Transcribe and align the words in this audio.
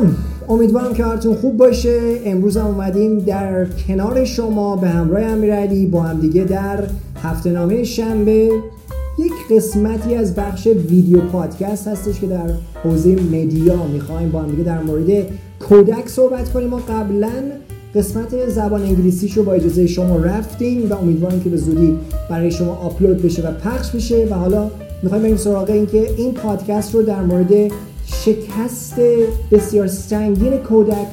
سلام 0.00 0.16
امیدوارم 0.48 0.94
که 0.94 1.04
حالتون 1.04 1.34
خوب 1.34 1.56
باشه. 1.56 2.00
امروز 2.24 2.56
هم 2.56 2.66
اومدیم 2.66 3.18
در 3.18 3.64
کنار 3.64 4.24
شما 4.24 4.76
به 4.76 4.88
همراه 4.88 5.22
امیرعلی 5.22 5.86
با 5.86 6.02
هم 6.02 6.20
دیگه 6.20 6.44
در 6.44 6.84
هفته 7.22 7.50
نامه 7.50 7.84
شنبه. 7.84 8.50
یک 9.18 9.32
قسمتی 9.50 10.14
از 10.14 10.34
بخش 10.34 10.66
ویدیو 10.66 11.20
پادکست 11.20 11.88
هستش 11.88 12.20
که 12.20 12.26
در 12.26 12.50
حوزه 12.84 13.16
مدیا 13.32 13.86
می‌خوایم 13.92 14.30
با 14.30 14.42
هم 14.42 14.50
دیگه 14.50 14.62
در 14.62 14.82
مورد 14.82 15.26
کودک 15.68 16.08
صحبت 16.08 16.52
کنیم. 16.52 16.68
ما 16.68 16.76
قبلا 16.76 17.30
قسمت 17.94 18.48
زبان 18.48 18.82
انگلیسیش 18.82 19.32
رو 19.32 19.42
با 19.42 19.52
اجازه 19.52 19.86
شما 19.86 20.16
رفتیم 20.16 20.90
و 20.90 20.94
امیدوارم 20.94 21.40
که 21.40 21.50
به 21.50 21.56
زودی 21.56 21.96
برای 22.30 22.50
شما 22.50 22.74
آپلود 22.74 23.22
بشه 23.22 23.48
و 23.48 23.52
پخش 23.52 23.90
بشه. 23.90 24.26
و 24.30 24.34
حالا 24.34 24.70
می‌خوایم 25.02 25.22
بریم 25.22 25.36
سراغ 25.36 25.70
این 25.70 25.86
که 25.86 26.10
این 26.16 26.32
پادکست 26.32 26.94
رو 26.94 27.02
در 27.02 27.22
مورد 27.22 27.72
شکست 28.12 29.00
بسیار 29.50 29.86
سنگین 29.86 30.56
کودک 30.56 31.06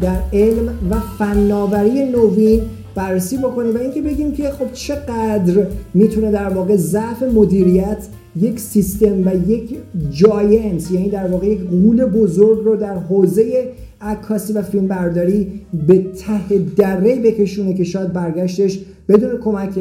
در 0.00 0.20
علم 0.32 0.78
و 0.90 1.00
فناوری 1.00 2.04
نوین 2.04 2.60
بررسی 2.94 3.36
بکنیم 3.36 3.74
و 3.74 3.78
اینکه 3.78 4.02
بگیم 4.02 4.32
که 4.32 4.50
خب 4.50 4.72
چقدر 4.72 5.66
می‌تونه 5.94 6.30
در 6.30 6.48
واقع 6.48 6.76
ضعف 6.76 7.22
مدیریت 7.22 8.08
یک 8.36 8.60
سیستم 8.60 9.26
و 9.26 9.50
یک 9.50 9.76
جاینت 10.10 10.90
یعنی 10.90 11.08
در 11.08 11.26
واقع 11.26 11.46
یک 11.46 11.60
غول 11.60 12.04
بزرگ 12.04 12.64
رو 12.64 12.76
در 12.76 12.98
حوزه 12.98 13.72
عکاسی 14.00 14.52
و 14.52 14.62
فیلم 14.62 14.86
برداری 14.86 15.52
به 15.86 15.98
ته 15.98 16.58
دره 16.76 17.16
بکشونه 17.16 17.74
که 17.74 17.84
شاید 17.84 18.12
برگشتش 18.12 18.78
بدون 19.08 19.38
کمک 19.40 19.78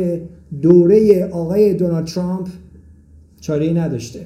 دوره 0.62 1.30
آقای 1.32 1.74
دونالد 1.74 2.06
ترامپ 2.06 2.48
چاره 3.42 3.74
نداشته. 3.74 4.20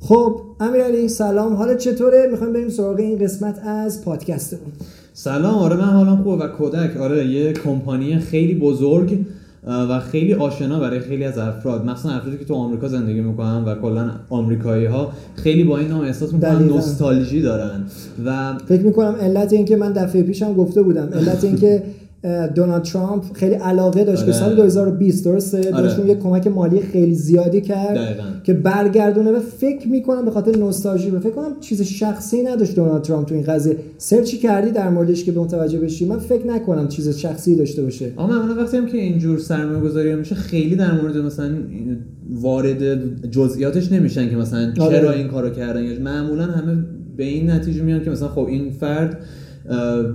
خب 0.00 0.40
امیرعلی 0.60 1.08
سلام. 1.08 1.54
حالا 1.54 1.74
چطوره؟ 1.74 2.28
می‌خوایم 2.30 2.52
بریم 2.52 2.68
سراغ 2.68 2.98
این 2.98 3.18
قسمت 3.18 3.58
از 3.66 4.04
پادکستمون. 4.04 4.72
سلام. 5.12 5.54
آره 5.54 5.76
من 5.76 5.84
حالم 5.84 6.22
خوبه 6.22 6.44
و 6.44 6.48
کودک. 6.48 6.96
آره 6.96 7.26
یه 7.26 7.52
کمپانی 7.52 8.18
خیلی 8.18 8.54
بزرگ 8.54 9.18
و 9.66 10.00
خیلی 10.00 10.34
آشنا 10.34 10.80
برای 10.80 11.00
خیلی 11.00 11.24
از 11.24 11.38
افراد. 11.38 11.84
مثلا 11.84 12.12
افرادی 12.12 12.38
که 12.38 12.44
تو 12.44 12.54
آمریکا 12.54 12.88
زندگی 12.88 13.20
می‌کنن 13.20 13.64
و 13.64 13.74
کلا 13.74 14.10
آمریکایی 14.30 14.86
ها 14.86 15.12
خیلی 15.34 15.64
با 15.64 15.78
این 15.78 15.88
نام 15.88 16.00
احساس 16.00 16.32
می‌کنن 16.32 16.62
نوستالژی 16.62 17.42
دارن. 17.42 17.84
و 18.24 18.58
فکر 18.66 18.82
می‌کنم 18.82 19.16
علت 19.20 19.52
این 19.52 19.64
که 19.64 19.76
من 19.76 19.92
دفعه 19.92 20.22
پیشم 20.22 20.54
گفته 20.54 20.82
بودم. 20.82 21.08
علت 21.14 21.44
این 21.44 21.56
که 21.56 21.82
دونالد 22.54 22.82
ترامپ 22.82 23.32
خیلی 23.32 23.54
علاقه 23.54 24.04
داشت 24.04 24.22
آره. 24.22 24.32
که 24.32 24.38
سال 24.38 24.54
2020 24.54 25.24
درسته 25.24 25.74
آره. 25.74 26.08
یه 26.08 26.14
کمک 26.14 26.46
مالی 26.46 26.80
خیلی 26.80 27.14
زیادی 27.14 27.60
کرد 27.60 27.96
دقیقا. 27.96 28.22
که 28.44 28.54
برگردونه 28.54 29.30
و 29.30 29.40
فکر 29.40 29.88
می‌کنم 29.88 30.24
به 30.24 30.30
خاطر 30.30 30.56
نوستالژی 30.56 31.10
فکر 31.10 31.30
کنم 31.30 31.60
چیز 31.60 31.82
شخصی 31.82 32.42
نداشت 32.42 32.76
دونالد 32.76 33.02
ترامپ 33.02 33.26
تو 33.26 33.34
این 33.34 33.44
قضیه 33.44 33.76
سرچی 33.98 34.38
کردی 34.38 34.70
در 34.70 34.90
موردش 34.90 35.24
که 35.24 35.32
به 35.32 35.40
متوجه 35.40 35.78
بشی 35.78 36.04
من 36.04 36.18
فکر 36.18 36.46
نکنم 36.46 36.88
چیز 36.88 37.08
شخصی 37.08 37.56
داشته 37.56 37.82
باشه 37.82 38.12
اما 38.18 38.26
من 38.26 38.56
وقتی 38.56 38.76
هم 38.76 38.86
که 38.86 38.98
اینجور 38.98 39.38
سرمایه 39.38 39.80
گذاری 39.80 40.14
میشه 40.14 40.34
خیلی 40.34 40.76
در 40.76 41.00
مورد 41.00 41.16
مثلا 41.16 41.50
وارد 42.30 43.30
جزئیاتش 43.30 43.92
نمیشن 43.92 44.30
که 44.30 44.36
مثلا 44.36 44.72
چرا 44.72 44.86
آره. 44.86 45.10
این 45.10 45.28
کارو 45.28 45.50
کردن 45.50 46.02
معمولا 46.02 46.44
همه 46.44 46.84
به 47.16 47.24
این 47.24 47.50
نتیجه 47.50 47.82
میان 47.82 48.04
که 48.04 48.10
مثلا 48.10 48.28
خب 48.28 48.46
این 48.46 48.70
فرد 48.70 49.18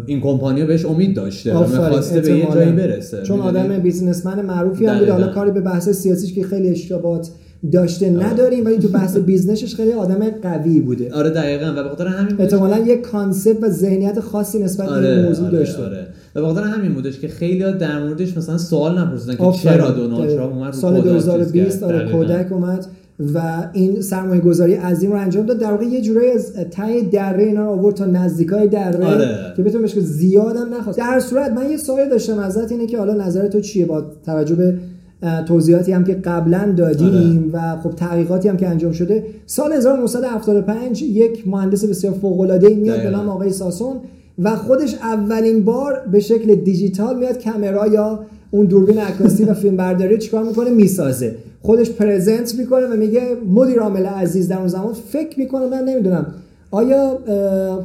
این 0.06 0.22
کمپانی 0.22 0.66
بهش 0.66 0.86
امید 0.86 1.16
داشته 1.16 1.58
و 1.58 1.68
می‌خواسته 1.68 2.22
به 2.22 2.38
یه 2.38 2.48
جایی 2.54 2.72
برسه. 2.72 3.24
چون 3.24 3.40
آدم 3.40 3.78
businessman 3.78 4.46
معروفی 4.46 4.86
هم 4.86 5.00
بود 5.00 5.10
حالا 5.10 5.28
کاری 5.28 5.52
به 5.52 5.62
بحث 5.62 5.90
سیاسیش 5.90 6.34
که 6.34 6.44
خیلی 6.44 6.70
اشتباهات 6.70 7.30
داشته 7.72 8.10
نداریم 8.10 8.66
ولی 8.66 8.78
تو 8.78 8.88
بحث 8.88 9.18
business 9.18 9.64
ش 9.64 9.76
خیلی 9.76 9.92
آدم 9.92 10.30
قوی 10.42 10.80
بوده. 10.80 11.14
آره 11.14 11.30
دقیقا. 11.30 11.74
و 11.78 11.84
به 11.84 11.90
خاطر 11.90 12.08
همین 12.08 12.42
احتمالاً 12.42 12.78
یک 12.78 13.02
concept 13.02 13.64
و 13.64 13.70
ذهنیت 13.70 14.20
خاصی 14.20 14.60
نسبت 14.60 14.90
به 14.90 14.96
آره، 14.96 15.26
موضوع 15.26 15.48
آره، 15.48 15.58
داشته. 15.58 15.84
آره. 15.84 16.08
و 16.36 16.42
به 16.42 16.48
خاطر 16.48 16.62
همین 16.62 16.94
بودش 16.94 17.20
که 17.20 17.28
خیلی 17.28 17.60
در 17.60 18.04
موردش 18.04 18.38
مثلا 18.38 18.58
سوال 18.58 19.00
نپرسیدن 19.00 19.36
که 19.36 19.58
چرا 19.58 19.92
دونالد 19.92 20.36
ترامپ 20.36 20.54
اومد 20.54 20.74
سال 20.74 21.02
2020 21.02 21.84
آره 21.84 22.12
کداک 22.12 22.52
اومد. 22.52 22.86
و 23.34 23.70
این 23.74 24.02
سرمایه 24.02 24.42
گذاری 24.42 24.74
عظیم 24.74 25.12
رو 25.12 25.18
انجام 25.18 25.46
داد. 25.46 25.58
در 25.58 25.72
واقع 25.72 25.86
یه 25.86 26.02
جورایی 26.02 26.32
از 26.32 26.54
ته 26.72 27.02
دره 27.02 27.44
اینا 27.44 27.66
رو 27.66 27.70
آورد 27.72 27.96
تا 27.96 28.06
نزدیکای 28.06 28.68
دره. 28.68 29.06
آره. 29.06 29.54
که 29.58 29.64
بتونه 29.64 29.84
بشه 29.84 30.02
زیادم 30.02 30.74
نخواست. 30.74 30.98
در 30.98 31.20
صورت 31.20 31.52
من 31.52 31.70
یه 31.70 31.78
سوال 31.78 32.10
داشتم 32.10 32.40
ازت 32.40 32.72
اینه 32.72 32.86
که 32.86 32.98
حالا 32.98 33.26
نظر 33.26 33.48
تو 33.48 33.62
چیه؟ 33.62 33.86
با 33.86 34.04
توجه 34.26 34.56
به 34.56 34.74
توضیحاتی 35.48 35.92
هم 35.92 36.04
که 36.04 36.14
قبلا 36.14 36.74
دادیم 36.78 37.54
آره. 37.56 37.76
و 37.76 37.82
خب 37.82 37.90
تحقیقاتی 37.90 38.50
هم 38.50 38.58
که 38.58 38.68
انجام 38.68 38.92
شده. 38.92 39.24
سال 39.46 39.74
1975 39.74 41.02
یک 41.02 41.48
مهندس 41.48 41.86
بسیار 41.86 42.14
فوق 42.14 42.40
العاده 42.40 42.70
میاد 42.70 43.04
به 43.04 43.10
نام 43.10 43.30
آقای 43.30 43.52
ساسون 43.52 43.96
و 44.40 44.56
خودش 44.56 44.96
اولین 44.96 45.66
بار 45.66 46.02
به 46.12 46.20
شکل 46.20 46.56
دیجیتال 46.56 47.20
میاد 47.20 47.44
کامرا 47.44 47.88
یا 47.88 48.20
اون 48.52 48.66
دوربین 48.66 48.98
عکاسی 48.98 49.44
و 49.44 49.54
فیلم 49.54 49.78
برداری 49.78 50.18
چیکار 50.18 50.44
می‌کنه؟ 50.44 50.70
می‌سازه. 50.70 51.36
خودش 51.66 51.90
پرزنت 51.90 52.56
می‌کنه 52.56 52.86
و 52.88 52.94
میگه 52.98 53.22
مدیر 53.54 53.80
عامل 53.80 54.06
عزیز 54.06 54.48
در 54.48 54.58
اون 54.58 54.68
زمان 54.68 54.94
فکر 54.94 55.40
می‌کنه 55.40 55.68
من 55.68 55.84
نمی‌دونم 55.84 56.26
آیا 56.72 57.20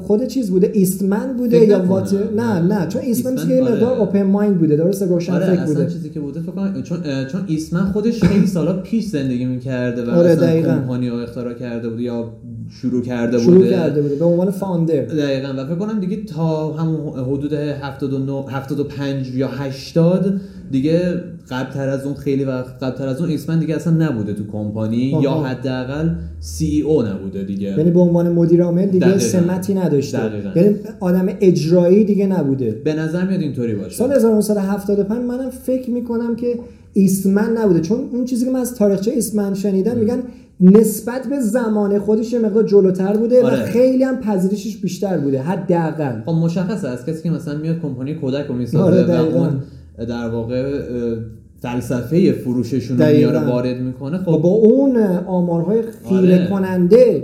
خود 0.06 0.26
چیز 0.26 0.50
بوده؟ 0.50 0.70
ایستمن 0.74 1.36
بوده 1.38 1.66
یا 1.66 1.84
وات 1.86 2.14
نه 2.36 2.60
نه 2.60 2.86
چون 2.88 3.02
ایستمن 3.02 3.36
چیزی 3.36 3.54
یه 3.54 3.62
مقدار 3.62 3.98
اوپن 3.98 4.22
مایند 4.22 4.58
بوده 4.58 4.76
درسته 4.76 5.06
روشن 5.06 5.32
آره 5.32 5.46
فکر 5.46 5.64
بوده. 5.64 5.86
چیزی 5.86 6.10
که 6.10 6.20
بوده 6.20 6.40
فکر 6.40 6.52
کنم 6.52 6.82
چون 6.82 6.98
چون 7.32 7.44
ایستمن 7.46 7.84
خودش 7.92 8.24
خیلی 8.24 8.46
سالا 8.46 8.72
پیش 8.72 9.06
زندگی 9.06 9.44
می‌کرده 9.44 10.04
و 10.04 10.10
آره 10.10 10.30
اصلا 10.30 10.62
کمپانی 10.62 11.08
رو 11.08 11.16
اختراع 11.16 11.54
کرده 11.54 11.88
بوده 11.88 12.02
یا 12.02 12.30
شروع 12.70 13.02
کرده 13.02 13.38
شروع 13.38 13.56
بوده. 13.56 13.70
کرده 13.70 14.02
بوده 14.02 14.14
به 14.14 14.24
عنوان 14.24 14.50
فاوندر 14.50 15.02
دقیقاً 15.04 15.48
و 15.58 15.66
فکر 15.66 15.74
کنم 15.74 16.00
دیگه 16.00 16.24
تا 16.24 16.72
همون 16.72 17.18
حدود 17.18 17.52
79 17.52 18.44
75 18.48 19.34
یا 19.34 19.48
80 19.48 20.40
دیگه 20.70 21.14
قبل 21.50 21.72
تر 21.72 21.88
از 21.88 22.04
اون 22.04 22.14
خیلی 22.14 22.44
وقت 22.44 22.82
قبل 22.82 22.96
تر 22.98 23.06
از 23.06 23.20
اون 23.20 23.30
ایسمن 23.30 23.58
دیگه 23.58 23.74
اصلا 23.74 23.92
نبوده 23.92 24.32
تو 24.32 24.46
کمپانی 24.52 25.18
یا 25.22 25.32
حداقل 25.32 26.08
سی 26.40 26.66
ای 26.66 26.82
او 26.82 27.02
نبوده 27.02 27.44
دیگه. 27.44 27.68
یعنی 27.68 27.90
به 27.90 28.00
عنوان 28.00 28.32
مدیر 28.32 28.62
عامل 28.62 28.86
دیگه 28.86 29.06
دقیقاً. 29.06 29.18
سمتی 29.18 29.74
نداشته. 29.74 30.18
دقیقاً. 30.18 30.50
یعنی 30.60 30.76
آدم 31.00 31.28
اجرایی 31.40 32.04
دیگه 32.04 32.26
نبوده. 32.26 32.80
به 32.84 32.94
نظر 32.94 33.26
میاد 33.26 33.40
اینطوری 33.40 33.74
باشه. 33.74 33.96
سال 33.96 34.12
1975 34.12 35.24
منم 35.24 35.50
فکر 35.50 35.90
می‌کنم 35.90 36.36
که 36.36 36.58
ایستمن 36.92 37.56
نبوده. 37.56 37.80
چون 37.80 37.98
اون 38.12 38.24
چیزی 38.24 38.44
که 38.44 38.50
من 38.50 38.60
از 38.60 38.74
تاریخچه 38.74 39.10
ایستمن 39.10 39.54
شنیدم 39.54 39.96
میگن 39.96 40.18
نسبت 40.60 41.26
به 41.26 41.40
زمان 41.40 41.98
خودش 41.98 42.32
یه 42.32 42.38
مقدار 42.38 42.62
جلوتر 42.62 43.16
بوده 43.16 43.42
و 43.42 43.46
آره. 43.46 43.56
خیلی 43.56 44.04
هم 44.04 44.20
پذیرشش 44.20 44.76
بیشتر 44.76 45.18
بوده 45.18 45.42
حداقل. 45.42 46.20
خب 46.26 46.32
مشخصه. 46.32 46.88
از 46.88 47.06
کسی 47.06 47.22
که 47.22 47.30
مثلا 47.30 47.58
میاد 47.58 47.80
کمپانی 47.82 48.14
کودک 48.14 48.46
رو 48.46 48.52
آره، 48.52 48.58
می‌سازه 48.58 49.04
و 49.04 49.06
دقیقاً. 49.06 49.38
اون 49.38 49.48
در 50.04 50.28
واقع 50.28 50.80
فلسفه 51.60 52.32
فروششون 52.32 52.98
رو. 52.98 53.06
میاره 53.06 53.46
وارد 53.46 53.80
می‌کنه 53.80 54.18
خب 54.18 54.38
با 54.42 54.48
اون 54.48 54.96
آمارهای 55.26 55.82
خیره 56.08 56.34
آره. 56.34 56.46
کننده 56.50 57.22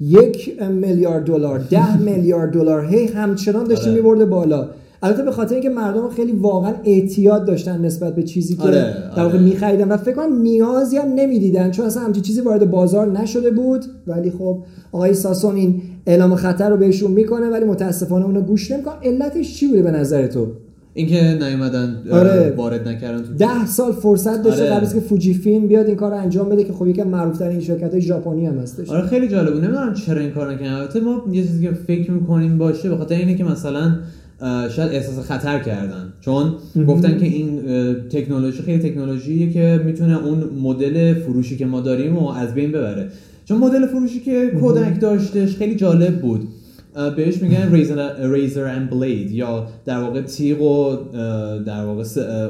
یک 0.00 0.62
میلیارد 0.70 1.24
دلار 1.24 1.58
ده 1.58 1.98
میلیارد 2.10 2.52
دلار 2.52 2.86
هی 2.86 3.06
همچنان 3.06 3.64
داشته 3.64 3.90
آره. 3.90 3.94
میبرده 3.94 4.24
بالا 4.24 4.68
البته 5.02 5.22
به 5.22 5.30
خاطر 5.30 5.54
اینکه 5.54 5.68
مردم 5.68 6.08
خیلی 6.08 6.32
واقعا 6.32 6.74
اعتیاد 6.84 7.44
داشتن 7.44 7.84
نسبت 7.84 8.14
به 8.14 8.22
چیزی 8.22 8.56
که 8.56 8.62
آره، 8.62 8.94
در 9.16 9.22
واقع 9.22 9.34
آره. 9.34 9.44
میخریدن 9.44 9.88
و 9.88 9.96
فکر 9.96 10.14
کنم 10.14 10.42
نیازی 10.42 10.96
هم 10.96 11.08
نمی‌دیدن 11.08 11.70
چون 11.70 11.86
اصلا 11.86 12.02
همچین 12.02 12.22
چیزی 12.22 12.40
وارد 12.40 12.70
بازار 12.70 13.06
نشده 13.20 13.50
بود 13.50 13.84
ولی 14.06 14.30
خب 14.30 14.58
آقای 14.92 15.14
ساسون 15.14 15.56
این 15.56 15.82
اعلام 16.06 16.34
خطر 16.34 16.70
رو 16.70 16.76
بهشون 16.76 17.10
می‌کنه 17.10 17.48
ولی 17.48 17.64
متاسفانه 17.64 18.24
اونو 18.24 18.40
گوش 18.40 18.70
نمی‌کنن 18.70 18.94
علتش 19.02 19.54
چی 19.54 19.66
بوده 19.68 19.82
به 19.82 19.90
نظر 19.90 20.26
تو 20.26 20.46
اینکه 20.96 21.38
نیومدن 21.40 21.96
آره. 22.10 22.54
وارد 22.56 22.88
نکردن 22.88 23.22
تو 23.22 23.34
ده 23.34 23.66
سال 23.66 23.92
فرصت 23.92 24.42
داشته 24.42 24.62
آره. 24.62 24.74
قبل 24.74 24.86
که 24.86 25.00
فوجی 25.00 25.34
فیلم 25.34 25.66
بیاد 25.66 25.86
این 25.86 25.96
کار 25.96 26.10
رو 26.10 26.16
انجام 26.16 26.48
بده 26.48 26.64
که 26.64 26.72
خب 26.72 26.86
یکی 26.86 27.00
از 27.00 27.06
معروف‌ترین 27.06 27.60
شرکت 27.60 27.92
های 27.92 28.00
ژاپنی 28.00 28.46
هم 28.46 28.58
هستش. 28.58 28.90
آره 28.90 29.06
خیلی 29.06 29.28
جالبه 29.28 29.56
نمی‌دونم 29.60 29.94
چرا 29.94 30.20
این 30.20 30.30
کار 30.30 30.52
نکردن. 30.52 30.72
البته 30.72 31.00
ما 31.00 31.24
یه 31.32 31.42
چیزی 31.42 31.66
که 31.66 31.72
فکر 31.72 32.10
می‌کنیم 32.10 32.58
باشه 32.58 32.88
به 32.88 32.96
خاطر 32.96 33.14
اینه 33.14 33.34
که 33.34 33.44
مثلا 33.44 33.96
شاید 34.70 34.92
احساس 34.92 35.18
خطر 35.18 35.58
کردن. 35.58 36.12
چون 36.20 36.54
گفتن 36.88 37.18
که 37.18 37.26
این 37.26 37.60
تکنولوژی 38.10 38.62
خیلی 38.62 38.90
تکنولوژیه 38.90 39.50
که 39.50 39.80
می‌تونه 39.84 40.26
اون 40.26 40.44
مدل 40.62 41.14
فروشی 41.14 41.56
که 41.56 41.66
ما 41.66 41.80
داریم 41.80 42.18
و 42.18 42.28
از 42.28 42.54
بین 42.54 42.72
ببره. 42.72 43.08
چون 43.44 43.58
مدل 43.58 43.86
فروشی 43.86 44.20
که 44.20 44.50
کودک 44.60 45.00
داشتش 45.00 45.56
خیلی 45.56 45.74
جالب 45.74 46.20
بود. 46.20 46.48
بهش 47.16 47.42
میگن 47.42 47.72
ریزر 48.32 48.64
اند 48.64 48.90
بلید 48.90 49.30
یا 49.30 49.66
در 49.84 49.98
واقع 49.98 50.20
تیغ 50.22 50.60
و 50.62 50.96
در 51.66 51.84
واقع 51.84 52.04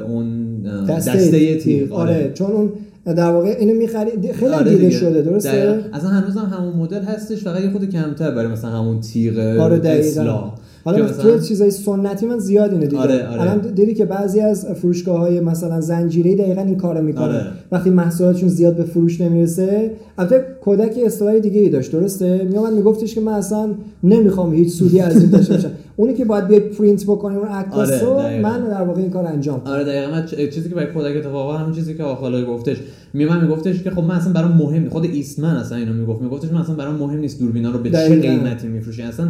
اون 0.07 0.55
اه، 0.65 0.87
دسته 0.87 1.55
تیغ 1.55 1.93
آره 1.93 2.31
چون 2.33 2.51
اون 2.51 2.71
در 3.05 3.31
واقع 3.31 3.55
اینو 3.59 3.73
می‌خری 3.73 4.33
خیلی 4.33 4.53
آره 4.53 4.71
دیده. 4.71 4.89
شده 4.89 5.21
درسته 5.21 5.51
دقیقاً. 5.51 5.97
اصلا 5.97 6.09
هنوز 6.09 6.37
هم 6.37 6.57
همون 6.57 6.73
مدل 6.75 7.01
هستش 7.01 7.43
فقط 7.43 7.61
یه 7.61 7.71
خود 7.71 7.89
کمتر 7.89 8.31
برای 8.31 8.47
مثلا 8.47 8.71
همون 8.71 8.99
تیغ 8.99 9.59
آره،. 9.59 9.89
اصلاح 9.89 10.53
حالا 10.85 11.09
تو 11.09 11.39
چیزای 11.39 11.71
سنتی 11.71 12.25
من 12.25 12.39
زیاد 12.39 12.71
اینو 12.71 12.85
دیدم 12.85 13.01
آره، 13.01 13.27
آره. 13.27 13.41
الان 13.41 13.57
دیدی 13.57 13.93
که 13.93 14.05
بعضی 14.05 14.39
از 14.39 14.65
فروشگاه 14.65 15.19
های 15.19 15.39
مثلا 15.39 15.81
زنجیره 15.81 16.35
دقیقا 16.35 16.61
این 16.61 16.77
کارو 16.77 17.01
می‌کنن 17.01 17.23
آره. 17.23 17.47
وقتی 17.71 17.89
محصولاتشون 17.89 18.49
زیاد 18.49 18.75
به 18.75 18.83
فروش 18.83 19.21
نمی‌رسه 19.21 19.91
البته 20.17 20.45
کودک 20.61 20.99
اصطلاح 21.05 21.39
دیگه 21.39 21.59
ای 21.59 21.69
داشت 21.69 21.91
درسته 21.91 22.43
میومد 22.43 22.73
میگفتش 22.73 23.15
که 23.15 23.21
من 23.21 23.33
اصلا 23.33 23.69
نمی‌خوام 24.03 24.53
هیچ 24.53 24.73
سودی 24.73 24.99
از 24.99 25.21
این 25.21 25.29
داشته 25.29 25.53
باشم 25.53 25.71
اونی 25.97 26.13
که 26.13 26.25
باید 26.25 26.47
بیاد 26.47 26.61
پرینت 26.61 27.03
بکنیم 27.03 27.37
اون 27.37 27.47
عکاسو 27.47 28.09
آره،. 28.09 28.41
من 28.41 28.69
در 28.69 28.81
واقع 28.81 29.01
این 29.01 29.09
کار 29.09 29.25
انجام. 29.25 29.61
آره 29.65 29.83
دقیقا 29.83 30.11
من 30.11 30.25
چیزی 30.25 30.69
که 30.69 30.75
برای 30.75 30.93
کودک 30.93 31.17
اتفاقا 31.17 31.57
همون 31.57 31.73
چیزی 31.73 31.93
که 31.93 32.03
آخالا 32.03 32.45
گفتش 32.45 32.77
میمن 33.13 33.41
میگفتش 33.41 33.83
که 33.83 33.91
خب 33.91 34.03
من 34.03 34.15
اصلا 34.15 34.33
برام 34.33 34.51
مهم. 34.51 34.89
خود 34.89 35.03
ایستمن 35.03 35.55
اصلا 35.55 35.77
اینو 35.77 35.93
می‌گفت 35.93 36.21
میگفتش 36.21 36.51
من 36.51 36.61
اصلا 36.61 36.75
برام 36.75 36.95
مهم 36.95 37.19
نیست 37.19 37.39
دوربینا 37.39 37.71
رو 37.71 37.79
به 37.79 37.91
چه. 37.91 38.19
قیمتی 38.19 38.67
میفروشی 38.67 39.01
اصلا 39.01 39.27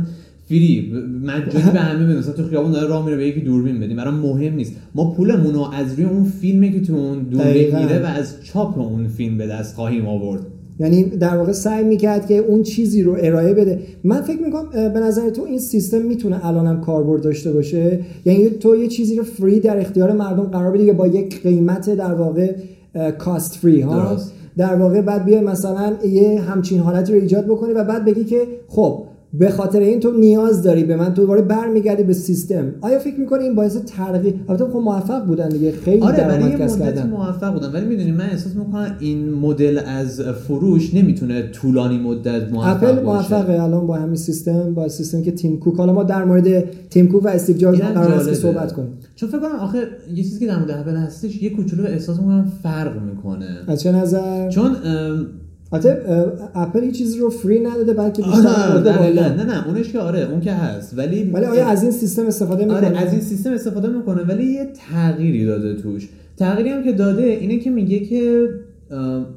فری 0.50 0.94
مجانی 1.24 1.72
به 1.74 1.80
همه 1.80 2.18
مثلا 2.18 2.34
تو 2.34 2.44
خیابون 2.44 2.72
داره 2.72 2.88
راه 2.88 3.06
میره 3.06 3.18
به 3.18 3.28
یکی 3.28 3.42
دوربین 3.42 3.80
بدیم 3.80 3.98
برام 3.98 4.14
مهم 4.14 4.56
نیست. 4.56 4.74
ما 4.96 5.12
پولمون 5.12 5.54
رو 5.54 5.62
از 5.74 5.94
روی 5.94 6.06
اون 6.06 6.24
فیلمی 6.24 6.72
که 6.72 6.82
تو 6.82 6.94
اون 6.96 7.20
دوربین. 7.24 7.66
میره 7.66 8.00
و 8.04 8.06
از 8.06 8.36
چاپ 8.44 8.80
اون 8.80 9.08
فیلم 9.08 9.38
به 9.38 9.48
دست 9.48 9.76
خواهیم 9.76 10.08
آورد. 10.08 10.42
یعنی 10.80 11.04
در 11.04 11.38
واقع 11.38 11.52
سعی 11.52 11.84
می‌کرد 11.84 12.28
که 12.28 12.38
اون 12.38 12.64
چیزی 12.64 13.04
رو 13.04 13.18
ارائه 13.20 13.54
بده. 13.54 13.80
من 14.04 14.22
فکر 14.22 14.42
می‌کنم 14.42 14.70
به 14.94 15.00
نظر 15.00 15.30
تو 15.30 15.42
این 15.44 15.60
سیستم 15.60 16.02
می‌تونه 16.02 16.46
الانم 16.46 16.82
کاربرد 16.82 17.22
داشته 17.22 17.52
باشه؟ 17.52 18.00
یعنی 18.26 18.50
تو 18.50 18.76
یه 18.76 18.88
چیزی 18.88 19.16
رو 19.16 19.24
فری 19.24 19.60
در 19.60 19.80
اختیار 19.80 20.12
مردم 20.12 20.44
قرار 20.44 20.72
بدی 20.72 20.86
که 20.86 20.94
با 20.94 21.08
یک 21.08 21.44
قیمت 21.44 21.96
در 21.96 22.14
واقع 22.14 22.56
کاست 23.18 23.56
فری 23.56 23.82
ها؟ 23.82 24.10
درست. 24.10 24.32
در 24.58 24.76
واقع 24.76 25.02
بعد 25.02 25.26
بیای 25.26 25.42
مثلا 25.42 25.94
یه 26.10 26.42
همچین 26.42 26.80
حالتی 26.80 27.14
رو 27.14 27.20
ایجاد 27.20 27.46
بکنی 27.46 27.74
و 27.74 27.84
بعد 27.84 28.06
بگی 28.06 28.24
که 28.24 28.42
خب 28.68 29.04
به 29.40 29.50
خاطر 29.50 29.80
این 29.80 30.00
تو 30.00 30.12
نیاز 30.12 30.64
داری 30.64 30.84
به 30.84 30.96
من 30.96 31.14
تو 31.14 31.22
دوباره 31.22 31.42
برمیگردی 31.42 32.04
به 32.04 32.14
سیستم. 32.14 32.66
آیا 32.82 33.00
فکر 33.00 33.20
می‌کنی 33.20 33.44
این 33.44 33.56
باعث 33.56 33.78
ترغیب 33.78 34.36
البته 34.50 34.66
خب 34.66 34.80
موفق 34.80 35.26
بودن 35.26 35.50
دیگه 35.50 35.72
خیلی 35.72 36.02
آره 36.02 36.18
درآمد 36.18 36.62
کسب 36.62 36.82
مدتی 36.82 36.96
کردن. 36.96 37.10
موفق 37.10 37.54
بودن 37.54 37.72
ولی 37.72 37.86
می‌دونی 37.86 38.12
من 38.12 38.26
احساس 38.26 38.56
می‌کنم 38.56 38.96
این 39.00 39.34
مدل 39.34 39.80
از 39.86 40.22
فروش 40.22 40.94
نمی‌تونه 40.94 41.42
طولانی 41.42 41.98
مدت 41.98 42.52
موفق 42.52 42.84
اپل 42.84 43.00
باشه. 43.00 43.34
موفقه. 43.34 43.64
الان 43.64 43.88
با 43.88 43.96
همین 43.96 44.16
سیستم 44.16 44.74
با 44.74 44.88
سیستم 44.88 45.22
که 45.22 45.32
تیم 45.32 45.60
کوک. 45.60 45.78
حالا 45.78 45.94
ما 45.94 46.04
در 46.04 46.24
مورد 46.24 46.64
تیم 46.90 47.08
کوک 47.08 47.26
و 47.26 47.28
استیو 47.28 47.58
جابز 47.58 47.80
قرار. 47.80 48.34
صحبت 48.34 48.74
کنیم. 48.74 48.90
چون 49.16 49.30
فکر 49.30 49.40
کنم 49.40 49.60
آخه 49.60 49.80
یه 50.16 50.24
چیزی 50.24 50.40
که 50.40 50.48
در 50.48 50.60
مورد 50.60 50.72
اپل 50.72 50.96
هستش 50.96 51.44
یه 51.44 51.50
کوچولو 51.50 51.86
احساس 51.86 52.20
می‌کنم 52.20 52.52
فرق 52.64 53.02
می‌کنه. 53.02 53.58
از 53.68 53.82
چه 53.82 53.92
نظر؟ 53.92 54.50
چون 54.50 54.66
ام، 54.86 55.28
اه، 55.76 56.26
اپل 56.56 56.80
این 56.80 56.92
چیزی 56.92 57.20
رو 57.20 57.30
فری 57.30 57.60
نداده 57.60 57.94
بلکه 57.94 58.22
بیشتر 58.22 58.48
آره 58.48 58.74
برده 58.74 58.92
نه, 58.92 58.98
بالا. 58.98 59.28
نه, 59.28 59.36
نه 59.36 59.44
نه 59.44 59.68
اونش 59.68 59.92
که 59.92 60.00
آره 60.00 60.28
اون 60.32 60.42
که 60.42 60.52
هست. 60.52 60.98
ولی 60.98 61.24
ولی 61.24 61.46
آیا 61.46 61.66
از 61.68 61.84
این 61.84 61.92
سیستم 61.92 62.26
استفاده 62.26 62.66
می‌کنه؟ 62.66 62.88
آره 62.88 62.98
از 62.98 63.12
این 63.12 63.22
سیستم 63.22 63.54
استفاده 63.54 63.88
می‌کنه 63.88 64.24
ولی 64.24 64.46
یه 64.46 64.68
تغییری 64.92 65.46
داده 65.46 65.74
توش. 65.76 66.10
تغییری 66.38 66.70
هم 66.70 66.84
که 66.84 66.92
داده 66.92 67.24
اینه 67.24 67.60
که 67.60 67.70
میگه 67.70 68.00
که 68.00 68.50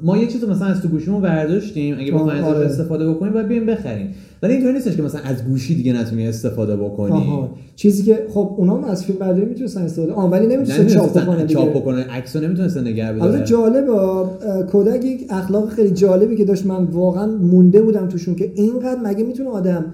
ما 0.01 0.17
یه 0.17 0.27
چیز 0.27 0.43
مثلا 0.43 0.67
از 0.67 0.81
تو 0.81 0.87
گوشیمون 0.87 1.21
برداشتیم. 1.21 1.99
اگه 1.99 2.11
بخوایم 2.11 2.43
ازش 2.43 2.55
آره. 2.55 2.65
استفاده 2.65 3.09
بکنیم 3.09 3.33
باید 3.33 3.47
بیایم 3.47 3.65
بخریم. 3.65 4.15
ولی 4.43 4.53
اینطوری 4.53 4.73
نیستش 4.73 4.95
که 4.95 5.01
مثلا 5.01 5.21
از 5.21 5.43
گوشی 5.43 5.75
دیگه 5.75 5.93
نتونی 5.93 6.27
استفاده 6.27 6.75
بکنی. 6.75 7.11
آها. 7.11 7.49
چیزی 7.75 8.03
که 8.03 8.19
خب 8.33 8.55
اونا 8.57 8.77
هم 8.77 8.83
از 8.83 9.05
فیلم 9.05 9.19
برداری 9.19 9.45
می‌تونستن 9.45 9.81
استفاده 9.81 10.13
آن 10.13 10.29
ولی 10.29 10.47
نمی‌تونستن 10.47 10.87
چاپ 10.87 11.35
دیگه. 11.41 11.53
چاپ 11.53 11.77
بکنه 11.77 12.03
عکس 12.03 12.35
رو 12.35 12.41
نمی‌تونستن 12.41 12.81
نگه 12.81 13.07
البته 13.07 13.27
بداره 13.27 13.45
جالبه. 13.45 13.91
اه، 13.91 14.63
کودک 14.63 15.05
یک 15.05 15.25
اخلاق 15.29 15.69
خیلی 15.69 15.91
جالبی 15.91 16.35
که 16.35 16.45
داشت. 16.45 16.65
من 16.65 16.83
واقعا 16.83 17.27
مونده 17.27 17.81
بودم 17.81 18.07
توشون 18.07 18.35
که 18.35 18.51
اینقدر 18.55 18.99
مگه 19.03 19.23
می‌تونه 19.23 19.49
آدم 19.49 19.85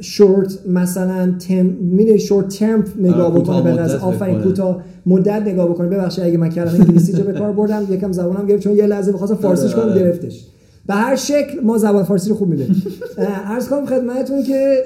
شورت 0.00 0.58
مثلا 0.68 1.34
تم 1.48 1.66
میره 1.80 2.16
شورت 2.16 2.48
ترم 2.48 2.84
نگاه 2.98 3.34
بکنه 3.34 3.62
به 3.62 3.72
فکر 3.72 3.96
آفرین. 3.96 4.40
کوتاه 4.40 4.82
مدت 5.06 5.42
نگاه 5.42 5.68
بکنه. 5.68 5.88
ببخشید 5.88 6.24
اگه 6.24 6.38
من 6.38 6.48
کلمه 6.48 6.74
انگلیسی 6.74 7.12
جو 7.12 7.24
به 7.24 7.32
کار 7.32 7.52
بردم 7.52 7.86
یکم 7.90 8.12
زبانم 8.12 8.46
گرفت 8.46 8.62
چون 8.62 8.76
یه 8.76 8.86
لحظه 8.86 9.12
فارسیش 9.12 9.74
آره، 9.74 9.82
کنم 9.82 9.92
آره. 9.92 10.00
گرفتش. 10.00 10.46
به 10.86 10.94
هر 10.94 11.16
شکل 11.16 11.60
ما 11.62 11.78
زبان 11.78 12.04
فارسی 12.04 12.30
رو 12.30 12.36
خوب 12.36 12.48
می‌دونیم. 12.48 12.82
عرض 13.52 13.68
کنم 13.68 13.86
خدمتتون 13.86 14.42
که 14.42 14.76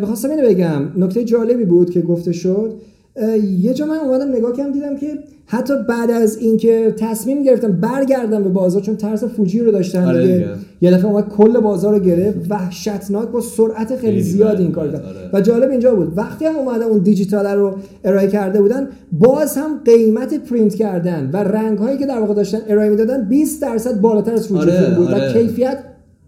می‌خواستم 0.00 0.30
اینو 0.30 0.48
بگم. 0.48 0.82
نکته 0.96 1.24
جالبی 1.24 1.64
بود 1.64 1.90
که 1.90 2.00
گفته 2.00 2.32
شد. 2.32 2.72
یه 3.58 3.74
جا 3.74 3.86
من 3.86 3.96
اومدم 3.96 4.28
نگاه 4.28 4.52
کردم 4.52 4.72
دیدم 4.72 4.96
که 4.96 5.18
حتی 5.46 5.74
بعد 5.88 6.10
از 6.10 6.36
اینکه 6.36 6.94
تصمیم 6.98 7.42
گرفتم 7.42 7.72
برگردم 7.72 8.42
به 8.42 8.48
بازار 8.48 8.82
چون 8.82 8.96
ترس 8.96 9.24
فوجی 9.24 9.60
رو 9.60 9.70
داشتن 9.70 10.04
آره 10.04 10.22
دیگه. 10.22 10.34
دیگه. 10.34 10.48
یه 10.80 10.90
دفعه 10.90 11.06
اومد 11.06 11.28
کل 11.28 11.60
بازار 11.60 11.94
رو 11.94 12.04
گرفت. 12.04 12.38
وحشتناک 12.50 13.28
با 13.28 13.40
سرعت 13.40 13.96
خیلی 13.96 14.22
زیاد 14.22 14.60
این 14.60 14.72
کار 14.72 14.92
کرد. 14.92 15.04
آره. 15.04 15.30
و 15.32 15.40
جالب 15.40 15.70
اینجا 15.70 15.94
بود. 15.94 16.12
وقتی 16.18 16.44
هم 16.44 16.56
اومدن 16.56 16.82
اون 16.82 16.98
دیجیتال 16.98 17.46
رو 17.46 17.76
ارائه 18.04 18.28
کرده 18.28 18.62
بودن 18.62 18.88
باز 19.12 19.56
هم 19.56 19.80
قیمت 19.84 20.34
پرینت 20.34 20.74
کردن 20.74 21.30
و 21.32 21.36
رنگ 21.36 21.78
هایی 21.78 21.98
که 21.98 22.06
در 22.06 22.20
واقع 22.20 22.34
داشتن 22.34 22.58
ارائه 22.68 22.90
می‌دادن 22.90 23.28
20 23.28 23.62
درصد 23.62 24.00
بالاتر 24.00 24.32
از 24.32 24.48
فوجی 24.48 24.60
آره، 24.70 24.94
بود 24.96 25.10
و 25.10 25.14
آره. 25.14 25.32
کیفیت 25.32 25.78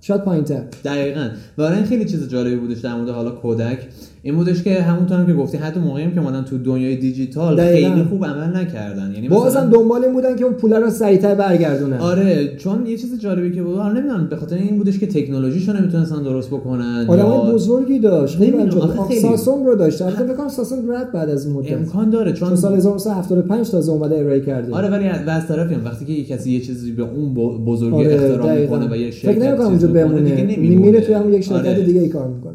شاید 0.00 0.20
پایینتر. 0.20 0.62
دقیقا. 0.84 1.28
و 1.58 1.62
برای 1.62 1.76
این 1.76 1.84
خیلی 1.84 2.04
چیز 2.04 2.28
جالبی 2.28 2.56
بودش 2.56 2.78
در 2.78 2.94
مورد 2.94 3.08
حالا 3.08 3.30
کودک. 3.30 3.78
این 4.22 4.36
بودش 4.36 4.62
که 4.62 4.82
همونطور 4.82 5.18
هم 5.18 5.26
که 5.26 5.32
گفتی 5.32 5.56
حتی 5.58 5.80
موقعی 5.80 6.10
که 6.10 6.20
اومدن 6.20 6.44
تو 6.44 6.58
دنیای 6.58 6.96
دیجیتال 6.96 7.56
دقیقاً. 7.56 7.90
خیلی 7.90 8.02
خوب 8.04 8.24
عمل 8.24 8.56
نکردن. 8.56 9.12
یعنی 9.14 9.28
باز 9.28 9.46
مثلا- 9.46 9.62
هم 9.62 9.70
دنبال 9.70 10.04
این 10.04 10.12
بودن 10.12 10.36
که 10.36 10.44
اون 10.44 10.54
پول 10.54 10.72
رو 10.72 10.90
سریعتر 10.90 11.34
برگردونن. 11.34 11.96
آره 11.98 12.56
چون 12.56 12.86
یه 12.86 12.96
چیز 12.96 13.20
جالبی 13.20 13.52
که 13.52 13.62
بود 13.62 13.76
حالا 13.76 14.00
نمی‌دونم 14.00 14.26
به 14.26 14.36
خاطر 14.36 14.56
این 14.56 14.78
بودش 14.78 14.98
که 14.98 15.06
تکنولوژیشو 15.06 15.72
نمی‌تونستن 15.72 16.22
درست 16.22 16.50
بکنن 16.50 17.06
آدمای 17.08 17.46
یا 17.48 17.54
بزرگی 17.54 17.98
داشت. 17.98 18.38
خیلی 18.38 18.56
نمی‌دونم، 18.56 19.08
ساسون 19.22 19.66
رو 19.66 19.74
داشت. 19.76 20.02
البته 20.02 20.24
فکر 20.24 20.34
کنم 20.34 20.48
ساسون 20.48 20.88
رفت 20.88 21.12
بعد 21.12 21.28
از 21.30 21.48
مدت. 21.48 21.72
امکان 21.72 22.10
داره 22.10 22.32
چون 22.32 22.48
چون 22.48 22.56
سال 22.56 22.76
1975 22.76 23.70
تازه 23.70 23.92
اومده 23.92 24.18
ارائه 24.18 24.40
کرده. 24.40 24.74
آره 24.74 24.88
ولی 24.88 25.08
از 25.08 25.46
طرفی 25.48 25.74
هم 25.74 25.84
وقتی 25.84 26.04
که 26.04 26.12
یه 26.12 26.24
کسی 26.24 26.50
یه 26.52 26.60
چیزی 26.60 26.92
به 26.92 27.02
اون 27.02 27.34
بزرگی 27.64 27.94
آره، 27.96 28.06
دقیقاً. 28.36 28.76
می‌کنه 28.76 28.92
و 28.92 28.96
یه 28.96 29.10
شرکت 29.10 29.38
فکر 29.38 29.48
نمی‌کنم 29.48 29.66
اونجا 29.66 29.88
بمونه. 29.88 30.56
میره 30.58 31.00
توی 31.00 31.14
همون 31.14 31.32
یک 31.32 31.44
شرکت 31.44 31.66
آره. 31.66 31.82
دیگه 31.82 32.00
ای 32.00 32.08
کار 32.08 32.28
می‌کنه. 32.28 32.54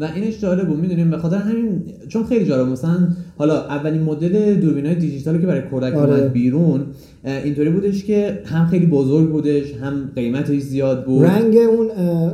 و 0.00 0.08
اینش 0.14 0.40
جالب 0.40 0.68
بود 0.68 0.78
می‌دونیم 0.78 1.10
به 1.10 1.18
خاطر 1.18 1.36
همین 1.36 1.82
چون 2.08 2.24
خیلی 2.24 2.44
جالب 2.44 2.68
مثلا 2.68 3.08
حالا 3.38 3.66
اولین 3.66 4.02
مدل 4.02 4.54
دوربینای 4.54 4.94
دیجیتالی 4.94 5.38
که 5.38 5.46
برای 5.46 5.62
کودک 5.62 5.94
آره. 5.94 6.12
اومد 6.12 6.32
بیرون 6.32 6.80
اینطوری 7.24 7.70
بودش 7.70 8.04
که 8.04 8.38
هم 8.44 8.66
خیلی 8.66 8.86
بزرگ 8.86 9.30
بودش 9.30 9.74
هم 9.74 10.10
قیمتش 10.14 10.58
زیاد 10.58 11.04
بود. 11.04 11.24
رنگ 11.24 11.56
اون 11.56 11.88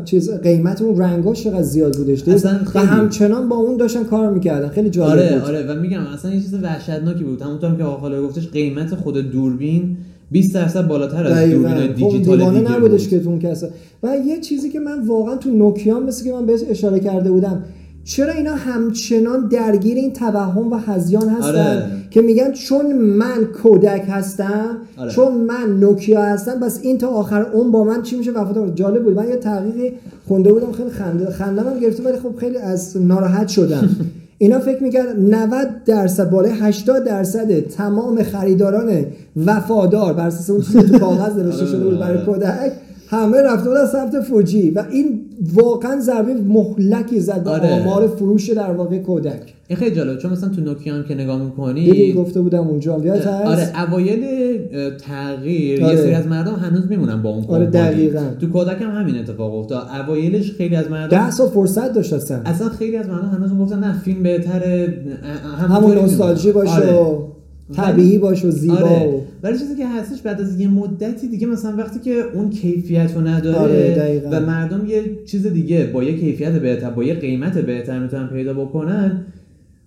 چیز 0.04 0.30
قیمت 0.30 0.82
اون 0.82 0.98
رنگاش 0.98 1.44
چقدر 1.44 1.62
زیاد 1.62 1.96
بودش 1.96 2.28
و. 2.28 2.78
همچنان 2.78 3.48
با 3.48 3.56
اون 3.56 3.76
داشتن 3.76 4.04
کار 4.04 4.30
می‌کردن. 4.30 4.68
خیلی 4.68 4.90
جالب 4.90 5.10
آره 5.10 5.38
بود. 5.38 5.48
آره 5.48 5.66
و 5.66 5.80
میگم 5.80 6.00
اصلا 6.00 6.34
یه 6.34 6.40
چیز 6.40 6.54
وحشتناکی 6.54 7.24
بود. 7.24 7.42
همونطور 7.42 7.70
هم 7.70 7.76
که 7.76 7.84
آقا 7.84 8.22
گفتش 8.22 8.48
قیمت 8.48 8.94
خود 8.94 9.30
دوربین 9.30 9.96
20 10.30 10.54
درصد 10.54 10.86
بالاتر 10.86 11.26
از 11.26 11.32
دقیقاً. 11.32 11.68
خب 11.68 11.94
دیجیتال 11.94 12.38
دیگه 12.38 12.72
نبودش 12.72 13.02
بود. 13.02 13.10
که 13.10 13.20
تو 13.20 13.30
اون 13.30 13.38
کسا. 13.38 13.68
و 14.02 14.16
یه 14.26 14.40
چیزی 14.40 14.70
که 14.70 14.80
من 14.80 15.06
واقعا 15.06 15.36
تو 15.36 15.50
نوکیا 15.50 16.00
مثل 16.00 16.24
که 16.24 16.32
من 16.32 16.46
بهش 16.46 16.60
اشاره 16.70 17.00
کرده 17.00 17.30
بودم 17.30 17.64
چرا 18.06 18.32
اینا 18.32 18.54
همچنان 18.54 19.48
درگیر 19.48 19.96
این 19.96 20.12
توهم 20.12 20.72
و 20.72 20.76
هزیان 20.76 21.28
هستن؟ 21.28 21.48
آره. 21.48 21.86
که 22.10 22.22
میگن 22.22 22.52
چون 22.52 22.92
من 22.92 23.44
کودک 23.62 24.04
هستم 24.08 24.76
آره. 24.96 25.10
چون 25.10 25.34
من 25.34 25.80
نوکیا 25.80 26.22
هستم 26.22 26.60
بس 26.60 26.80
این 26.82 26.98
تا 26.98 27.08
آخر 27.08 27.42
اون 27.42 27.72
با 27.72 27.84
من 27.84 28.02
چی 28.02 28.16
میشه؟ 28.16 28.30
وفادار 28.30 28.68
جالب 28.68 29.04
بود. 29.04 29.16
من 29.16 29.28
یه 29.28 29.36
تحقیقی 29.36 29.92
خونده 30.28 30.52
بودم 30.52 30.72
خیلی 30.72 30.90
خنده 30.90 31.30
خندم 31.30 31.68
هم 31.68 31.80
گرفته 31.80 32.02
ولی 32.02 32.18
خب 32.18 32.36
خیلی 32.36 32.56
از 32.56 32.96
ناراحت 32.96 33.48
شدم. 33.48 33.88
اینا 34.38 34.58
فکر 34.58 34.82
می‌کرد 34.82 35.20
90 35.20 35.84
درصد 35.84 36.30
بالای 36.30 36.52
80 36.52 37.04
درصد 37.04 37.60
تمام 37.60 38.22
خریداران 38.22 39.06
وفادار 39.46 40.12
بر 40.12 40.26
اساس 40.26 40.50
اون 40.50 40.60
چیزی 40.60 40.80
که 40.80 40.88
تو 40.88 40.98
کاغذ 40.98 41.36
نوشته 41.36 41.66
شده 41.66 41.84
بود 41.84 41.98
برای 41.98 42.16
آره. 42.16 42.26
کودک 42.26 42.72
همه 43.08 43.42
رفته 43.42 43.68
بودن 43.68 43.86
سمت 43.86 44.20
فوجی 44.20 44.70
و 44.70 44.84
این 44.90 45.20
واقعا 45.54 46.00
ضربه 46.00 46.34
مهلکی 46.34 47.20
زد 47.20 47.44
به 47.44 47.50
آره. 47.50 47.82
آمار 47.82 48.08
فروش 48.08 48.50
در 48.50 48.72
واقع 48.72 48.98
کودک 48.98 49.54
این 49.68 49.78
خیلی 49.78 49.96
جالب 49.96 50.18
چون 50.18 50.32
مثلا 50.32 50.48
تو 50.48 50.60
نوکیا 50.60 50.94
هم 50.94 51.04
که 51.04 51.14
نگاه 51.14 51.42
می‌کنی 51.42 51.84
دیدی 51.84 52.12
گفته 52.12 52.40
بودم 52.40 52.68
اونجا 52.68 52.98
یادت 53.04 53.26
هست 53.26 53.74
آره 53.74 53.88
اوایل 53.88 54.26
تغییر 54.96 55.84
آره. 55.84 55.94
یه 55.94 56.00
سری 56.00 56.12
از 56.12 56.26
مردم 56.26 56.54
هنوز 56.54 56.90
میمونن 56.90 57.22
با 57.22 57.30
اون 57.30 57.44
آره،. 57.44 57.66
دقیقاً. 57.66 58.24
تو 58.40 58.46
کودک 58.46 58.82
هم 58.82 58.90
همین 58.90 59.18
اتفاق 59.18 59.54
افتاد 59.54 59.88
اوایلش 60.02 60.52
خیلی 60.52 60.76
از 60.76 60.90
مردم 60.90 61.18
ده 61.18 61.30
سال 61.30 61.48
فرصت 61.48 61.92
داشت 61.92 62.12
اصلا 62.12 62.40
اصلا 62.44 62.68
خیلی 62.68 62.96
از 62.96 63.08
مردم 63.08 63.28
هنوز 63.28 63.58
گفتن 63.58 63.78
نه 63.78 63.98
فیلم 63.98 64.22
بهتره 64.22 64.94
همون 65.58 65.94
نوستالژی 65.94 66.52
باشه 66.52 66.94
و 66.94 67.35
طبیعی 67.72 68.18
باشه 68.18 68.48
و 68.48 68.50
زیبا 68.50 68.74
آره. 68.74 69.06
و 69.06 69.20
ولی 69.42 69.58
چیزی 69.58 69.76
که 69.76 69.86
هستش 69.86 70.22
بعد 70.22 70.40
از 70.40 70.60
یه 70.60 70.68
مدتی 70.68 71.28
دیگه 71.28 71.46
مثلا 71.46 71.76
وقتی 71.76 72.00
که 72.00 72.24
اون 72.34 72.50
کیفیت 72.50 73.12
رو 73.14 73.20
نداره 73.20 73.56
آره،. 73.56 74.28
و 74.30 74.40
مردم 74.40 74.86
یه 74.86 75.02
چیز 75.24 75.46
دیگه 75.46 75.86
با 75.86 76.04
یه 76.04 76.20
کیفیت 76.20 76.52
بهتر 76.52 76.90
با 76.90 77.04
یه 77.04 77.14
قیمت 77.14 77.58
بهتر 77.58 77.98
می‌تونن 77.98 78.28
پیدا 78.28 78.54
بکنن 78.54 79.26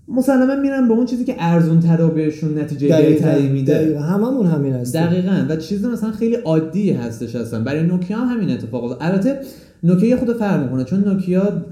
مسلما 0.08 0.56
میرن 0.56 0.88
به 0.88 0.94
اون 0.94 1.06
چیزی 1.06 1.24
که 1.24 1.36
ارزون 1.40 1.80
تر 1.80 2.02
و 2.02 2.08
بهشون 2.08 2.58
نتیجه 2.58 2.88
بهتری 2.88 3.50
میده. 3.50 4.00
هممون 4.00 4.46
همین 4.46 4.74
هست 4.74 4.96
دقیقا. 4.96 5.46
و 5.50 5.56
چیز 5.56 5.86
مثلا 5.86 6.12
خیلی 6.12 6.36
عادی 6.36 6.92
هستش 6.92 7.36
هستن 7.36 7.64
برای 7.64 7.84
نوکیا 7.84 8.18
هم 8.18 8.38
همین 8.38 8.50
اتفاق 8.50 8.84
افتاد. 8.84 8.98
البته 9.02 9.40
نوکیا 9.84 10.18
خود 10.18 10.34
فرق 10.34 10.64
می‌کنه. 10.64 10.84
چون 10.84 11.00
نوکیا 11.00 11.66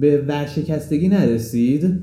به 0.00 0.24
ورشکستگی 0.28 1.08
نرسید 1.08 2.02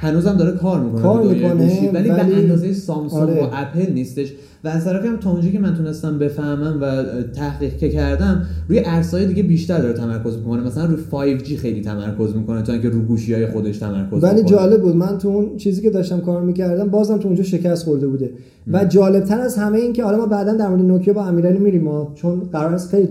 هنوزم 0.00 0.36
داره 0.36 0.52
کار 0.58 0.80
می‌کنه 0.80 1.02
کار 1.02 1.22
می‌کنه، 1.22 1.54
گوشی. 1.54 1.88
ولی, 1.88 2.08
به 2.08 2.14
ولی- 2.14 2.34
اندازه 2.34 2.72
سامسونگ 2.72 3.22
آره. 3.22 3.44
و 3.44 3.48
اپل 3.52 3.92
نیستش. 3.92 4.32
و 4.64 4.68
از 4.68 4.84
طرفی 4.84 5.08
هم 5.08 5.16
تا 5.16 5.30
اونجایی 5.30 5.52
که 5.52 5.58
من 5.58 5.74
تونستم 5.74 6.18
بفهمم 6.18 6.78
و 6.80 7.02
تحقیق 7.32 7.76
که 7.76 7.88
کردم 7.88 8.42
روی 8.68 8.78
عرصه‌های 8.78 9.26
دیگه 9.26 9.42
بیشتر 9.42 9.78
داره 9.78 9.92
تمرکز 9.92 10.36
می‌کنه. 10.36 10.62
مثلا 10.62 10.84
روی 10.84 10.96
5G 11.10 11.56
خیلی 11.56 11.80
تمرکز 11.80 12.36
می‌کنه 12.36 12.62
تا 12.62 12.72
اینکه 12.72 12.88
رو 12.88 13.00
گوشی 13.00 13.34
های 13.34 13.46
خودش 13.46 13.78
تمرکز 13.78 14.24
ولی 14.24 14.42
جالب 14.42 14.82
بود. 14.82 14.96
من 14.96 15.18
تو 15.18 15.28
اون 15.28 15.56
چیزی 15.56 15.82
که 15.82 15.90
داشتم 15.90 16.20
کار 16.20 16.42
می‌کردم 16.42 16.88
بازم 16.88 17.16
تو 17.16 17.28
اونجا 17.28 17.42
شکست 17.42 17.84
خورده 17.84 18.06
بوده. 18.06 18.30
و 18.72 18.84
جالب 18.84 19.24
تر 19.24 19.40
از 19.40 19.56
همه 19.56 19.78
این 19.78 19.92
که 19.92 20.04
حالا 20.04 20.16
ما 20.16 20.26
بعدا 20.26 20.52
در 20.54 20.68
مورد 20.68 20.82
نوکیا 20.82 21.14
با 21.14 21.24
امیرعلی 21.24 21.58
میریم. 21.58 21.82
ما 21.82 22.12
چون 22.14 22.40
قرار 22.52 22.74
است 22.74 22.90
خیلی 22.90 23.08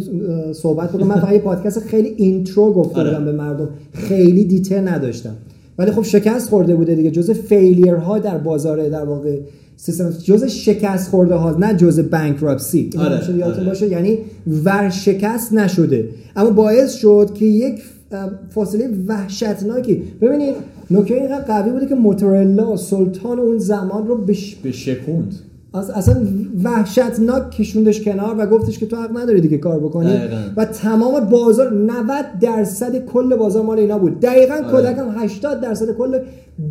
صحبت 0.53 0.89
بکنم. 0.89 1.07
من 1.07 1.15
فقط 1.15 1.33
یه 1.33 1.39
پادکست 1.39 1.79
خیلی 1.79 2.09
intro 2.17 2.73
گفته 2.73 2.99
آره. 2.99 3.09
بودم 3.09 3.25
به 3.25 3.31
مردم. 3.31 3.69
خیلی 3.93 4.45
detail 4.45 4.87
نداشتم. 4.87 5.35
ولی 5.79 5.91
خب 5.91 6.01
شکست 6.01 6.49
خورده 6.49 6.75
بوده 6.75 6.95
دیگه. 6.95 7.11
جز 7.11 7.31
failure 7.31 7.93
ها 7.93 8.19
در 8.19 8.37
بازار 8.37 8.89
در 8.89 9.05
واقع 9.05 9.37
سیستم 9.77 10.09
جز 10.09 10.45
شکست 10.45 11.09
خورده 11.09 11.35
ها 11.35 11.57
نه 11.57 11.73
جز 11.73 11.99
bankruptcy 11.99 12.89
آره، 12.97 13.11
یادتون 13.11 13.41
آره. 13.43 13.65
باشه 13.65 13.87
یعنی 13.87 14.17
ورشکست 14.65 15.53
نشده. 15.53 16.09
اما 16.35 16.49
باعث 16.49 16.93
شد 16.93 17.31
که 17.33 17.45
یک 17.45 17.81
فاصله 18.49 18.89
وحشتناکی 19.07 20.03
ببینید 20.21 20.55
نوکیا 20.91 21.17
اینقدر 21.17 21.43
قوی 21.43 21.71
بوده 21.71 21.85
که 21.85 21.95
موتورلا 21.95 22.75
سلطان 22.75 23.39
اون 23.39 23.57
زمان 23.57 24.07
رو 24.07 24.15
بش... 24.17 24.55
به 24.55 24.71
شکوند 24.71 25.35
اصلا 25.73 26.27
وحشتناک 26.63 27.51
کشوندش 27.51 28.01
کنار 28.01 28.35
و 28.37 28.45
گفتش 28.45 28.79
که 28.79 28.85
تو 28.85 28.95
حق 28.95 29.17
نداری 29.17 29.41
دیگه 29.41 29.57
کار 29.57 29.79
بکنی. 29.79 30.13
دقیقاً. 30.13 30.37
و 30.57 30.65
تمام 30.65 31.19
بازار 31.29 31.73
90 31.73 32.25
درصد 32.41 33.05
کل 33.05 33.35
بازار 33.35 33.63
مال 33.63 33.79
اینا 33.79 33.99
بود. 33.99 34.19
دقیقا 34.19 34.53
آره. 34.53 34.71
کودک 34.71 34.97
هم 34.97 35.23
80 35.23 35.61
درصد 35.61 35.91
کل 35.91 36.19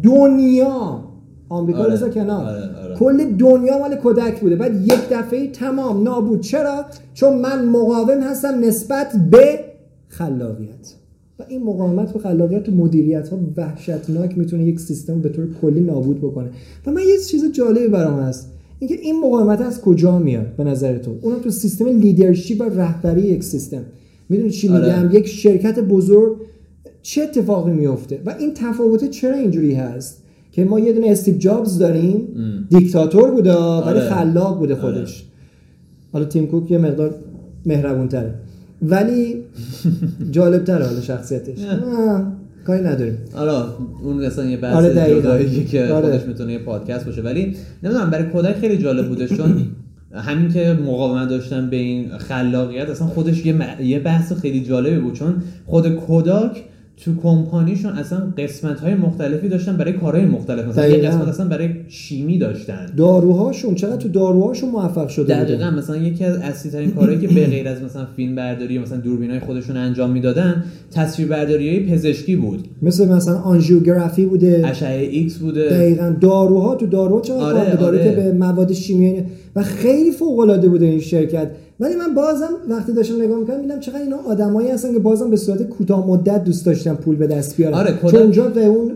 دنیا 0.03 1.05
آمریکا 1.49 1.79
آره. 1.79 1.93
بذار 1.93 2.11
کنار. 2.11 2.47
آره، 2.47 2.85
آره. 2.85 2.97
کل 2.97 3.37
دنیا 3.37 3.79
مال 3.79 3.97
کودک 3.97 4.41
بوده. 4.41 4.57
بعد 4.57 4.83
یک 4.83 5.09
دفعه 5.11 5.51
تمام 5.51 6.03
نابود. 6.03 6.41
چرا؟ 6.41 6.85
چون 7.15 7.39
من 7.39 7.65
مقاوم 7.65 8.21
هستم 8.21 8.61
نسبت 8.61 9.13
به 9.31 9.61
خلاقیت. 10.09 10.95
و 11.39 11.43
این 11.49 11.63
مقاومت 11.63 12.13
به 12.13 12.19
خلاقیت 12.19 12.69
و 12.69 12.73
مدیریت 12.73 13.29
ها 13.29 13.39
وحشتناک 13.57 14.39
می‌تونه 14.39 14.65
یک 14.65 14.81
سیستم 14.81 15.21
به 15.21 15.29
طور 15.29 15.47
کلی 15.63 15.81
نابود 15.81 16.19
بکنه. 16.19 16.51
و 16.87 16.91
من 16.91 17.03
یه 17.03 17.19
چیز 17.29 17.53
جالبی 17.53 17.89
برام 17.89 18.21
هست. 18.21 18.58
اینکه 18.79 18.95
این 19.03 19.21
مقاومت 19.21 19.61
از 19.61 19.81
کجا 19.81 20.19
میاد 20.19 20.57
به 20.57 20.65
نظر 20.65 20.99
تو؟ 20.99 21.17
اونم 21.23 21.39
تو 21.39 21.51
سیستم 21.51 21.87
leadership 21.87 22.61
و 22.61 22.65
رهبری 22.65 23.23
یک 23.23 23.45
سیستم. 23.45 23.83
می‌دونی 24.29 24.51
چی 24.51 24.69
آره. 24.69 25.03
میگم؟ 25.03 25.17
یک 25.17 25.27
شرکت 25.27 25.79
بزرگ 25.79 26.37
چه 27.03 27.23
اتفاقی 27.23 27.73
میفته 27.73 28.21
و 28.27 28.35
این 28.39 28.55
تفاوته 28.55 29.09
چرا 29.09 29.35
اینجوری 29.35 29.75
هست؟ 29.75 30.23
که 30.53 30.65
ما 30.65 30.81
یه 30.81 30.93
دونه 30.93 31.11
استیو 31.11 31.37
جابز 31.37 31.79
داریم. 31.79 32.29
دیکتاتور 32.71 33.31
بوده 33.31 33.53
ولی 33.53 33.61
آره. 33.61 34.01
خلاق 34.01 34.59
بوده 34.59 34.75
خودش. 34.75 35.25
حالا 36.13 36.25
تیم 36.25 36.47
کوک 36.47 36.71
یه 36.71 36.79
مقدار 36.79 37.15
مهربون 37.67 38.09
تره 38.09 38.35
ولی 38.83 39.37
جالب 40.31 40.65
تره 40.65 40.85
حالا 40.85 41.01
شخصیتش. 41.01 41.59
کاری 42.69 42.83
نداریم 42.85 43.19
حالا 43.35 43.67
اون 44.03 44.25
اصلا 44.25 44.45
یه 44.45 44.57
بحث 44.57 44.77
آره،. 44.77 44.91
جداییه 44.91 45.65
که 45.65 45.93
آره. 45.93 46.11
خودش 46.11 46.23
می‌تونه 46.27 46.53
یه 46.53 46.59
پادکست 46.59 47.07
باشه 47.07 47.23
ولی 47.23 47.57
نمی‌دونم 47.83 48.11
برای 48.11 48.25
کودک 48.25 48.57
خیلی 48.57 48.79
جالب 48.79 49.09
بوده 49.09 49.29
چون 49.29 49.67
همین 50.15 50.53
که 50.53 50.79
مقاومت 50.87 51.29
داشتن 51.29 51.71
به 51.71 51.77
این 51.77 52.19
خلاقیت 52.19 52.89
اصلا 52.89 53.07
خودش 53.07 53.47
یه, 53.47 53.53
م- 53.53 53.83
یه 53.83 53.99
بحث 53.99 54.33
خیلی 54.33 54.61
جالبی 54.65 54.99
بود 54.99 55.15
چون 55.15 55.35
خود 55.67 55.89
کوداک 55.89 56.65
تو 57.05 57.17
کمپانیشون 57.23 57.93
اصلا 57.93 58.19
قسمت 58.39 58.81
های 58.81 58.95
مختلفی 58.95 59.49
داشتن 59.49 59.77
برای 59.77 59.93
کارهای 59.93 60.25
مختلف. 60.25 60.65
مثلا 60.65 60.89
یه. 60.89 61.09
قسمت 61.09 61.29
اصلا 61.29 61.49
برای 61.49 61.69
شیمی 61.89 62.39
داشتن. 62.39 62.87
داروهاشون 62.97 63.75
چقدر 63.75 63.97
تو 63.97 64.09
داروهاشون 64.09 64.71
موفق 64.71 65.09
شده 65.09 65.45
دقیقا. 65.45 65.71
مثلا 65.71 65.97
یکی 65.97 66.25
از 66.25 66.37
اصلی 66.37 66.71
ترین 66.71 66.91
کارهایی 66.91 67.21
که 67.21 67.29
به 67.29 67.47
غیر 67.55 67.69
از 67.69 67.83
مثلا 67.83 68.07
فیلم 68.17 68.35
برداری 68.35 68.75
یا 68.75 68.83
مثلا 68.83 68.99
دوربینای 68.99 69.41
خودشون 69.41 69.77
انجام 69.77 70.11
می‌دادن 70.11 70.65
تصویر 70.91 71.29
برداری 71.29 71.69
های 71.69 71.87
پزشکی 71.87 72.37
بود. 72.37 72.69
مثل 72.83 73.09
مثلا 73.09 73.39
آنژیوگرافی 73.39 74.27
بوده. 74.27 74.63
اشعه 74.67 75.09
ایکس 75.09 75.39
بوده. 75.39 75.69
دقیقا. 75.69 76.15
داروها 76.21 76.75
تو 76.75 76.87
داروها 76.87 77.21
چقدر 77.21 77.43
آره، 77.43 77.77
آره. 77.77 78.05
که 78.05 78.11
به 78.11 78.33
مواد 78.33 78.73
شیمیایی 78.73 79.25
و 79.57 79.63
خیلی 79.63 80.11
فوق 80.11 80.39
العاده 80.39 80.69
بوده 80.69 80.87
این 80.87 81.01
شرکت. 81.01 81.51
ولی 81.81 81.95
من 81.95 82.15
بازم 82.15 82.49
وقتی 82.69 82.93
داشتم 82.93 83.23
نگاه 83.23 83.39
می‌کردم 83.39 83.63
دیدم 83.63 83.81
چقدر 83.81 84.01
اینا 84.01 84.17
آدمایی 84.17 84.71
هستن 84.71 84.93
که 84.93 84.99
بازم 84.99 85.31
به 85.31 85.37
صورت 85.37 85.63
کوتاه 85.63 86.07
مدت 86.07 86.45
دوست 86.45 86.67
داشتن 86.67 86.95
پول 86.95 87.17
به 87.17 87.27
دست 87.27 87.57
بیارن 87.57 87.75
آره، 87.75 87.99
چون 88.11 88.21
اونجا 88.21 88.49
به 88.49 88.67
اون 88.67 88.93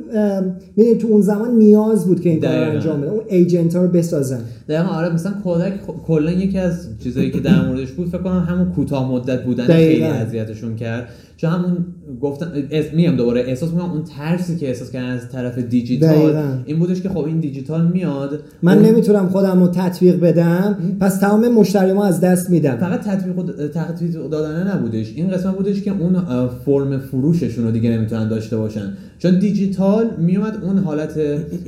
می‌دونی 0.77 0.97
تو 0.99 1.09
اون 1.09 1.21
زمان 1.21 1.55
نیاز 1.55 2.05
بود 2.05 2.21
که 2.21 2.31
این 2.31 2.41
کار. 2.41 2.51
انجام 2.51 3.01
بدن 3.01 3.11
اون 3.11 3.23
agent 3.29 3.77
ها 3.77 3.83
رو 3.83 3.89
بسازن 3.89 4.41
دقیقا 4.69 4.89
آره 4.89 5.15
مثلا 5.15 5.33
کداک 5.45 5.73
کلا 6.07 6.31
یکی 6.31 6.59
از 6.59 6.87
چیزایی 7.03 7.31
که 7.31 7.41
در 7.41 7.67
موردش 7.67 7.91
بود 7.93 8.09
فکر 8.09 8.23
کنم 8.23 8.47
همون 8.49 8.71
کوتاه 8.71 9.13
مدت 9.13 9.45
بودن 9.45 9.65
خیلی. 9.65 10.05
اذیتشون 10.05 10.77
کرد 10.77 11.09
چون 11.43 11.51
همون 11.51 11.77
گفتن 12.21 12.47
میگم 12.95 13.17
دوباره 13.17 13.41
احساس 13.41 13.71
می‌کنم 13.71 13.91
اون 13.91 14.05
ترسی 14.05 14.57
که 14.57 14.69
احساس 14.69 14.91
کردن 14.91 15.11
از 15.11 15.29
طرف 15.29 15.59
دیجیتال 15.59 16.09
دقیقاً. 16.09 16.59
این 16.67 16.79
بودش 16.79 17.01
که 17.01 17.09
خب 17.09 17.25
این 17.25 17.41
دیجیتال 17.41 17.87
میاد. 17.87 18.41
من 18.63 18.79
اون 18.79 18.87
نمی‌تونم 18.87 19.29
خودم 19.29 19.61
رو 19.61 19.69
تطبیق 19.69 20.21
بدم 20.21 20.77
پس 21.01 21.19
تمام 21.19 21.49
مشتری 21.49 21.93
ما 21.93 22.05
از 22.05 22.21
دست 22.21 22.51
میدم. 22.51 22.77
فقط 22.77 23.01
تطبیق 23.01 23.39
و- 23.39 23.69
تطبیق 23.69 24.29
دادن 24.29 24.73
نبودش. 24.75 25.13
این 25.17 25.31
قسمت 25.31 25.57
بودش 25.57 25.83
که 25.83 25.91
اون 25.91 26.17
فرم 26.65 26.99
فروششون 26.99 27.65
رو 27.65 27.71
دیگه 27.71 27.91
نمی‌تونن 27.91 28.29
داشته 28.29 28.57
باشن. 28.57 28.93
چون 29.19 29.39
دیجیتال 29.39 30.11
میومد 30.19 30.59
اون 30.63 30.79
حالت 30.79 31.21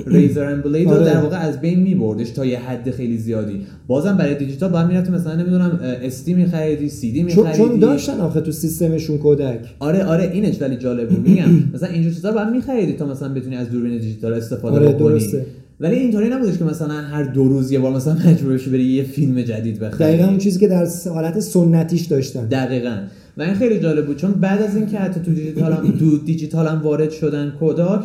razor 0.06 0.44
and 0.44 0.62
blade 0.62 0.88
رو 0.88 0.94
آره. 0.94 1.04
در 1.04 1.20
واقع 1.20 1.36
از 1.36 1.60
بین 1.60 1.80
میبردش 1.80 2.30
تا 2.30 2.44
یه 2.44 2.58
حد 2.58 2.90
خیلی 2.90 3.18
زیادی. 3.18 3.60
بازم 3.86 4.16
برای 4.16 4.34
دیجیتال 4.34 4.70
باید 4.70 4.86
می‌رفتی 4.86 5.12
مثلا 5.12 5.34
نمی‌دونم 5.34 5.78
SD 6.02 6.34
میخریدی 6.34 6.88
سی 6.88 7.12
دی 7.12 7.22
میخریدی 7.22 7.58
چون 7.58 7.78
داشتن 7.78 8.20
آخه 8.20 8.40
تو 8.40 8.52
سیستمشون 8.52 9.18
کودک. 9.18 9.63
آره 9.78 10.04
آره 10.04 10.30
اینش 10.32 10.62
ولی 10.62 10.76
جالب 10.76 11.08
بود 11.08 11.28
میگم 11.28 11.44
مثلا 11.74 11.88
اینجور 11.88 12.12
چیزا 12.12 12.28
رو 12.28 12.34
باید 12.34 12.48
میخریدی 12.48 12.92
تا 12.92 13.06
مثلا 13.06 13.28
بتونی 13.28 13.56
از 13.56 13.70
دوربین 13.70 13.98
دیجیتال 13.98 14.32
استفاده 14.32 14.76
آره، 14.76 14.88
بکنی. 14.88 15.08
درسته. 15.08 15.46
ولی 15.80 15.94
اینطوری 15.94 16.28
نبودش 16.28 16.58
که 16.58 16.64
مثلا 16.64 16.94
هر 16.94 17.22
دو 17.22 17.44
روز 17.44 17.72
یه 17.72 17.78
بار 17.78 17.92
مثلا 17.92 18.14
مجبور 18.14 18.52
بشی 18.52 18.70
بری 18.70 18.84
یه 18.84 19.02
فیلم 19.02 19.42
جدید 19.42 19.78
بخری. 19.78 19.98
دقیقا 19.98 20.28
اون 20.28 20.38
چیزی 20.38 20.60
که 20.60 20.68
در 20.68 20.86
حالت 21.14 21.40
سنتیش 21.40 22.06
داشتن. 22.06 22.46
دقیقا. 22.46 22.96
و 23.36 23.42
این 23.42 23.54
خیلی 23.54 23.80
جالب 23.80 24.06
بود 24.06 24.16
چون 24.16 24.32
بعد 24.32 24.62
از 24.62 24.76
اینکه 24.76 24.98
حتی 24.98 25.20
تو 25.20 25.32
دیجیتال 25.32 25.72
هم, 25.72 25.98
تو 25.98 26.18
دیجیتال 26.18 26.66
هم 26.66 26.82
وارد 26.82 27.10
شدن 27.10 27.52
کوداک 27.58 28.04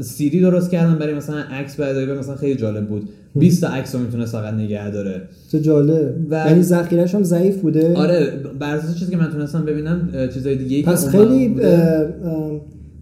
سیدی 0.00 0.40
درست 0.40 0.70
کردن 0.70 0.98
برای 0.98 1.14
مثلا 1.14 1.36
عکس 1.36 1.76
برداری 1.76 2.12
مثلا 2.12 2.36
خیلی 2.36 2.54
جالب 2.54 2.86
بود. 2.88 3.08
20 3.36 3.60
تا 3.60 3.68
عکس 3.68 3.94
رو 3.94 4.00
می‌تونه 4.00 4.26
فقط 4.26 4.54
نگه 4.54 4.90
داره. 4.90 5.22
چه 5.52 5.60
جالب. 5.60 6.14
و- 6.30 6.34
یعنی 6.34 6.62
ذخیرش 6.62 7.14
هم 7.14 7.22
ضعیف 7.22 7.56
بوده؟ 7.60 7.94
آره 7.96 8.32
بر 8.58 8.76
اساس 8.76 8.98
چیزی 8.98 9.10
که 9.10 9.16
من 9.16 9.30
تونستم 9.30 9.64
ببینم 9.64 10.08
چیزای 10.34 10.56
دیگه 10.56 10.82
پس 10.82 11.08
خیلی 11.08 11.54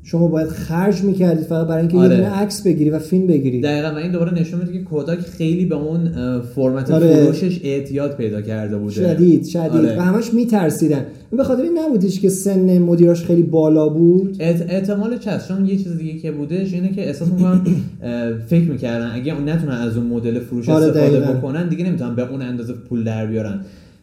شما 0.05 0.29
باید 0.29 0.49
خرج 0.49 1.03
می‌کردید 1.03 1.45
فقط 1.45 1.67
برای 1.67 1.81
اینکه 1.81 1.97
آره. 1.97 2.17
یه 2.19 2.31
عکس 2.31 2.63
بگیری 2.63 2.91
و 2.91 2.99
فیلم 2.99 3.27
بگیری 3.27 3.61
دقیقا 3.61 3.89
و 3.95 3.97
این 3.97 4.13
دوباره 4.13 4.35
نشون 4.35 4.61
میده 4.61 4.73
که 4.73 4.79
کوداک 4.83 5.19
خیلی 5.19 5.65
به 5.65 5.75
اون 5.75 6.11
فرمت 6.43 6.91
آره. 6.91 7.25
فروشش 7.25 7.61
اعتیاد 7.65 8.17
پیدا 8.17 8.41
کرده 8.41 8.77
بوده 8.77 8.95
شدید 8.95 9.45
شدید 9.45 9.73
آره. 9.73 9.99
و 9.99 10.01
همش 10.01 10.35
میترسیدن 10.35 11.07
به 11.37 11.45
خاطر 11.45 11.63
این 11.63 11.79
نبودش 11.79 12.21
که 12.21 12.29
سن 12.29 12.79
مدیراش 12.79 13.25
خیلی 13.25 13.43
بالا 13.43 13.89
بود 13.89 14.37
احت- 14.41 14.71
احتمالش 14.71 15.29
هست 15.29 15.49
چون 15.49 15.67
یه 15.67 15.77
چیز 15.77 15.97
دیگه 15.99 16.19
که 16.19 16.33
بودش 16.33 16.73
اینه 16.73 16.93
که 16.93 17.07
احساس 17.07 17.29
می‌کنم 17.29 17.65
فکر 18.51 18.71
می‌کردن 18.71 19.11
اگه 19.15 19.41
نتونن 19.41 19.75
از 19.75 19.97
اون 19.97 20.07
مدل 20.07 20.41
فروش 20.41 20.69
آره، 20.69 20.87
استفاده 20.87 21.11
دقیقاً. 21.11 21.33
بکنن 21.33 21.69
دیگه 21.69 21.85
نمی‌تونن 21.85 22.15
به 22.15 22.31
اون 22.31 22.43
اندازه 22.43 22.73
پول 22.73 23.05
در 23.05 23.27
بیارن 23.27 23.61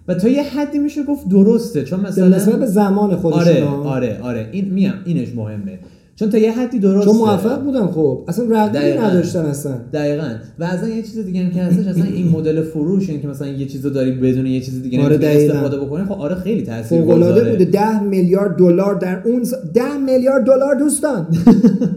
و 0.09 0.13
تا 0.13 0.27
یه 0.27 0.43
حدی 0.43 0.79
میشه 0.79 1.03
گفت 1.03 1.29
درسته 1.29 1.83
چون 1.83 1.99
مثلا 1.99 2.27
نسبت 2.27 2.59
به 2.59 2.65
زمان 2.65 3.15
خودشون 3.15 3.63
آره. 3.63 3.67
آره 3.83 4.19
آره 4.21 4.49
این 4.51 4.73
میم 4.73 4.93
اینش 5.05 5.35
مهمه. 5.35 5.79
چون 6.15 6.29
تا 6.29 6.37
یه 6.37 6.51
حدی 6.51 6.79
درسته. 6.79 7.11
چون 7.11 7.19
موفق 7.19 7.63
بودن 7.63 7.87
خب 7.87 8.23
اصلا 8.27 8.45
رقیبی. 8.49 8.97
نداشتن 8.99 9.39
اصلا. 9.39 9.73
دقیقا. 9.93 10.35
و 10.59 10.63
از 10.63 10.89
یه 10.89 11.01
چیز 11.01 11.17
دیگه 11.25 11.43
هم 11.43 11.51
که 11.51 11.61
هستش 11.61 11.87
اصلا 11.87 12.03
این 12.03 12.27
مدل 12.27 12.61
فروش 12.61 13.09
این 13.09 13.21
که 13.21 13.27
مثلا 13.27 13.47
یه 13.47 13.65
چیز 13.65 13.85
رو 13.85 13.91
داری 13.91 14.11
بدون 14.11 14.45
یه 14.45 14.61
چیز 14.61 14.83
دیگه 14.83 15.03
آره،. 15.03 15.19
استفاده 15.27 15.77
بکنی 15.77 16.05
خب 16.05 16.11
آره 16.11 16.35
خیلی 16.35 16.61
تاثیر 16.61 17.01
فوق 17.01 17.09
العاده 17.09 17.51
بوده. 17.51 17.65
10 17.65 18.03
میلیارد 18.03 18.57
دلار 18.57 18.95
در 18.95 19.21
اون 19.25 19.43
ز... 19.43 19.53
10 19.73 19.97
میلیارد 19.97 20.45
دلار 20.45 20.75
دوستان. 20.75 21.27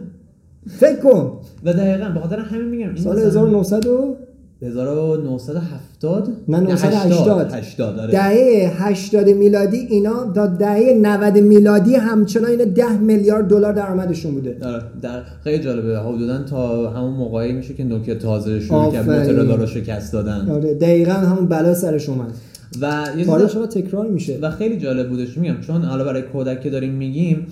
فکر 0.80 0.96
کن. 0.96 1.32
و 1.64 1.72
دقیقا 1.72 2.08
به 2.08 2.20
خاطر 2.20 2.38
همین 2.38 2.68
میگم 2.68 2.88
این 2.88 2.96
سال 2.96 3.16
مثلا- 3.16 3.26
1900 3.28 3.86
و 3.86 4.16
1970 4.62 6.28
نه 6.48 6.60
980 6.60 7.52
80 7.52 7.98
آره. 7.98 8.12
دهه 8.12 8.72
80 8.76 9.28
میلادی 9.28 9.76
اینا 9.76 10.32
تا 10.34 10.46
دهه 10.46 10.98
90 11.02 11.38
میلادی 11.38 11.94
همچنان 11.94 12.50
اینا 12.50 12.64
10 12.64 12.98
میلیارد 12.98 13.48
دلار 13.48 13.72
درآمدشون 13.72 14.32
بوده. 14.32 14.56
آره 14.62 14.82
در 15.02 15.22
خیلی 15.44 15.64
جالبه. 15.64 15.98
حدودا 15.98 16.42
تا 16.42 16.90
همون 16.90 17.12
موقعی 17.12 17.52
میشه 17.52 17.74
که 17.74 17.84
نوکیا 17.84 18.14
تازه 18.14 18.60
شروع 18.60 18.92
کرد 18.92 19.08
آفرین. 19.08 19.20
موتورلا 19.20 19.54
رو 19.54 19.66
شکست 19.66 20.12
دادن. 20.12 20.50
آره 20.50 20.74
دقیقا 20.74 21.12
همون 21.12 21.46
بلا 21.46 21.74
سرش 21.74 22.08
اومد. 22.08 22.32
و 22.80 23.06
یه 23.18 23.24
چرا 23.24 23.66
تکرار 23.66 24.06
میشه. 24.06 24.38
و 24.42 24.50
خیلی 24.50 24.76
جالب 24.76 25.08
بودش 25.08 25.38
میگم 25.38 25.60
چون 25.60 25.82
حالا 25.82 26.04
برای 26.04 26.22
کودک 26.22 26.60
که 26.60 26.70
داریم 26.70 26.94
میگیم 26.94 27.46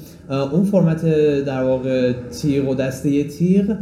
اون 0.52 0.64
فرمت 0.64 1.05
در 1.45 1.62
واقع 1.62 2.12
تیغ 2.12 2.69
و 2.69 2.75
دسته 2.75 3.25
تیغ 3.25 3.76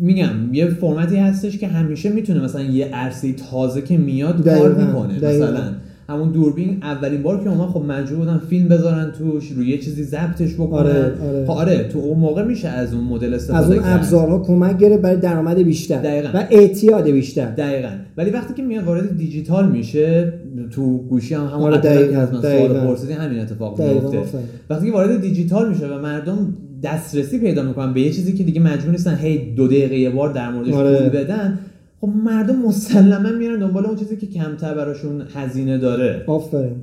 میگم 0.00 0.30
یه 0.52 0.68
فرمتی 0.68 1.16
هستش 1.16 1.58
که 1.58 1.68
همیشه 1.68 2.08
می‌تونه 2.08 2.44
مثلا 2.44 2.62
یه 2.62 2.86
عرصه 2.86 3.32
تازه 3.32 3.82
که 3.82 3.96
میاد 3.96 4.48
کار 4.48 4.72
دقیقاً، 4.72 4.86
می‌کنه 4.86 5.18
دقیقاً. 5.18 5.46
مثلا 5.46 5.62
همون 6.08 6.32
دوربین 6.32 6.78
اولین 6.82 7.22
بار 7.22 7.44
که 7.44 7.50
اومد 7.50 7.68
خب 7.68 7.82
مجبور 7.82 8.18
بودن 8.18 8.38
فیلم 8.38 8.68
بذارن 8.68 9.12
توش 9.18 9.48
روی 9.50 9.68
یه 9.68 9.78
چیزی 9.78 10.04
ضبطش 10.04 10.54
بکنن 10.54 10.78
آره، 10.78 11.12
آره. 11.28 11.44
خب 11.46 11.50
آره 11.50 11.88
تو 11.88 11.98
اون 11.98 12.18
موقع 12.18 12.44
میشه 12.44 12.68
از 12.68 12.94
اون 12.94 13.04
مدل 13.04 13.34
استفاده 13.34 13.58
از 13.64 13.70
اون 13.70 13.82
کرد. 13.82 13.98
ابزارها 13.98 14.38
کمک 14.38 14.78
گرفت 14.78 15.02
برای 15.02 15.16
درآمد 15.16 15.58
بیشتر 15.58 16.02
دقیقاً. 16.02 16.28
و 16.34 16.44
اعتیاد 16.50 17.08
بیشتر 17.08 17.50
دقیقا 17.50 17.88
ولی 18.16 18.30
وقتی 18.30 18.54
که 18.54 18.62
میاد 18.62 18.84
وارد 18.84 19.16
دیجیتال 19.16 19.70
میشه 19.70 20.32
تو 20.70 20.98
گوشی 20.98 21.34
هم 21.34 21.46
همون 21.46 21.62
آره، 21.62 21.78
دقیقاً، 21.78 22.20
من 22.20 22.26
سوال 22.26 22.42
دقیقاً. 22.42 22.86
پرسیدی 22.86 23.12
همین 23.12 23.38
اتفاق 23.40 23.78
دقیقاً، 23.78 24.10
میفته. 24.10 24.38
وقتی 24.70 24.86
که 24.86 24.92
وارد 24.92 25.20
دیجیتال 25.20 25.68
میشه 25.68 25.86
و 25.86 25.98
مردم 25.98 26.54
دسترسی 26.82 27.38
پیدا 27.38 27.62
می‌کنن 27.62 27.94
به 27.94 28.00
یه 28.00 28.12
چیزی 28.12 28.32
که 28.32 28.44
دیگه 28.44 28.60
مجبور 28.60 28.90
نیستن 28.90 29.14
هی 29.14 29.54
دو 29.54 29.66
دقیقه 29.66 29.98
یه 29.98 30.10
بار 30.10 30.32
در 30.32 30.50
موردش 30.50 30.74
آره. 30.74 31.10
بدن. 31.10 31.58
خب 32.00 32.08
مردم 32.24 32.56
مسلما 32.56 33.30
میرن 33.38 33.58
دنبال 33.58 33.86
اون 33.86 33.96
چیزی 33.96 34.16
که 34.16 34.26
کمتر 34.26 34.74
براشون 34.74 35.22
هزینه 35.34 35.78
داره. 35.78 36.24
آفرین. 36.26 36.76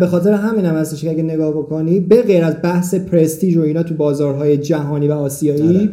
به 0.00 0.06
خاطر 0.06 0.32
همین 0.32 0.64
هم 0.64 0.74
هستش 0.74 1.00
که 1.00 1.10
اگه 1.10 1.22
نگاه 1.22 1.52
بکنی 1.52 2.00
به 2.00 2.22
غیر 2.22 2.44
از 2.44 2.54
بحث 2.62 2.94
پرستیژ 2.94 3.56
و 3.56 3.60
اینا 3.60 3.82
تو 3.82 3.94
بازارهای 3.94 4.56
جهانی 4.56 5.08
و 5.08 5.12
آسیایی 5.12 5.76
آره. 5.76 5.88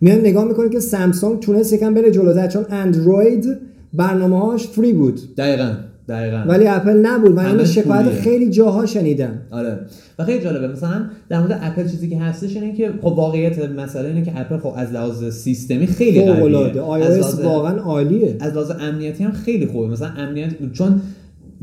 میان 0.00 0.18
نگاه 0.18 0.44
می‌کنی 0.48 0.68
که 0.68 0.80
سامسونگ 0.80 1.40
تونست 1.40 1.72
یکم 1.72 1.94
بره 1.94 2.10
جلوتر 2.10 2.46
چون 2.46 2.66
اندروید 2.70 3.56
برنامه‌هاش 3.94 4.66
فری 4.66 4.92
بود. 4.92 5.20
دقیقا. 5.36 5.72
دقیقا. 6.08 6.44
ولی 6.48 6.66
اپل 6.66 7.06
نبود. 7.06 7.32
من 7.32 7.46
اینو 7.46 7.64
شکایت. 7.64 8.10
خیلی 8.10 8.50
جاها 8.50 8.86
شنیدم. 8.86 9.38
آره. 9.50 9.78
و 10.18 10.24
خیلی 10.24 10.44
جالبه. 10.44 10.68
مثلا 10.68 11.04
در 11.28 11.40
مورد 11.40 11.58
اپل 11.62 11.88
چیزی 11.88 12.08
که 12.08 12.18
هستش 12.18 12.56
اینه 12.56 12.74
که 12.76 12.90
خب 13.02 13.06
واقعیت 13.06 13.70
مسئله 13.70 14.08
اینه 14.08 14.22
که 14.22 14.40
اپل 14.40 14.56
خب 14.58 14.72
از 14.76 14.92
لحاظ 14.92 15.24
سیستمی 15.34 15.86
خیلی 15.86 16.32
قویه. 16.32 16.82
از 16.82 17.18
لحاظ- 17.20 17.44
واقعا 17.44 17.76
عالیه. 17.80 18.36
از 18.40 18.52
لحاظ 18.52 18.70
امنیتی 18.80 19.24
هم 19.24 19.32
خیلی 19.32 19.66
خوبه. 19.66 19.88
مثلا 19.88 20.08
امنیت 20.16 20.50
چون 20.72 21.00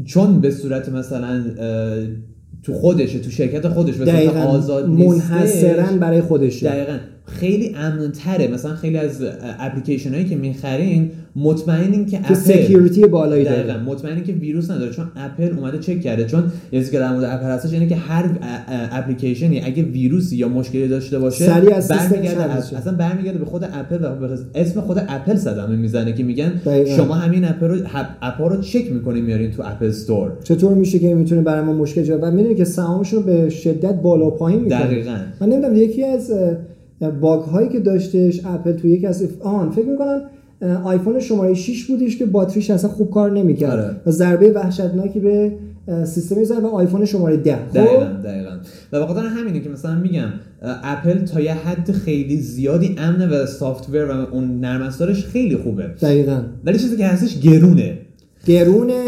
چون 0.05 0.41
به 0.41 0.51
صورت 0.51 0.89
مثلا 0.89 1.43
تو 2.63 2.73
خودشه 2.73 3.19
تو 3.19 3.29
شرکت 3.29 3.67
خودش 3.67 3.95
به 3.95 4.05
صورت 4.05 4.35
آزاد 4.35 4.89
نیستش، 4.89 5.31
منحصرا 5.31 5.97
برای 5.99 6.21
خودشه. 6.21 6.69
دقیقا. 6.69 6.97
خیلی 7.39 7.75
امن 7.75 8.11
تره 8.11 8.47
مثلا 8.47 8.75
خیلی 8.75 8.97
از 8.97 9.23
اپلیکیشن 9.59 10.13
هایی 10.13 10.25
که 10.25 10.35
می‌خرین 10.35 11.11
مطمئنین 11.35 12.05
که 12.05 12.11
که 12.11 12.19
اپل 12.19 12.33
security 12.33 13.07
بالایی 13.07 13.43
داره. 13.43 13.77
مطمئنی 13.77 14.21
که 14.21 14.33
ویروس 14.33 14.71
نداره. 14.71 14.91
چون 14.91 15.05
اپل 15.15 15.57
اومده 15.57 15.79
چک 15.79 16.01
کرده. 16.01 16.25
چون 16.25 16.43
یه 16.71 16.79
چیزی 16.79 16.91
که 16.91 16.99
در 16.99 17.13
مورد 17.13 17.23
اپل 17.23 17.45
هستش 17.45 17.73
اینه 17.73 17.87
که 17.87 17.95
هر 17.95 18.29
اپلیکیشنی 18.91 19.61
اگه 19.61 19.83
ویروسی 19.83 20.35
یا 20.35 20.47
مشکلی 20.47 20.87
داشته 20.87 21.19
باشه 21.19 21.45
سریع 21.45 21.75
از 21.75 21.87
برمیگرده. 21.87 22.53
اصلا 22.53 22.93
برمیگرده 22.93 23.39
به 23.39 23.45
خود 23.45 23.63
اپل 23.73 24.05
و 24.05 24.37
اسم 24.55 24.81
خود 24.81 24.97
اپل 25.07 25.35
صدمه 25.35 25.75
می‌زنه 25.75 26.13
که 26.13 26.23
میگن 26.23 26.49
دقیقاً. 26.65 26.95
شما 26.95 27.13
همین 27.13 27.45
اپل 27.45 27.67
رو 27.67 27.77
اپا 28.21 28.47
رو 28.47 28.61
چک 28.61 28.91
می‌کنین 28.91 29.25
میارین 29.25 29.51
تو 29.51 29.63
اپل 29.65 29.85
استور 29.85 30.31
چطور 30.43 30.73
میشه 30.73 30.99
که 30.99 31.15
می‌تونه 31.15 31.41
برای 31.41 31.65
ما 31.65 31.73
مشکل 31.73 32.03
جا 32.03 32.19
و 32.21 32.31
می‌دونی 32.31 32.55
که 32.55 32.65
سهامشون 32.65 33.19
رو 33.19 33.25
به 33.25 33.49
شدت 33.49 34.01
بالا 34.01 34.29
پایین 34.29 34.59
می‌کنه. 34.59 34.79
دقیقاً. 34.79 35.17
من 35.41 35.49
نمی‌دونم 35.49 35.75
یکی 35.75 36.03
از 36.03 36.33
باگ 37.09 37.41
هایی 37.41 37.69
که 37.69 37.79
داشتش 37.79 38.45
اپل 38.45 38.71
تو 38.71 38.87
یکی 38.87 39.07
از 39.07 39.27
آن 39.39 39.71
فکر 39.71 39.85
می‌کنم 39.85 40.21
آیفون 40.83 41.19
شماره 41.19 41.53
6 41.53 41.85
بودش 41.85 42.17
که 42.17 42.25
باتریش 42.25 42.69
اصلا 42.69 42.89
خوب 42.89 43.11
کار 43.11 43.31
نمی‌کرد 43.31 43.79
آره. 43.79 43.95
و 44.05 44.11
ضربه 44.11 44.51
وحشتناکی 44.51 45.19
به 45.19 45.51
سیستم 46.05 46.43
زد 46.43 46.63
و 46.63 46.67
آیفون 46.67 47.05
شماره 47.05 47.37
10 47.37 47.55
خب؟ 47.55 47.73
دقیقا 47.73 48.05
دقیقا. 48.23 48.49
و 48.91 48.99
به 48.99 49.05
خاطر 49.05 49.25
همینه 49.25 49.59
که 49.59 49.69
مثلا 49.69 49.95
میگم 49.95 50.29
اپل 50.83 51.25
تا 51.25 51.39
یه 51.41 51.53
حد 51.53 51.91
خیلی 51.91 52.37
زیادی 52.37 52.95
امنه 52.97 53.27
و 53.27 53.45
software 53.45 54.05
و 54.05 54.11
اون 54.11 54.59
نرم 54.59 54.81
افزارش 54.81 55.25
خیلی 55.25 55.57
خوبه. 55.57 55.87
دقیقا. 56.01 56.41
ولی 56.65 56.79
چیزی 56.79 56.97
که 56.97 57.05
هستش 57.05 57.39
گرونه. 57.39 57.97
گرونه. 58.45 59.03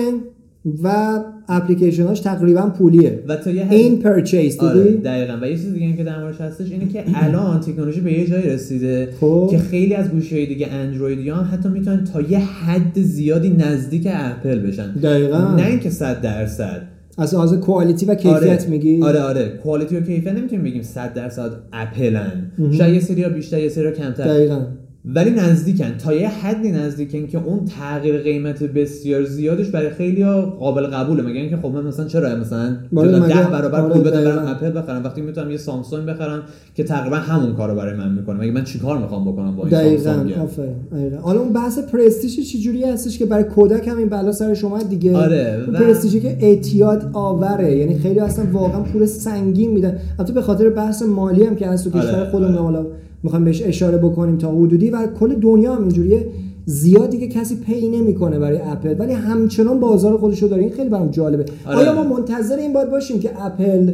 و 0.84 1.20
اپلیکیشناش 1.50 2.20
تقریبا 2.20 2.62
پولیه. 2.62 3.24
و 3.28 3.36
تا 3.36 3.52
یه 3.52 3.68
این 3.72 4.00
پرچیز 4.00 4.60
آره 4.60 4.84
دیدی 4.84 4.98
دقیقا. 4.98 5.38
و 5.42 5.46
یه 5.46 5.56
چیز 5.56 5.74
دیگه 5.74 5.94
که 5.94 6.04
در 6.04 6.20
موردش 6.20 6.42
هستش 6.42 6.72
اینه 6.72 6.88
که 6.88 7.04
الان 7.24 7.60
تکنولوژی 7.60 8.02
به 8.02 8.14
یه 8.14 8.28
جایی 8.28 8.50
رسیده 8.50 9.10
خب. 9.20 9.48
که 9.52 9.58
خیلی 9.58 9.94
از 9.94 10.10
گوشی 10.10 10.46
دیگه 10.46 10.68
اندرویدی 10.68 11.30
هم 11.30 11.50
حتی 11.54 11.70
می‌تونن 11.70 12.04
تا 12.04 12.22
یه 12.22 12.40
حد 12.40 13.02
زیادی 13.02 13.50
نزدیک 13.50 14.08
اپل 14.12 14.60
بشن. 14.60 14.92
دقیقاً. 14.92 15.56
نه 15.56 15.68
اینکه 15.68 15.90
100 15.90 16.22
درصد. 16.22 16.82
از 17.18 17.34
لحاظ 17.34 17.54
کوالیتی 17.54 18.06
و 18.06 18.16
کیفیت 18.16 18.34
آره. 18.36 18.66
میگی؟ 18.70 19.02
آره 19.02 19.20
آره. 19.20 19.50
کوالیتی 19.64 19.98
و 19.98 20.02
کیفیت 20.02 20.34
نمی‌تونیم 20.34 20.64
بگیم. 20.64 20.82
100 20.82 21.14
درصد 21.14 21.52
اپلن. 21.74 22.52
شاید 22.78 22.94
یه 22.94 23.00
سری 23.00 23.30
بیشتر 23.30 23.60
یه 23.60 23.70
سری 23.70 23.92
کمتر. 23.92 24.24
دقیقا. 24.24 24.62
ولی 25.06 25.32
نزدیکن. 25.32 25.98
تا 26.04 26.14
یه 26.14 26.30
حدی 26.30 26.72
نزدیکن 26.72 27.28
که 27.28 27.38
اون 27.46 27.66
تغییر 27.66 28.18
قیمت 28.18 28.64
بسیار 28.64 29.24
زیادش 29.24 29.70
برای 29.70 29.90
خیلی 29.90 30.24
قابل 30.60 30.88
قبوله. 30.88 31.24
مگه 31.24 31.40
اینکه 31.40 31.58
خب 31.58 31.66
من 31.68 31.84
مثلا 31.86 32.06
چرا 32.06 32.36
مثلا 32.36 32.78
آره، 32.96 33.20
ده 33.20 33.48
برابر 33.52 33.82
آره، 33.82 33.94
پول 33.94 34.04
بدم 34.04 34.24
برم. 34.24 34.48
اپل 34.48 34.72
بخرم؟ 34.82 35.04
وقتی 35.04 35.22
می‌تونم 35.22 35.52
یه 35.52 35.58
سامسونگ 35.58 36.06
بخرم 36.06 36.44
که 36.76 36.84
تقریبا 36.84 37.16
همون 37.16 37.54
کارو 37.54 37.76
برای 37.76 37.98
من 37.98 38.12
می‌کنه. 38.12 38.40
مگه 38.40 38.52
من 38.52 38.64
چیکار 38.64 38.98
می‌خوام 38.98 39.32
بکنم 39.32 39.56
با 39.56 39.64
این 39.64 39.72
دقیقاً 39.72 40.12
آفرین 40.44 40.76
دقیقاً. 40.92 41.18
حالا 41.18 41.40
اون 41.40 41.54
بحث 41.54 41.80
پرستیژ 41.80 42.40
چجوری 42.40 42.84
هستش 42.84 43.18
که 43.20 43.26
برای 43.26 43.44
کودک 43.44 43.88
هم 43.88 43.98
این 43.98 44.10
بلا 44.10 44.32
سرش 44.32 44.64
اومد 44.64 44.90
دیگه؟ 44.90 45.18
آره، 45.18 45.64
و- 45.68 45.72
پرستیژی 45.72 46.20
که 46.20 46.38
اعتیاد 46.42 47.10
آوره. 47.14 47.78
یعنی 47.78 48.00
خیلی 48.00 48.20
اصلا 48.20 48.46
واقعا 48.52 48.82
پول 48.82 49.06
سنگین 49.06 49.72
میدن. 49.72 49.98
حتی 50.20 50.34
به 50.34 50.42
خاطر 50.42 50.70
بحث 50.70 51.02
مالی 51.04 51.44
هم 51.44 51.56
که 51.56 51.68
هست 51.68 51.90
تو 51.90 51.98
آره، 52.00 52.08
کشور 52.08 52.26
خودمون 52.26 52.52
آره. 52.56 52.62
حالا 52.64 52.86
می‌خوایم 53.24 53.46
بهش 53.46 53.62
اشاره 53.66 53.98
بکنیم 53.98 54.38
تا 54.38 54.52
حدودی 54.52 54.90
و 54.90 55.08
کل 55.08 55.36
دنیا 55.36 55.76
هم 55.76 55.82
اینجوریه. 55.82 56.28
زیاد 56.66 57.10
دیگه 57.10 57.28
کسی 57.28 57.56
pay 57.56 57.88
نمی‌کنه 57.88 58.40
برای 58.40 58.60
اپل 58.62 58.96
ولی 59.00 59.14
همچنان 59.14 59.80
بازار 59.80 60.18
خودش 60.18 60.44
رو 60.44 60.48
داره. 60.48 60.62
این 60.62 60.72
خیلی 60.72 60.90
برام 60.90 61.12
جالبه. 61.12 61.46
آره. 61.66 61.78
آیا 61.78 61.94
ما 61.94 62.04
منتظر 62.04 62.58
این 62.58 62.74
باید 62.74 62.90
باشیم 62.92 63.20
که 63.20 63.46
اپل 63.46 63.94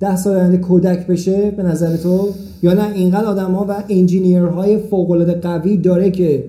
ده 0.00 0.16
سال 0.16 0.36
آینده 0.36 0.56
کداک 0.56 1.06
بشه؟ 1.06 1.50
به 1.56 1.62
نظر 1.62 1.96
تو؟ 1.96 2.28
یا 2.62 2.74
نه؟ 2.74 2.92
اینقدر 2.94 3.24
آدم 3.24 3.50
ها 3.52 3.66
و 3.68 3.74
engineer 3.88 4.60
های 4.60 4.78
فوق 4.78 5.10
العاده 5.10 5.34
قوی 5.34 5.76
داره 5.76 6.10
که 6.10 6.44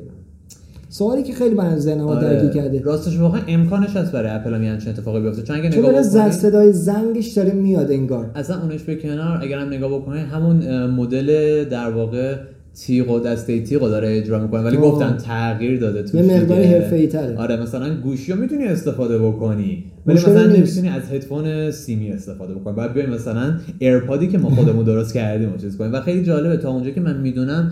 سوالی 0.93 1.23
که 1.23 1.34
خیلی 1.34 1.56
برای 1.56 1.79
ذهن 1.79 2.01
ما 2.01 2.15
آره. 2.15 2.29
درگیر 2.29 2.49
کرده 2.49 2.82
راستش 2.82 3.19
واقعا 3.19 3.41
امکانش 3.47 3.95
هست 3.95 4.12
برای 4.12 4.32
اپل 4.32 4.53
هم 4.53 4.63
همچین 4.63 4.89
اتفاقی 4.89 5.21
بیفته 5.21 5.41
چون 5.41 5.56
اگه 5.56 5.77
نگاه 5.77 6.01
زد 6.01 6.19
بکنید 6.19 6.32
صدای 6.32 6.73
زنگش 6.73 7.27
داره 7.27 7.51
میاد 7.51 7.91
انگار 7.91 8.32
اصلا 8.36 8.62
اونش 8.62 8.84
به 8.84 8.95
کنار 8.95 9.39
اگر 9.41 9.60
هم 9.60 9.67
نگاه 9.67 9.99
بکنید 9.99 10.25
همون 10.25 10.86
مدل 10.86 11.63
در 11.63 11.89
واقع 11.89 12.36
تیغ 12.75 13.12
و 13.12 13.19
دسته 13.19 13.62
تیغ 13.62 13.82
داره 13.82 14.17
اجرا 14.17 14.39
می‌کنه 14.39 14.62
ولی 14.62 14.77
آه. 14.77 14.84
گفتن 14.84 15.17
تغییر 15.17 15.79
داده 15.79 16.03
توش 16.03 16.13
یه 16.13 16.41
مقدار. 16.41 16.63
حرفه‌ای 16.63 17.08
تره. 17.08 17.38
آره 17.38 17.62
مثلا 17.62 17.95
گوشی 18.03 18.32
رو 18.32 18.39
می‌تونی 18.39 18.63
استفاده 18.63 19.19
بکنی 19.19 19.84
ولی 20.06 20.18
مثلا. 20.18 20.46
نمی‌تونی 20.46 20.89
از 20.89 21.12
هدفون 21.12 21.72
سیمی 21.72 22.12
استفاده 22.12 22.54
بکنی. 22.54 22.74
باید 22.76 22.94
بیایم 22.94 23.10
مثلا 23.10 23.54
ایرپادی 23.80 24.28
که 24.28 24.38
ما 24.38 24.50
خودمون 24.50 24.86
درست 24.86 25.13
کردیم 25.13 25.54
و 25.54 25.58
چیز 25.58 25.78
کنیم. 25.78 25.94
و 25.94 26.02
خیلی 26.02 26.24
جالبه 26.24 26.58
تا 26.58 26.70
اونجا 26.70 26.89
که 26.89 27.02
من 27.02 27.22
می‌دونم 27.22 27.72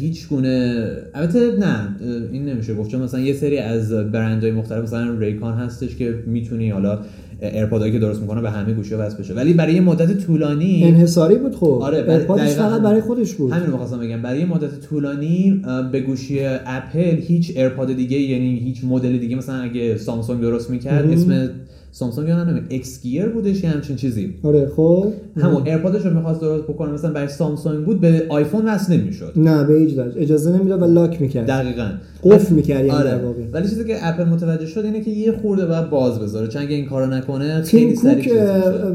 هیچ 0.00 0.28
گونه 0.28 0.86
البته 1.14 1.38
نه 1.58 1.96
این 2.32 2.44
نمیشه 2.44 2.74
گفت. 2.74 2.90
چون 2.90 3.02
مثلا 3.02 3.20
یه 3.20 3.32
سری 3.32 3.58
از 3.58 3.92
برندهای 3.92 4.52
مختلف 4.52 4.82
مثلا 4.82 5.18
Raycon 5.18 5.54
هستش 5.54 5.96
که 5.96 6.14
می‌تونی 6.26 6.70
حالا 6.70 6.98
ایرپادایی 7.42 7.92
که 7.92 7.98
درست 7.98 8.20
می‌کنه 8.20 8.40
به 8.40 8.50
همه 8.50 8.72
گوشی 8.72 8.94
وصل 8.94 9.18
بشه. 9.18 9.34
ولی 9.34 9.52
برای 9.52 9.74
یه 9.74 9.80
مدت 9.80 10.18
طولانی 10.18 10.84
انحصاری 10.84 11.36
بود 11.36 11.54
خب. 11.54 11.78
آره، 11.82 11.98
ایرپادش 11.98 12.50
فقط. 12.50 12.82
برای 12.82 13.00
خودش 13.00 13.34
بود. 13.34 13.52
همین 13.52 13.66
رو 13.66 13.72
می‌خواستم 13.72 13.98
بگم. 13.98 14.22
برای 14.22 14.38
یه 14.38 14.46
مدت 14.46 14.80
طولانی 14.80 15.62
به 15.92 16.00
گوشی 16.00 16.38
اپل 16.66 17.16
هیچ 17.16 17.52
ایرپاد 17.56 17.92
دیگه 17.92 18.16
یعنی 18.16 18.58
هیچ 18.58 18.84
مدل 18.84 19.18
دیگه 19.18 19.36
مثلا 19.36 19.60
اگه 19.60 19.96
سامسونگ 19.96 20.40
درست 20.40 20.70
می‌کرد. 20.70 21.10
اسم 21.10 21.47
سامسونگ 21.92 22.28
یا 22.28 22.44
نه 22.44 22.62
اکس 22.70 23.02
گیر 23.02 23.26
بودش 23.26 23.64
یا 23.64 23.70
همچین 23.70 23.96
چیزی؟ 23.96 24.34
آره 24.42 24.70
خب. 24.76 25.12
همون 25.36 25.66
ایرپادش 25.66 26.06
رو 26.06 26.14
می‌خواست 26.14 26.40
درست 26.40 26.64
بکنه 26.64 26.92
مثلا 26.92 27.12
برای 27.12 27.28
سامسونگ 27.28 27.84
بود 27.84 28.00
به 28.00 28.22
آیفون 28.28 28.64
وصل 28.64 28.92
نمی‌شد. 28.92 29.32
نه 29.36 29.64
به 29.64 29.74
هیچ 29.74 29.92
وجه. 29.92 30.12
اجازه 30.16 30.52
نمی‌داد 30.52 30.82
و 30.82 30.84
lock 30.84 31.20
می‌کرد. 31.20 31.46
دقیقا. 31.46 31.90
قفل 32.24 32.54
می‌کرد 32.54 32.78
یعنی 32.84 32.90
آره. 32.90 33.16
واقع. 33.16 33.42
ولی 33.52 33.68
چیزی 33.68 33.84
که 33.84 34.08
اپل 34.08 34.24
متوجه 34.24 34.66
شد 34.66 34.84
اینه 34.84 35.00
که 35.00 35.10
یه 35.10 35.32
خورده 35.32 35.66
باید 35.66 35.90
باز 35.90 36.20
بذاره. 36.20 36.48
چون 36.48 36.62
اگه 36.62 36.74
این 36.74 36.86
کارو 36.86 37.06
نکنه 37.06 37.62
خیلی 37.62 37.96
سریع 37.96 38.42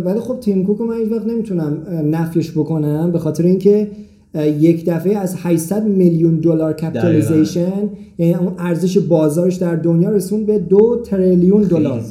ولی 0.05 0.19
خب 0.19 0.39
تیم 0.39 0.65
کوک 0.65 0.81
من 0.81 0.97
هیچ 0.97 1.11
وقت 1.11 1.25
نمی‌تونم 1.27 1.77
نفیش 2.05 2.51
بکنم 2.51 3.11
به 3.11 3.19
خاطر 3.19 3.43
اینکه 3.43 3.87
یک 4.35 4.85
دفعه 4.85 5.17
از 5.17 5.35
800 5.37 5.83
میلیون 5.83 6.35
دلار 6.35 6.73
capitalization 6.73 7.89
یعنی 8.17 8.33
اون 8.33 8.53
ارزش 8.59 8.97
بازارش 8.97 9.55
در 9.55 9.75
دنیا 9.75 10.09
رسون 10.09 10.45
به 10.45 10.59
دو 10.59 11.01
تریلیون 11.05 11.61
دلار. 11.61 12.01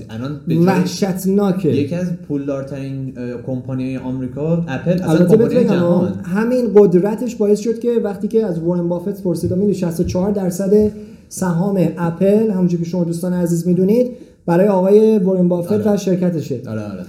وحشتناکه. 0.67 1.69
یکی 1.69 1.95
از 1.95 2.13
پولدارترین 2.29 3.13
کمپانی 3.47 3.97
اپل 3.97 4.65
اپل 4.69 4.93
اصلا 4.93 5.27
کمپانی 5.27 5.65
جهان. 5.65 6.15
همین 6.25 6.71
قدرتش 6.75 7.37
باعث 7.37 7.61
شد 7.61 7.81
که 7.81 7.93
وقتی 8.05 8.29
که 8.29 8.47
از 8.47 8.61
وارن 8.61 8.89
بافت 8.89 9.23
پرسیدم 9.23 9.57
می‌دونی 9.57 9.75
64 9.75 10.31
درصد 10.31 10.91
سهام 11.29 11.89
اپل 11.99 12.51
همونجور 12.51 12.81
که 12.81 12.87
شما 12.87 13.05
دوستان 13.05 13.33
عزیز 13.33 13.67
می‌دونید 13.67 14.11
برای 14.47 14.69
آقای 14.69 15.19
وارن 15.19 15.49
بافت 15.49 15.73
آره. 15.73 15.95
و 15.95 15.97
شرکتشه. 15.97 16.61
آره 16.69 16.81
آره. 16.83 17.05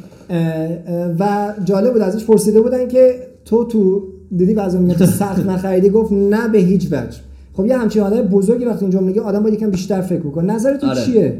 و 1.19 1.53
جالب 1.65 1.93
بود 1.93 2.01
ازش 2.01 2.25
پرسیده 2.25 2.61
بودن 2.61 2.87
که 2.87 3.15
تو 3.45 3.63
تو 3.63 4.03
دیدی 4.37 4.53
بعضی 4.53 4.77
میگن 4.77 4.93
تو 4.93 5.05
سخت 5.05 5.45
نخریدی؟ 5.45 5.89
گفت 5.89 6.11
نه 6.11 6.47
به 6.47 6.57
هیچ 6.57 6.87
وجه. 6.87 7.17
خب 7.53 7.65
یه 7.65 7.77
همچین 7.77 8.01
آدم 8.01 8.21
بزرگی 8.21 8.65
وقتی 8.65 8.85
اینجا 8.85 8.99
میگه 8.99 9.21
آدم 9.21 9.43
باید 9.43 9.53
یکم 9.53 9.69
بیشتر 9.69 10.01
فکر 10.01 10.19
بکنه 10.19 10.53
نظر 10.53 10.77
تو 10.77 10.87
آره. 10.87 11.01
چیه؟ 11.01 11.37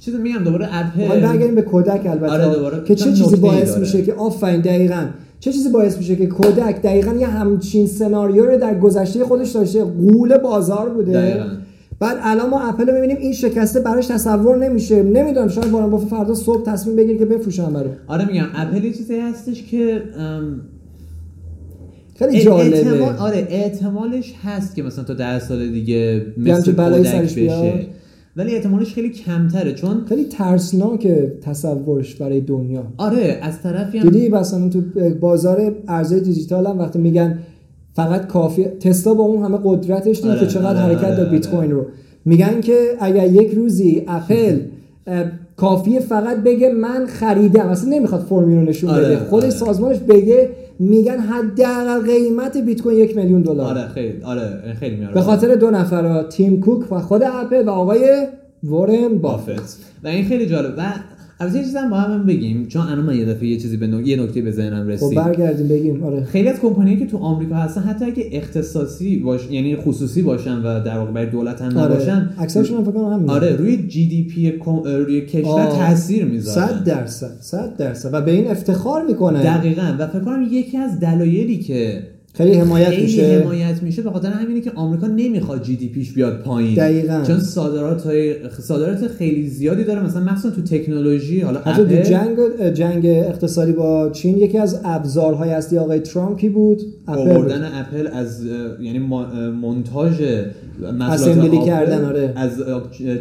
چیزی 0.00 0.18
میگم 0.18 0.44
دوباره 0.44 0.66
ما 0.66 0.72
اپل 1.06 1.20
برگردیم 1.20 1.54
به 1.54 1.62
کودک 1.62 2.06
البته. 2.06 2.32
آره، 2.32 2.54
دوباره. 2.54 2.84
که 2.84 2.94
چه 2.94 3.12
چیزی 3.12 3.36
باعث 3.36 3.68
داره. 3.68 3.80
میشه 3.80 4.02
که 4.02 4.12
آفرین 4.14 4.60
دقیقا. 4.60 5.06
چه 5.40 5.52
چیزی 5.52 5.68
باعث 5.68 5.96
میشه 5.96 6.16
که 6.16 6.26
کودک 6.26 6.82
دقیقا 6.82 7.12
یه 7.12 7.26
همچین 7.26 7.86
سناریو 7.86 8.46
رو 8.46 8.58
در 8.58 8.78
گذشته 8.78 9.24
خودش 9.24 9.50
داشته؟ 9.50 9.84
قول 9.84 10.38
بازار 10.38 10.88
بوده. 10.88 11.12
دقیقاً. 11.12 11.46
بعد 12.00 12.16
الان 12.22 12.50
ما 12.50 12.60
اپل 12.60 12.86
رو 12.86 12.94
می‌بینیم 12.94 13.16
این 13.16 13.32
شکسته 13.32 13.80
براش 13.80 14.06
تصور 14.06 14.56
نمیشه. 14.56 15.02
نمی‌دونم 15.02 15.48
شاید 15.48 15.70
وارن 15.70 15.90
بافت 15.90 16.08
فردا 16.08 16.34
صبح 16.34 16.64
تصمیم 16.64 16.96
بگیره 16.96 17.18
که 17.18 17.24
بفروشن 17.26 17.72
برو 17.72 17.88
آره 18.06 18.26
میگم. 18.26 18.46
اپل 18.54 18.84
یه 18.84 18.92
چیزی 18.92 19.18
هستش 19.18 19.62
که 19.62 20.02
خیلی 22.20 22.44
جالبه 22.44 22.76
احتمال 22.76 23.16
آره 23.16 23.46
احتمالش 23.50 24.34
هست 24.44 24.74
که 24.74 24.82
مثلا 24.82 25.04
تا 25.04 25.14
ده 25.14 25.38
سال 25.38 25.68
دیگه 25.68 26.26
مثل 26.36 26.72
بلایی 26.72 27.04
کودک 27.04 27.26
سرش. 27.26 27.34
بشه 27.34 27.86
ولی 28.36 28.54
احتمالش 28.54 28.94
خیلی 28.94 29.10
کمتره 29.10 29.72
چون 29.72 30.04
خیلی 30.08 30.24
ترسناکه 30.24 31.32
تصورش 31.42 32.14
برای 32.14 32.40
دنیا 32.40 32.86
آره 32.96 33.38
از 33.42 33.62
طرفی 33.62 33.98
هم 33.98 34.08
دیدی 34.08 34.28
مثلا 34.28 34.68
تو 34.68 34.82
بازار 35.20 35.74
ارزهای 35.88 36.20
دیجیتال 36.20 36.66
هم 36.66 36.78
وقتی 36.78 36.98
میگن 36.98 37.38
فقط 37.92 38.26
کافی 38.26 38.64
تسلا 38.64 39.14
با 39.14 39.24
اون 39.24 39.44
همه 39.44 39.58
قدرتش 39.64 40.16
دیدی 40.16 40.28
آره، 40.28 40.40
که 40.40 40.46
چقدر 40.46 40.66
آره، 40.66 40.94
حرکت 40.94 41.04
آره، 41.04 41.16
داد 41.16 41.26
آره. 41.26 41.30
بیت 41.30 41.50
کوین 41.50 41.70
رو 41.70 41.86
میگن 42.24 42.60
که 42.60 42.78
اگر 43.00 43.32
یک 43.32 43.52
روزی 43.52 44.02
اپل 44.08 44.58
کافیه 45.56 46.00
فقط 46.00 46.36
بگه 46.36 46.72
من 46.72 47.06
خریدم 47.06 47.66
اصلا 47.66 47.90
نمی‌خواد 47.90 48.20
فرمی 48.20 48.54
رو 48.56 48.62
نشون 48.62 48.90
آره، 48.90 49.04
بده 49.04 49.16
خودش 49.16 49.44
آره. 49.44 49.50
سازمانش 49.50 49.98
بگه 49.98 50.48
میگن 50.80 51.18
حداقل 51.18 52.02
قیمت 52.06 52.56
بیت 52.56 52.82
کوین 52.82 52.98
یک 52.98 53.16
میلیون 53.16 53.42
دلار. 53.42 53.66
آره 53.66 53.88
خیلی 53.88 54.22
آره 54.22 54.74
خیلی 54.80 54.96
میاره. 54.96 55.14
به 55.14 55.20
خاطر 55.20 55.54
دو 55.54 55.70
نفر 55.70 56.22
تیم 56.22 56.60
کوک 56.60 56.92
و 56.92 57.00
خود 57.00 57.22
اپل 57.22 57.68
و 57.68 57.70
آقای 57.70 58.26
وارن 58.62 59.18
بافت. 59.18 59.86
و 60.04 60.08
این 60.08 60.24
خیلی 60.24 60.46
جالب. 60.46 60.74
و 60.78 60.82
البته 61.40 61.58
یه 61.58 61.64
چیزی 61.64 61.78
هم 61.78 61.90
با 61.90 61.96
هم 61.96 62.26
بگیم 62.26 62.66
چون 62.66 62.82
الان 62.82 63.04
من 63.04 63.16
یه 63.16 63.24
دفعه 63.24 63.48
یه 63.48 63.56
چیزی 63.56 63.76
به 63.76 63.86
نو... 63.86 64.00
یه 64.00 64.22
نکته 64.22 64.42
به 64.42 64.50
ذهنم 64.50 64.84
خب 64.84 64.90
رسید. 64.90 65.14
برگردیم 65.18 65.68
بگیم 65.68 66.02
آره. 66.02 66.24
خیلی 66.24 66.48
از 66.48 66.60
کمپانیایی 66.60 66.98
که 66.98 67.06
تو 67.06 67.16
آمریکا 67.16 67.54
هستن 67.54 67.80
حتی 67.80 68.04
اگه 68.04 68.28
اختصاصی 68.32 69.18
باش 69.18 69.50
یعنی 69.50 69.76
خصوصی 69.76 70.22
باشن 70.22 70.58
و 70.58 70.84
در 70.84 70.98
واقع 70.98 71.10
برای 71.12 71.30
دولت 71.30 71.62
هم 71.62 71.78
نباشن 71.78 72.10
آره 72.10 72.28
اکثرشون 72.38 72.84
فکر 72.84 72.92
کنم 72.92 73.12
همینه. 73.12 73.32
آره 73.32 73.56
روی 73.56 73.86
GDP 73.86 74.52
روی 74.84 75.20
کشور. 75.20 75.66
تاثیر 75.66 76.24
می‌ذارن. 76.24 76.66
صد 76.66 76.84
درصد 76.84 77.36
صد 77.40 77.76
درصد. 77.76 78.10
و 78.12 78.20
به 78.20 78.30
این 78.30 78.50
افتخار 78.50 79.06
می‌کنه. 79.06 79.42
دقیقا. 79.42 79.96
و 79.98 80.06
فکر 80.06 80.20
کنم 80.20 80.48
یکی 80.50 80.78
از 80.78 81.00
دلایلی 81.00 81.58
که 81.58 82.02
خیلی 82.34 82.54
حمایت 82.54 82.88
خیلی 82.88 83.02
میشه. 83.02 83.42
حمایت 83.44 83.82
میشه. 83.82 84.02
به 84.02 84.10
خاطر 84.10 84.28
همینه 84.28 84.60
که 84.60 84.70
آمریکا 84.74 85.06
نمی‌خواد 85.06 85.62
جی 85.62 85.76
دی 85.76 85.88
پیش 85.88 86.12
بیاد 86.12 86.42
پایین. 86.42 86.74
دقیقاً. 86.74 87.22
چون 87.26 87.40
صادرات 87.40 88.02
های 88.02 88.34
صادرات 88.60 89.06
خیلی 89.06 89.48
زیادی 89.48 89.84
داره. 89.84 90.04
مثلا 90.04 90.22
مخصوصا 90.22 90.50
تو 90.50 90.62
تکنولوژی 90.62 91.40
حالا 91.40 91.60
حتی 91.60 91.84
تو 91.84 91.94
اپل 91.94 92.02
جنگ 92.02 92.36
جنگ 92.74 93.06
اقتصادی 93.06 93.72
با 93.72 94.10
چین 94.10 94.38
یکی 94.38 94.58
از 94.58 94.80
ابزارهای 94.84 95.50
اصلی 95.50 95.78
آقای 95.78 96.00
ترامپ 96.00 96.38
کی 96.38 96.48
بود. 96.48 96.80
آوردن 97.06 97.70
اپل 97.74 98.06
از 98.12 98.46
یعنی 98.80 98.98
مونتاژ 99.60 100.22
اسمبلی 101.00 101.58
کردن، 101.66 102.04
آره. 102.04 102.32
از 102.36 102.50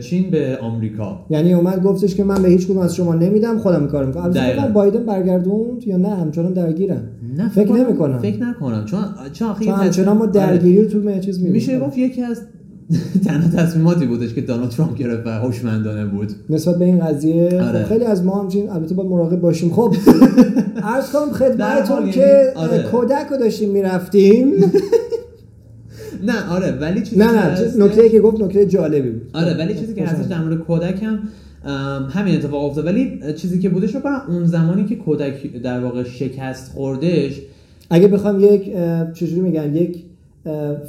چین 0.01 0.29
به 0.31 0.57
آمریکا. 0.61 1.25
یعنی 1.29 1.53
اومد 1.53 1.83
گفتش 1.83 2.15
که 2.15 2.23
من 2.23 2.41
به 2.41 2.49
هیچ 2.49 2.65
کدوم 2.65 2.77
از 2.77 2.95
شما 2.95 3.15
نمیدم 3.15 3.57
خودم 3.57 3.87
کار 3.87 4.05
می‌کنم. 4.05 4.23
البته 4.23 4.39
دقیقاً. 4.39 4.67
بایدن 4.67 5.05
برگردوند 5.05 5.87
یا 5.87 5.97
نه؟ 5.97 6.09
همچنان 6.09 6.53
درگیرن. 6.53 7.01
نه 7.39 7.49
فکر 7.49 7.67
کنم- 7.67 7.77
نمی‌کنم. 7.77 8.19
فکر 8.19 8.43
نکنم 8.43 8.85
چون 8.85 8.99
چون 9.33 9.47
آخه 9.49 9.71
همچنان 9.71 10.17
ما 10.17 10.23
آره. 10.23 10.31
درگیری 10.31 10.81
رو 10.81 10.89
تو 10.89 11.19
چیز 11.19 11.37
می‌بینیم 11.37 11.51
میشه 11.53 11.79
گفت 11.79 11.97
یکی 11.97 12.21
از 12.21 12.41
تنها 13.25 13.49
تصمیماتی 13.63 14.05
بودش 14.05 14.33
که 14.33 14.41
دونالد 14.41 14.69
ترامپ 14.69 14.97
گرفت 14.97 15.27
و 15.27 15.29
هوشمندانه 15.29 16.05
بود 16.05 16.31
نسبت 16.49 16.75
به 16.75 16.85
این 16.85 16.99
قضیه 17.05 17.61
آره. 17.63 17.83
خب 17.83 17.89
خیلی 17.89 18.05
از 18.05 18.25
ما 18.25 18.41
همچین 18.41 18.69
البته 18.69 18.95
باید 18.95 19.09
مراقب 19.09 19.39
باشیم 19.41 19.69
خب 19.69 19.95
عرض 20.83 21.11
کنم 21.11 21.31
خدمتتون 21.31 21.99
یعنی- 21.99 22.11
که 22.11 22.53
آره. 22.55 22.83
کودک 22.83 23.27
رو 23.31 23.37
داشتیم 23.37 23.69
می‌رفتیم 23.69 24.47
نه 26.27 26.49
آره 26.51 26.71
ولی 26.71 27.01
چیزی 27.01 27.17
نه 27.17 27.31
نه 27.31 27.85
نکته 27.85 28.09
که 28.09 28.19
گفت 28.19 28.41
نکته 28.41 28.65
جالبی 28.65 29.09
بود 29.09 29.21
آره 29.33 29.57
ولی 29.57 29.75
چیزی 29.75 29.93
که 29.93 30.05
هستش 30.05 30.25
در 30.25 30.39
مورد 30.43 30.57
کودک 30.57 31.03
هم 31.03 31.19
همین 32.09 32.35
اتفاق 32.35 32.63
افتاد. 32.63 32.85
ولی 32.85 33.19
چیزی 33.35 33.59
که 33.59 33.69
بودش 33.69 33.95
رو 33.95 34.01
کنم 34.01 34.21
اون 34.27 34.45
زمانی 34.45 34.85
که 34.85 34.95
کودک 34.95 35.61
در 35.61 35.79
واقع 35.79 36.03
شکست 36.03 36.71
خوردش 36.71 37.41
اگه 37.89 38.07
بخوام 38.07 38.39
یک 38.39 38.73
چجوری 39.13 39.41
میگن 39.41 39.75
یک 39.75 40.03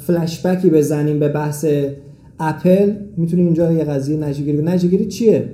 فلش 0.01 0.47
بکی 0.47 0.71
بزنیم 0.71 1.19
به 1.19 1.29
بحث 1.29 1.67
اپل 2.41 2.93
می‌تونیم 3.17 3.45
اینجا 3.45 3.73
یه 3.73 3.85
قضیه 3.85 4.17
نجیگیری 4.17 4.59
کنیم. 4.59 4.69
نجیگیری 4.69 5.07
چیه؟ 5.07 5.49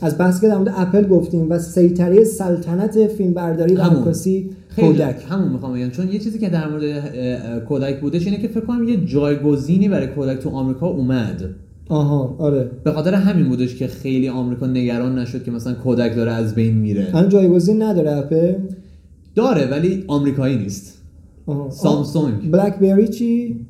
از 0.00 0.18
بحث 0.18 0.40
که 0.40 0.48
در 0.48 0.56
مورد 0.56 0.74
اپل 0.76 1.08
گفتیم 1.08 1.50
و 1.50 1.58
سیطره 1.58 2.24
سلطنت 2.24 3.06
فیلمبرداری 3.06 3.74
و 3.74 3.82
همون. 3.82 4.02
عکاسی 4.02 4.50
خیلی 4.68 4.88
کودک. 4.88 5.16
همون 5.28 5.52
می‌خوام 5.52 5.74
بگم. 5.74 5.90
چون 5.90 6.12
یه 6.12 6.18
چیزی 6.18 6.38
که 6.38 6.48
در 6.48 6.68
مورد 6.68 7.64
کودک 7.64 8.00
بودش 8.00 8.26
اینه 8.26 8.38
که 8.38 8.48
فکر 8.48 8.60
کنم 8.60 8.88
یه 8.88 9.04
جایگزینی 9.04 9.88
برای 9.88 10.06
کودک 10.06 10.38
تو 10.38 10.50
آمریکا 10.50 10.86
اومد. 10.86 11.44
آها 11.88 12.36
آره. 12.38 12.70
به 12.84 12.92
خاطر 12.92 13.14
همین 13.14 13.48
بودش 13.48 13.76
که 13.76 13.86
خیلی 13.86 14.28
آمریکا 14.28 14.66
نگران 14.66 15.18
نشد 15.18 15.44
که 15.44 15.50
مثلا 15.50 15.74
کودک 15.74 16.16
داره 16.16 16.32
از 16.32 16.54
بین 16.54 16.74
میره. 16.74 17.08
الان 17.14 17.28
جایگزین 17.28 17.82
نداره 17.82 18.12
اپل؟ 18.12 18.54
داره 19.34 19.70
ولی 19.70 20.04
آمریکایی 20.06 20.56
نیست. 20.56 20.98
آها. 21.46 21.70
سامسونگ. 21.70 22.50
بلک 22.50 22.78
بری 22.78 23.08
چی؟ 23.08 23.60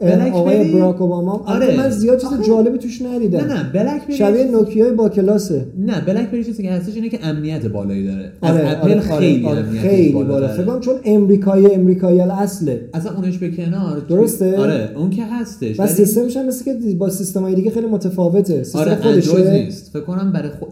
بلک 0.00 0.34
آقای 0.34 0.58
بری؟ 0.58 0.72
براک 0.72 1.02
اوباما 1.02 1.32
آره. 1.46 1.66
آره. 1.66 1.76
من 1.76 1.90
زیاد 1.90 2.18
چیز 2.18 2.28
آخه- 2.32 2.46
جالبی 2.46 2.78
توش 2.78 3.02
ندیدم. 3.02 3.38
نه 3.40 3.54
نه 3.54 3.72
بلک 3.72 4.06
بری 4.06 4.16
شبیه 4.16 4.44
نوکیای 4.44 4.92
با 4.92 5.08
کلاسه. 5.08 5.66
نه 5.78 6.00
بلک 6.00 6.30
بری 6.30 6.44
چیزی 6.44 6.62
که 6.62 6.70
هستش 6.70 6.94
اینه 6.94 7.08
که 7.08 7.18
امنیت 7.26 7.66
بالایی 7.66 8.06
داره. 8.06 8.32
از 8.42 8.56
آره 8.56 8.70
اپل 8.70 8.90
آره 8.90 9.00
خیلی 9.00 9.46
آره 9.46 9.58
امنیتش 9.58 9.80
خیلی 9.88 10.12
بالا. 10.12 10.48
فکر 10.48 10.62
کنم 10.64 10.80
چون 10.80 10.94
امریکایی 11.04 11.66
امریکایی 11.66 12.20
اصله. 12.20 12.88
اصلا 12.94 13.12
اونش 13.16 13.38
به 13.38 13.50
کنار 13.50 13.98
درسته؟ 14.08 14.56
آره 14.58 14.90
اون 14.96 15.10
که 15.10 15.24
هستش. 15.24 15.80
و 15.80 15.86
سیستمش 15.86 16.36
هم 16.36 16.46
مثل 16.46 16.64
که 16.64 16.94
با 16.94 17.10
سیستم 17.10 17.42
های 17.42 17.54
دیگه 17.54 17.70
خیلی 17.70 17.86
متفاوته. 17.86 18.62
سیستم 18.62 18.78
آره 18.78 18.94
خودشه. 18.94 19.52
نیست. 19.64 19.90
فکر 19.92 20.02
کنم 20.02 20.32
برای 20.32 20.50
خود 20.50 20.68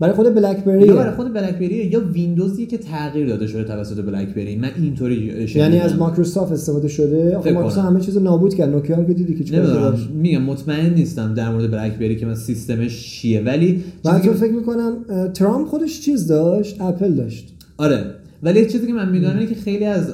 برای 0.00 0.14
خود 0.14 0.34
بلک 0.34 0.64
بری 0.64 0.86
یا 0.86 0.96
برای 0.96 1.16
خود 1.16 1.32
بلک 1.32 1.54
بری 1.54 1.74
یا 1.74 2.00
ویندوزی 2.12 2.66
که 2.66 2.78
تغییر 2.78 3.28
داده 3.28 3.46
شده 3.46 3.64
توسط 3.64 4.04
بلک 4.04 4.34
بری 4.34 4.56
من 4.56 4.70
اینطوری 4.76 5.46
یعنی 5.54 5.78
از 5.78 5.96
مایکروسافت 5.96 6.52
استفاده 6.52 6.88
شده؟ 6.88 7.36
آخه 7.36 7.44
فکر 7.44 7.54
مایکروسافت. 7.54 7.88
همه 7.88 8.00
چیزو 8.00 8.20
نابود 8.20 8.54
کرد. 8.54 8.68
نوکیا 8.70 8.96
هم 8.96 9.06
که 9.06 9.14
دیدی 9.14 9.34
که 9.34 9.44
چیکار 9.44 9.98
میگم 10.14 10.42
مطمئن 10.42 10.94
نیستم 10.94 11.34
در 11.34 11.50
مورد 11.52 11.70
بلک 11.70 11.92
بری 11.98 12.16
که 12.16 12.26
من 12.26 12.34
سیستمش 12.34 13.10
چیه. 13.10 13.40
ولی 13.42 13.84
که- 14.22 14.30
فکر 14.32 14.52
می‌کنم 14.52 14.96
ترامپ 15.34 15.66
خودش 15.68 16.00
چیز 16.00 16.26
داشت؟ 16.26 16.80
اپل 16.80 17.12
داشت. 17.12 17.54
آره. 17.76 18.04
ولی 18.44 18.66
چیزی 18.66 18.86
که 18.86 18.92
من 18.92 19.08
می‌دونم 19.08 19.38
اینه 19.38 19.46
که 19.46 19.54
خیلی 19.54 19.84
از 19.84 20.06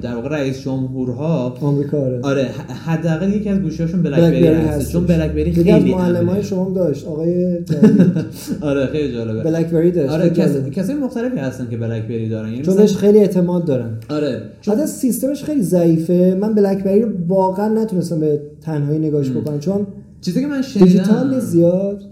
در 0.00 0.14
واقع 0.14 0.28
رئیس 0.28 0.60
جمهورها 0.60 1.56
آمریکا 1.60 1.98
آره. 1.98 2.20
آره 2.22 2.48
حداقل 2.86 3.32
یکی 3.32 3.48
از 3.48 3.58
گوشی‌هاشون 3.58 4.02
بلک 4.02 4.20
بری 4.20 4.46
هست. 4.46 4.92
چون 4.92 5.06
بلک 5.06 5.30
بری 5.30 5.50
یکی 5.50 5.70
از 5.70 5.82
خیلی 5.82 5.94
معلمای. 5.94 6.42
شما 6.42 6.64
هم 6.64 6.74
داشت 6.74 7.06
آقای. 7.06 7.58
آره 8.60 8.86
خیلی 8.86 9.12
جالبه. 9.12 9.42
بلک 9.42 9.66
بری 9.66 9.90
داشت 9.90 10.12
آره 10.12 10.22
خیلی 10.22 10.34
کس... 10.34 10.52
جالبه. 10.52 10.70
کسای 10.70 10.96
مختلفی 10.96 11.38
هستن 11.38 11.66
که 11.70 11.76
بلک 11.76 12.02
بری 12.02 12.28
دارن. 12.28 12.48
یعنی 12.52 12.62
چون 12.62 12.76
بهش 12.76 12.96
خیلی 12.96 13.18
اعتماد 13.18 13.64
دارن. 13.64 13.90
آره 14.10 14.42
چون 14.60 14.86
سیستمش 14.86 15.44
خیلی 15.44 15.62
ضعیفه. 15.62 16.38
من 16.40 16.54
بلک 16.54 16.84
بری 16.84 17.02
رو 17.02 17.08
واقعا 17.28 17.68
نتونستم 17.68 18.20
به 18.20 18.40
تنهایی 18.62 18.98
نگاهش 18.98 19.30
بکنم. 19.30 19.58
چون 19.58 19.86
چیزی 20.20 20.40
که 20.40 20.46
من 20.46 20.62
شنیدم 20.62 20.86
دیجیتال 20.86 21.40
زیاد. 21.40 22.02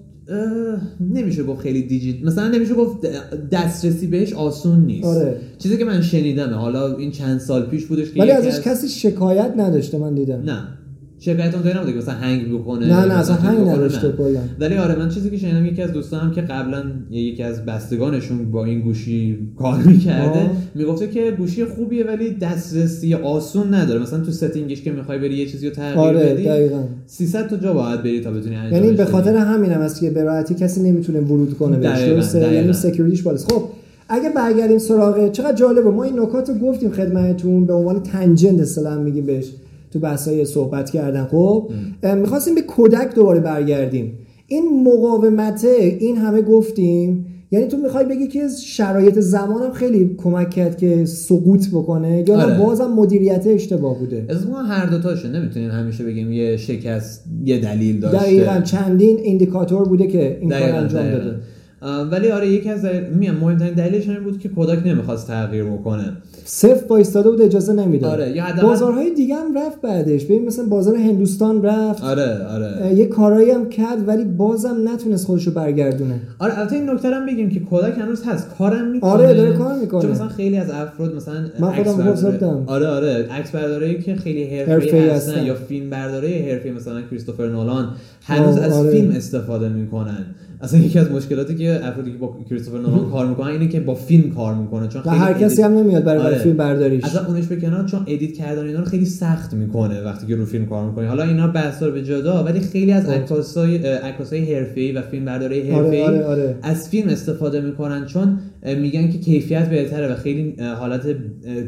نمیشه 1.00 1.42
گفت 1.42 1.60
خیلی 1.60 1.82
دیجیت 1.82 2.24
مثلا 2.24 2.48
نمیشه 2.48 2.74
گفت 2.74 3.06
دسترسی 3.52 4.06
بهش 4.06 4.32
آسون 4.32 4.80
نیست. 4.86 5.06
آره. 5.06 5.36
چیزی 5.58 5.76
که 5.78 5.84
من 5.84 6.02
شنیدمه. 6.02 6.54
حالا 6.54 6.96
این 6.96 7.10
چند 7.10 7.38
سال 7.40 7.66
پیش 7.66 7.86
بودش 7.86 8.10
که 8.12 8.20
ولی 8.20 8.30
ازش 8.30 8.46
از- 8.46 8.60
کسی 8.60 8.88
شکایت 8.88 9.52
نداشته 9.56 9.98
من 9.98 10.14
دیدم. 10.14 10.42
نه. 10.42 10.68
شرکت 11.18 11.54
اون 11.54 11.76
نبوده 11.76 11.92
که 11.92 11.98
مثلا 11.98 12.14
هنگ 12.14 12.52
بکنه 12.54 12.86
نه 12.86 13.04
نه 13.04 13.14
اصلا 13.14 13.36
مثلا 13.36 13.50
هنگ 13.50 13.68
نداشته. 13.68 14.12
کلا 14.12 14.40
ولی 14.60 14.74
آره 14.76 14.98
من 14.98 15.08
چیزی 15.08 15.30
که 15.30 15.36
شنیدم 15.36 15.66
یکی 15.66 15.82
از 15.82 15.92
دوستانم 15.92 16.30
که 16.30 16.40
قبلا 16.40 16.82
یکی 17.10 17.42
از 17.42 17.64
بستگانشون 17.64 18.50
با 18.50 18.64
این 18.64 18.80
گوشی 18.80 19.38
کار 19.58 19.82
می‌کرده. 19.82 20.50
می‌گفته 20.74 21.08
که 21.08 21.34
گوشی 21.38 21.64
خوبیه 21.64 22.04
ولی 22.04 22.30
دسترسی 22.30 23.14
آسون 23.14 23.74
نداره 23.74 24.02
مثلا 24.02 24.20
تو 24.20 24.30
ستینگش 24.30 24.82
که 24.82 24.92
می‌خوای 24.92 25.18
بری 25.18 25.34
یه 25.34 25.46
چیزی 25.46 25.68
رو 25.68 25.74
تغییر 25.74 25.98
آره 25.98 26.32
بدی 26.32 26.44
دقیقا 26.44 26.82
300 27.06 27.48
تا 27.48 27.56
جا 27.56 27.72
باید 27.74 28.02
بری 28.02 28.20
تا 28.20 28.30
بتونی 28.30 28.56
انجامش 28.56 28.84
یعنی 28.84 28.96
به. 28.96 29.04
خاطر 29.04 29.36
همین 29.36 29.70
هم 29.70 29.80
است 29.80 30.00
که 30.00 30.10
به 30.10 30.24
راحتی 30.24 30.54
کسی 30.54 30.82
نمی‌تونه 30.82 31.20
ورود 31.20 31.54
کنه 31.58 31.76
بهش. 31.76 32.34
یعنی 32.34 32.72
سکیوریتیش 32.72 33.22
بالاست 33.22 33.52
خب 33.52 33.62
اگه 34.08 34.30
برگردیم 34.30 34.78
سراغ 34.78 35.32
چقدر 35.32 35.56
جالبه 35.56 35.90
ما 35.90 36.04
این 36.04 36.20
نکات 36.20 36.48
رو 36.48 36.54
گفتیم 36.54 36.90
خدمتتون 36.90 37.66
به 37.66 37.72
عنوان 37.72 38.02
تنجنت 38.02 38.60
اصطلاحا 38.60 38.98
میگیم 38.98 39.26
بهش 39.26 39.52
تو 39.90 39.98
بحثای 39.98 40.44
صحبت 40.44 40.90
کردن. 40.90 41.24
خب 41.24 41.70
می‌خواستیم 42.16 42.54
به 42.54 42.62
کودک 42.62 43.14
دوباره 43.14 43.40
برگردیم. 43.40 44.12
این 44.46 44.84
مقاومته 44.84 45.96
این 46.00 46.16
همه 46.16 46.42
گفتیم. 46.42 47.26
یعنی 47.50 47.66
تو 47.66 47.76
می‌خوای 47.76 48.04
بگی 48.04 48.26
که 48.26 48.48
شرایط 48.64 49.18
زمانم 49.18 49.72
خیلی 49.72 50.14
کمک 50.18 50.50
کرد 50.50 50.76
که 50.76 51.04
سقوط 51.04 51.68
بکنه؟ 51.72 52.24
یا 52.28 52.40
آره. 52.42 52.58
بازم 52.58 52.86
مدیریت 52.86 53.46
اشتباه 53.46 53.98
بوده؟ 53.98 54.24
از 54.28 54.46
ما 54.48 54.62
هر 54.62 54.86
دو 54.86 54.98
تاشو 54.98 55.28
نمی‌تونیم 55.28 55.70
همیشه 55.70 56.04
بگیم 56.04 56.32
یه 56.32 56.56
شکست 56.56 57.24
یه 57.44 57.58
دلیل 57.60 58.00
داشته. 58.00 58.18
دقیقا 58.18 58.60
چندین 58.60 59.18
ایندیکاتور 59.18 59.88
بوده 59.88 60.06
که 60.06 60.38
این 60.40 60.50
کار 60.50 60.62
انجام 60.62 61.02
دقیقاً. 61.02 61.18
داده. 61.18 61.36
ولی 62.10 62.28
آره 62.28 62.48
یکی 62.48 62.68
از 62.70 62.82
دلیل- 62.84 63.08
میگم 63.18 63.34
مهمترین 63.34 63.74
دلیلش 63.74 64.08
همین 64.08 64.24
بود 64.24 64.38
که 64.38 64.48
کودک 64.48 64.86
نمی‌خواست 64.86 65.26
تغییر 65.26 65.64
بکنه. 65.64 66.12
صفر 66.48 66.86
وایستاده 66.88 67.30
بود 67.30 67.42
اجازه 67.42 67.72
نمی‌داد. 67.72 68.12
آره، 68.20 68.34
بازارهای 68.62 69.14
دیگه 69.14 69.34
هم 69.34 69.58
رفت 69.58 69.80
بعدش. 69.80 70.24
ببین 70.24 70.44
مثلا 70.44 70.64
بازار 70.64 70.96
هندوستان 70.96 71.62
رفت. 71.62 72.04
آره 72.04 72.46
آره. 72.54 72.94
یه 72.94 73.06
کارایی 73.06 73.50
هم 73.50 73.68
کرد 73.68 74.08
ولی 74.08 74.24
بازم 74.24 74.76
نتونست 74.84 75.26
خودشو 75.26 75.50
برگردونه. 75.50 76.20
آره 76.38 76.58
البته 76.58 76.76
این 76.76 76.90
نکته 76.90 77.10
رو 77.10 77.14
هم 77.14 77.26
بگیم 77.26 77.50
که 77.50 77.60
کودک 77.60 77.98
هنوز 77.98 78.22
هست. 78.24 78.48
کارم 78.58 78.90
می‌کنه. 78.90 79.10
آره، 79.10 79.34
داره 79.34 79.56
کار 79.56 79.78
می‌کنه. 79.78 80.02
چون 80.02 80.10
مثلا 80.10 80.28
خیلی 80.28 80.56
از 80.56 80.70
افراد 80.70 81.14
مثلا 81.14 81.34
من 81.60 81.72
خودم 81.72 82.12
بزرگم. 82.12 82.66
آره 82.66 82.86
آره. 82.86 83.28
عکس 83.30 83.50
بردارایی 83.50 84.02
که 84.02 84.14
خیلی 84.14 84.44
حرفه‌ای 84.44 85.08
هستن. 85.08 85.44
یا 85.44 85.54
فیلم 85.54 85.90
برداری 85.90 86.50
حرفه‌ای 86.50 86.74
مثلا 86.74 87.02
کریستوفر 87.10 87.48
نولان 87.48 87.88
هنوز 88.22 88.56
از 88.58 88.72
آره. 88.72 88.90
فیلم 88.90 89.10
استفاده 89.10 89.68
می‌کنن. 89.68 90.26
اصلا 90.60 90.80
یکی 90.80 90.98
از 90.98 91.10
مشکلاتی 91.10 91.54
که 91.54 91.80
افرادی 91.86 92.12
که 92.12 92.18
با 92.18 92.36
کریستوفر 92.50 92.78
نولان 92.78 93.10
کار 93.10 93.26
می‌کنن 93.26 93.50
اینه 93.50 93.68
که 93.68 93.80
با 93.80 93.94
فیلم 93.94 94.30
کار 94.30 94.54
می‌کنه 94.54 94.88
چون 94.88 95.02
خیلی 95.02 95.16
هر 95.16 95.32
کسی 95.32 95.62
هم 95.62 95.72
نمیاد 95.72 96.04
برای 96.04 96.22
آره. 96.22 96.38
فیلم 96.38 96.56
برداریش 96.56 97.04
اصلا 97.04 97.26
اونش 97.26 97.46
به 97.46 97.56
کنار 97.56 97.84
چون 97.84 98.00
ادیت 98.06 98.32
کردن 98.32 98.66
اینا 98.66 98.78
رو 98.78 98.84
خیلی 98.84 99.04
سخت 99.04 99.54
می‌کنه 99.54 100.02
وقتی 100.02 100.26
که 100.26 100.36
رو 100.36 100.44
فیلم 100.44 100.66
کار 100.66 100.86
می‌کنی 100.86 101.06
حالا 101.06 101.22
اینا 101.22 101.46
بحث 101.46 101.82
به 101.82 102.02
جدا 102.02 102.44
ولی 102.44 102.60
خیلی 102.60 102.92
از 102.92 103.06
خب. 103.06 103.12
عکاسای 103.12 103.76
عکاسای 103.76 104.54
حرفه‌ای 104.54 104.92
و 104.92 105.02
فیلم 105.02 105.24
برداری 105.24 105.72
آره 105.72 105.82
حرفه‌ای 105.82 106.02
آره 106.02 106.24
آره 106.24 106.58
از 106.62 106.88
فیلم 106.88 107.08
استفاده 107.08 107.60
می‌کنن 107.60 108.06
چون 108.06 108.38
میگن 108.80 109.10
که 109.10 109.18
کیفیت 109.18 109.70
بهتره 109.70 110.12
و 110.12 110.16
خیلی 110.16 110.56
حالت 110.78 111.02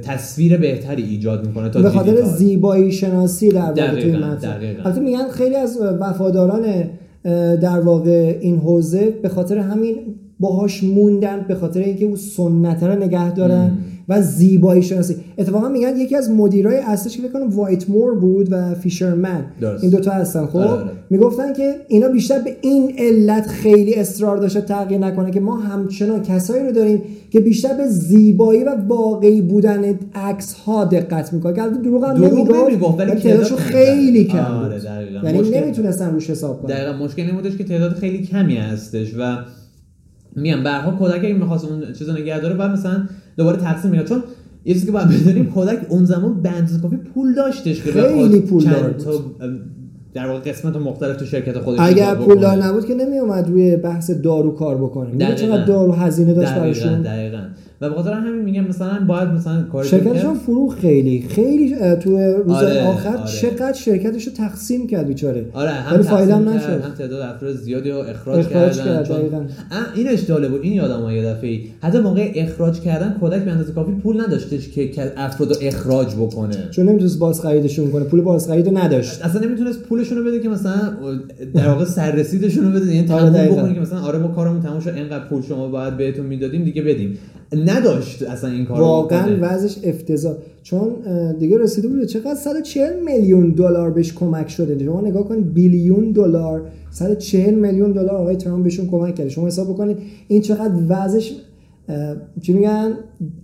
تصویر 0.03 0.57
بهتری 0.57 1.03
ایجاد 1.03 1.46
می‌کنه 1.46 1.68
تا 1.68 1.83
به 1.83 1.90
خاطر. 1.90 2.22
زیبایی 2.22 2.92
شناسی 2.92 3.48
در 3.48 3.61
واقع 3.61 4.01
توی 4.01 4.16
متن. 4.16 4.57
البته 4.85 5.01
میگن 5.01 5.29
خیلی 5.29 5.57
از 5.57 5.79
وفاداران 6.01 6.64
در 7.61 7.81
واقع 7.81 8.38
این 8.41 8.59
حوزه 8.59 9.11
به 9.23 9.29
خاطر 9.29 9.59
همین 9.59 9.95
باهاش 10.41 10.85
موندن 10.85 11.45
به 11.49 11.55
خاطر 11.55 11.81
اینکه 11.81 12.05
اون 12.05 12.17
سنت 12.17 12.83
رو 12.83 13.05
نگه 13.05 13.33
دارن. 13.33 13.79
و 14.09 14.23
زیبایی 14.23 14.83
شناسی 14.83 15.16
اتفاقا 15.38 15.68
میگن 15.68 15.97
یکی 15.97 16.16
از 16.16 16.31
مدیرای 16.31 16.77
اصلیش 16.77 17.16
که 17.16 17.23
فکر 17.23 17.33
کنم 17.33 17.49
وایت 17.49 17.90
مور 17.90 18.14
بود 18.14 18.49
و 18.51 18.75
فیشرمن 18.75 19.44
درست. 19.61 19.83
این 19.83 19.92
دوتا 19.92 20.11
هستن 20.11 20.47
خب 20.47 20.57
آره، 20.57 20.71
آره. 20.71 20.90
می‌گفتن 21.11 21.53
که 21.53 21.75
اینا 21.88 22.09
بیشتر 22.09 22.38
به 22.38 22.57
این 22.61 22.94
علت 22.99 23.47
خیلی 23.47 23.94
اصرار 23.94 24.37
داشته 24.37 24.61
تغییر 24.61 25.01
نکنه 25.01 25.31
که 25.31 25.40
ما 25.40 25.57
همچنان 25.57 26.23
کسایی 26.23 26.64
رو 26.64 26.73
داریم 26.73 27.03
که 27.31 27.40
بیشتر 27.40 27.75
به 27.75 27.87
زیبایی 27.87 28.64
و 28.64 28.77
واقعی 28.88 29.40
بودن 29.40 29.99
عکس 30.14 30.55
ها 30.55 30.85
دقت 30.85 31.33
می‌کنه 31.33 31.53
که 31.53 31.62
البته 31.62 31.83
دروغ 31.83 32.05
هم 32.05 32.14
دروغ 32.14 32.53
نمی‌گفت 32.53 32.99
ولی 32.99 33.11
ولی 33.11 33.21
تعدادشو 33.21 33.57
تعداد 33.57 33.73
خیلی. 33.73 34.25
کم 34.25 34.38
آره،. 34.38 34.81
یعنی 35.25 35.51
نمی‌تونستن 35.51 36.11
روش 36.11 36.31
حساب 36.31 36.62
کنن 36.62 36.77
دقیقا 36.77 37.05
مشکل 37.05 37.23
این 37.23 37.35
بودش 37.35 37.57
که 37.57 37.64
تعداد 37.64 37.92
خیلی 37.92 38.27
کمی 38.27 38.57
هستش 38.57 39.14
و 39.18 39.37
میگم 40.37 40.68
حال 40.68 40.97
کودک 40.97 41.25
اگه 41.25 41.35
می‌خواست 41.35 41.64
اون 41.64 41.92
چیزو 41.99 42.12
نگه 42.12 42.40
داره 42.40 42.55
بعد 42.55 42.71
مثلا 42.71 43.09
دوباره 43.38 43.57
تقسیم 43.57 43.90
میگه 43.90 44.05
چون 44.05 44.22
یه 44.64 44.74
چیزی 44.74 44.87
که 44.87 44.92
باید 44.92 45.09
بدونیم 45.09 45.46
کودک 45.46 45.79
اون 45.88 46.05
زمان 46.05 46.42
به 46.42 46.51
اندازه 46.51 46.81
کافی 46.81 46.96
پول 46.96 47.35
داشتش 47.35 47.83
که 47.83 47.92
خیلی 47.92 48.40
پولدار 48.40 48.74
چند. 48.74 48.96
تا 48.96 49.12
در 50.14 50.27
واقع 50.27 50.40
قسمت 50.40 50.77
مختلف 50.77 51.16
تو 51.16 51.24
شرکت 51.24 51.59
خودش 51.59 51.81
اگر 51.81 52.14
پولدار. 52.14 52.57
نبود 52.57 52.87
که 52.87 52.94
نمیومد 52.94 53.48
روی 53.48 53.77
بحث 53.77 54.11
دارو 54.11 54.51
کار 54.51 54.77
بکنه. 54.77 55.35
چقدر 55.35 55.64
دارو 55.64 55.92
هزینه 55.92 56.35
داشت 56.35 56.55
براشون 56.55 57.03
دقیقاً 57.03 57.42
و 57.81 57.88
به 57.88 57.95
خاطر 57.95 58.12
همین 58.12 58.43
میگم 58.43 58.64
مثلا 58.64 59.05
باید 59.07 59.29
مثلا 59.29 59.62
کار 59.62 59.85
شرکتشون 59.85 60.35
فروخ 60.35 60.79
خیلی 60.79 61.25
خیلی 61.29 61.77
تو 62.03 62.19
روزهای 62.19 62.79
آره، 62.79 62.87
آخر 62.87 63.17
آره. 63.17 63.27
چقدر 63.27 63.73
شرکتش 63.73 64.27
رو 64.27 64.33
تقسیم 64.33 64.87
کرد 64.87 65.07
بیچاره. 65.07 65.47
آره 65.53 65.71
هم 65.71 65.95
ولی 65.95 66.03
فایده 66.03 66.35
هم 66.35 66.49
نشد. 66.49 66.69
هم 66.69 66.91
تعداد 66.99 67.21
افراد 67.21 67.55
زیادی 67.55 67.91
رو 67.91 67.97
اخراج, 67.99 68.47
اخراج 68.47 68.79
کردن 68.79 69.05
کرد، 69.05 69.31
چون 69.31 69.49
اینش 69.95 70.27
جالب 70.27 70.51
بود 70.51 70.61
این 70.62 70.73
یادم 70.73 71.11
یه 71.11 71.25
دفعه 71.25 71.61
حتی 71.81 71.99
موقع 71.99 72.33
اخراج 72.35 72.81
کردن 72.81 73.17
کودک 73.21 73.43
به 73.43 73.51
اندازه 73.51 73.73
کافی 73.73 73.93
پول 73.93 74.21
نداشتش 74.21 74.69
که 74.69 75.12
افراد 75.17 75.49
رو 75.51 75.57
اخراج 75.62 76.14
بکنه. 76.14 76.69
چون 76.71 76.88
نمی‌تونست 76.88 77.19
باز 77.19 77.41
خریدشون 77.41 77.91
کنه 77.91 78.05
پول 78.05 78.21
باز 78.21 78.49
خرید 78.49 78.79
نداشت. 78.79 79.25
اصلا 79.25 79.41
نمی‌تونست 79.41 79.83
پولشون 79.83 80.19
رو 80.19 80.25
بده 80.25 80.41
که 80.41 80.49
مثلا 80.49 80.97
در 81.55 81.69
واقع 81.69 81.85
سررسیدشون 81.85 82.64
رو 82.64 82.81
بده 82.81 82.95
یعنی 82.95 83.12
آره، 83.12 83.31
دقیقاً. 83.31 83.55
بکنه 83.55 83.75
که 83.75 83.81
مثلا 83.81 84.01
آره 84.01 84.19
ما 84.19 84.29
کارمون 84.29 84.62
تموم 84.62 84.81
شد 84.81 84.93
اینقدر 84.97 85.25
پول 85.29 85.43
شما 85.43 85.69
باید 85.69 85.97
بهتون 85.97 86.27
می‌دادیم 86.27 86.64
دیگه 86.64 86.83
بدیم. 86.83 87.19
نداشت 87.52 88.22
اصلا 88.22 88.50
این 88.50 88.64
کارو 88.64 88.80
واقعا. 88.84 89.38
وضعش 89.40 89.78
افتضاح. 89.84 90.34
چون 90.62 90.90
دیگه 91.38 91.58
رسیده 91.58 91.88
بود 91.88 92.04
چقدر 92.04 92.34
140 92.34 92.92
میلیون 93.04 93.50
دلار 93.50 93.90
بهش 93.90 94.12
کمک 94.12 94.48
شده. 94.48 94.84
شما 94.84 95.00
نگاه 95.00 95.28
کن 95.28 95.40
بیلیون 95.40 96.12
دلار 96.12 96.62
140 96.90 97.54
میلیون 97.54 97.92
دلار 97.92 98.14
آقای 98.16 98.37
ترامپ 98.37 98.64
بهشون 98.64 98.87
کمک 98.87 99.14
کرده. 99.14 99.30
شما 99.30 99.46
حساب 99.46 99.68
بکنید 99.68 99.98
این 100.28 100.42
چقدر 100.42 100.74
وضعش 100.88 101.32
چی 102.42 102.52
میگن؟ 102.52 102.92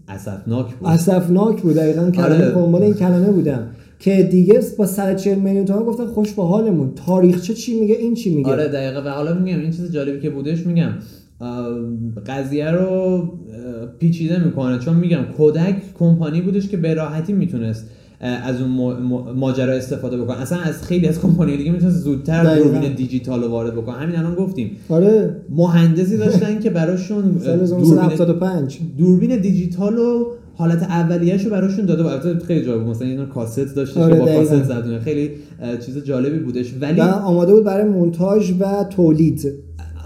اسفناک 0.08 0.74
بود. 0.74 0.88
اسفناک 0.88 1.62
بود. 1.62 1.74
دقیقا 1.74 2.10
کلمه 2.10 2.34
آره. 2.34 2.50
دنبال 2.50 2.82
این 2.82 2.94
کلمه 2.94 3.30
بودم. 3.30 3.66
که 3.98 4.22
دیگه 4.22 4.60
با 4.78 4.86
140 4.86 5.38
میلیون 5.38 5.64
تومان 5.64 5.84
گفتن 5.84 6.06
خوش 6.06 6.32
به 6.32 6.42
حالمون. 6.42 6.92
تاریخچه 7.06 7.54
چی 7.54 7.80
میگه؟ 7.80 7.94
این 7.94 8.14
چی 8.14 8.34
میگه؟ 8.34 8.50
آره 8.50 8.68
دقیقه 8.68 9.00
و 9.00 9.08
حالا 9.08 9.34
میگم 9.34 9.58
این 9.58 9.70
چیز 9.70 9.92
جالبی 9.92 10.20
که 10.20 10.30
بودش 10.30 10.66
میگم 10.66 10.92
قضیه 12.26 12.70
رو 12.70 13.22
پیچیده 13.98 14.44
می‌کنه. 14.44 14.78
چون 14.78 14.96
میگم 14.96 15.22
کودک 15.36 15.76
کمپانی 15.98 16.40
بودش 16.40 16.68
که 16.68 16.76
به 16.76 16.94
راحتی 16.94 17.32
می‌تونست 17.32 17.90
از 18.20 18.60
اون 18.60 18.70
ما- 18.70 19.00
ما- 19.00 19.32
ماجرا 19.32 19.72
استفاده 19.72 20.16
بکنه. 20.22 20.40
اصلا 20.40 20.58
از 20.58 20.82
خیلی 20.82 21.08
از 21.08 21.20
کمپانی 21.20 21.56
دیگه 21.56 21.72
می‌تونست 21.72 21.96
زودتر. 21.96 22.42
دوربین 22.62 22.94
دیجیتال 22.94 23.42
رو 23.42 23.48
وارد 23.48 23.74
بکنه. 23.74 23.94
همین 23.94 24.16
الان 24.16 24.34
گفتیم. 24.34 24.70
آره. 24.88 25.36
مهندسی 25.50 26.16
داشتن 26.16 26.60
که 26.60 26.70
براشون 26.70 27.22
دوربین 27.32 27.60
1975 27.60 28.78
دوربین 28.98 29.36
دیجیتال 29.40 29.98
و 29.98 30.26
حالت 30.56 30.82
اولیه‌شو 30.82 31.50
براشون 31.50 31.86
داده 31.86 32.02
بود. 32.02 32.12
البته 32.12 32.38
خیلی 32.46 32.64
جالب 32.66 32.88
مثلا 32.88 33.08
یه 33.08 33.16
دونه 33.16 33.28
کاست 33.28 33.74
داشتش 33.76 33.96
آره، 33.96 34.18
با 34.18 34.24
دقیقاً. 34.26 34.38
کاست 34.44 34.64
زدونه 34.64 34.98
خیلی 34.98 35.30
چیز 35.86 36.04
جالبی 36.04 36.38
بودش. 36.38 36.74
ولی 36.80 37.00
و 37.00 37.04
آماده 37.04 37.54
بود 37.54 37.64
برای 37.64 37.84
مونتاژ 37.88 38.52
و 38.60 38.84
تولید. 38.90 39.52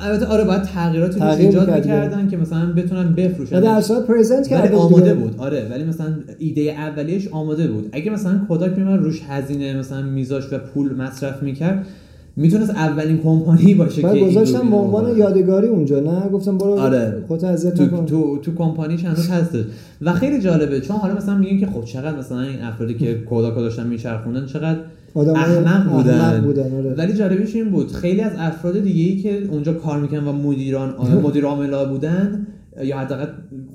البته 0.00 0.26
آره 0.26 0.44
باید 0.44 0.62
تغییراتی 0.62 1.20
روش 1.20 1.28
تغییر 1.28 1.46
ایجاد 1.46 1.66
می‌کرد 1.70 1.86
می‌کردن 1.86 2.28
که 2.28 2.36
مثلا 2.36 2.72
بتونن 2.72 3.14
بفروشن. 3.14 3.60
در 3.60 3.80
صورت 3.80 4.06
پرزنت 4.06 4.48
کرده 4.48 4.68
بود 4.68 4.78
آماده. 4.78 5.14
بود 5.14 5.34
آره. 5.38 5.68
ولی 5.70 5.84
مثلا 5.84 6.06
ایده 6.38 6.60
اولیش 6.60 7.28
آماده 7.28 7.66
بود. 7.66 7.88
اگه 7.92 8.10
مثلا 8.10 8.38
کوداک 8.48 8.78
میمد 8.78 9.00
روش 9.00 9.22
هزینه 9.28 9.78
مثلا 9.78 10.02
میذاش 10.02 10.52
و 10.52 10.58
پول 10.58 10.94
مصرف 10.94 11.42
می‌کرد 11.42 11.86
می‌تونست 12.38 12.70
اولین 12.70 13.18
کمپانی 13.18 13.74
باشه 13.74 14.02
که 14.02 14.24
گذاشتم 14.24 14.70
به 14.70 14.76
عنوان. 14.76 15.16
یادگاری 15.16 15.66
اونجا 15.66 16.00
نه 16.00 16.28
گفتم 16.28 16.58
برو 16.58 16.78
آره. 16.78 17.22
خودت 17.28 17.44
اذیت 17.44 17.74
تو, 17.74 17.84
نکن 17.84 18.06
تو 18.06 18.38
تو 18.38 18.54
کمپانیش 18.54 19.04
هنوز 19.04 19.30
هستش 19.30 19.64
و 20.02 20.12
خیلی 20.12 20.40
جالبه 20.40 20.80
چون 20.80 20.96
حالا 20.96 21.14
مثلا 21.14 21.38
میگن 21.38 21.58
که 21.58 21.66
خب 21.66 21.84
چقدر 21.84 22.18
مثلا 22.18 22.40
این 22.40 22.60
افرادی 22.60 22.94
که 22.94 23.14
کوداکا 23.14 23.60
داشتن 23.60 23.86
میچرخوندن 23.86 24.46
چقدر 24.46 24.78
احمق 25.16 25.92
بودن, 25.92 26.20
احمق 26.20 26.44
بودن 26.44 26.76
آره. 26.76 26.94
ولی 26.94 27.12
جالبش 27.12 27.54
این 27.54 27.70
بود 27.70 27.92
خیلی 27.92 28.20
از 28.20 28.32
افراد 28.38 28.82
دیگه 28.82 29.02
ای 29.02 29.16
که 29.16 29.42
اونجا 29.50 29.72
کار 29.72 30.00
می‌کنن 30.00 30.24
و 30.24 30.32
مدیران 30.32 30.94
مدیر 31.24 31.44
عاملا 31.44 31.84
بودن 31.84 32.46
یا 32.84 32.98
حداقل 32.98 33.26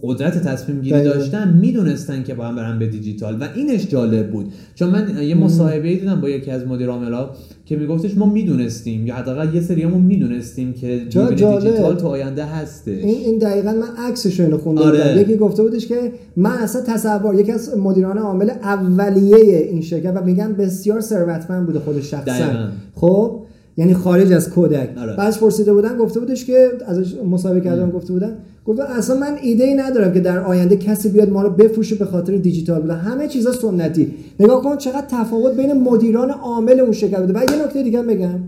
قدرت 0.04 0.48
تصمیم 0.48 0.82
گیری. 0.82 1.04
داشتن 1.04 1.58
می‌دونستن 1.62 2.24
که 2.24 2.34
باید 2.34 2.56
برن 2.56 2.80
به 2.80 2.88
دیجیتال 2.88 3.42
و 3.42 3.48
اینش 3.56 3.88
جالب 3.88 4.32
بود 4.32 4.54
چون 4.76 4.90
من 4.90 5.24
یه 5.24 5.36
مصاحبه 5.36 5.88
ای 5.88 5.98
دیدم 5.98 6.22
با 6.22 6.30
یکی 6.30 6.52
از 6.52 6.68
مدیر 6.68 6.90
عاملا 6.90 7.30
که 7.66 7.76
میگفتش 7.76 8.18
ما 8.18 8.26
می‌دونستیم 8.26 9.08
یا 9.08 9.16
حداقل 9.16 9.56
یه 9.56 9.62
سریامون 9.62 10.02
می‌دونستیم 10.02 10.74
که. 10.74 11.02
دیجیتال 11.30 11.96
تو 11.96 12.08
آینده 12.08 12.46
هستش 12.46 13.04
این 13.04 13.26
این 13.26 13.38
دقیقا 13.38 13.72
من 13.72 14.06
عکسش 14.10 14.40
رو 14.40 14.58
خونده 14.58 14.82
آره. 14.82 14.98
بودم 14.98 15.22
یکی 15.22 15.38
گفته 15.38 15.64
بودش 15.64 15.88
که 15.88 16.12
من 16.36 16.52
اصلا 16.52 16.82
تصور 16.82 17.36
یکی 17.36 17.52
از 17.52 17.78
مدیران 17.78 18.18
عامل 18.18 18.50
اولیه 18.50 19.58
این 19.58 19.82
شرکت 19.82 20.14
و 20.16 20.26
میگن 20.26 20.54
بسیار 20.54 21.02
ثروتمند 21.02 21.66
بوده 21.66 21.80
خودش 21.80 22.12
شخصا. 22.12 22.70
خب 22.96 23.43
یعنی 23.78 23.94
خارج 23.94 24.32
از 24.32 24.50
کودک. 24.50 24.90
آره. 24.98 25.16
بعدش 25.16 25.40
پرسیده 25.40 25.74
بودن 25.74 25.98
گفته 25.98 26.20
بودش 26.20 26.46
که 26.46 26.70
ازش 26.86 27.16
مصاحبه 27.16 27.62
کردم 27.62 27.92
گفته 27.92 28.14
بودن. 28.14 28.38
گفت 28.66 28.80
اصلا 28.80 29.20
من 29.20 29.38
ایده 29.42 29.64
ای 29.64 29.76
ندارم 29.76 30.14
که 30.14 30.20
در 30.20 30.40
آینده 30.40 30.78
کسی 30.78 31.10
بیاد 31.10 31.30
ما 31.30 31.42
رو 31.42 31.50
بفروشه 31.50 31.96
به 31.96 32.06
خاطر 32.06 32.38
دیجیتال 32.38 32.82
بودن. 32.82 32.96
همه 32.96 33.28
چیزا 33.28 33.52
سنتی. 33.52 34.14
نگاه 34.40 34.64
کن 34.64 34.78
چقدر 34.78 35.06
تفاوت 35.10 35.56
بین 35.56 35.74
مدیران 35.74 36.30
عامل 36.32 36.80
اون 36.80 36.92
شرکت 36.92 37.20
بوده. 37.20 37.34
و 37.34 37.44
یه 37.52 37.66
نکته 37.66 37.84
دیگه 37.84 38.00
هم 38.00 38.08
بگم. 38.08 38.40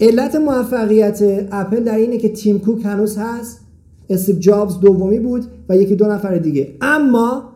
علت 0.00 0.36
موفقیت 0.36 1.46
اپل 1.52 1.80
در 1.80 1.96
اینه 1.96 2.18
که 2.18 2.28
تیم 2.28 2.58
کوک 2.58 2.84
هنوز 2.84 3.18
هست. 3.18 3.60
استیو 4.10 4.38
جابز 4.38 4.80
دومی 4.80 5.18
بود 5.18 5.44
و 5.68 5.76
یکی 5.76 5.96
دو 5.96 6.06
نفر 6.06 6.38
دیگه. 6.38 6.68
اما 6.80 7.52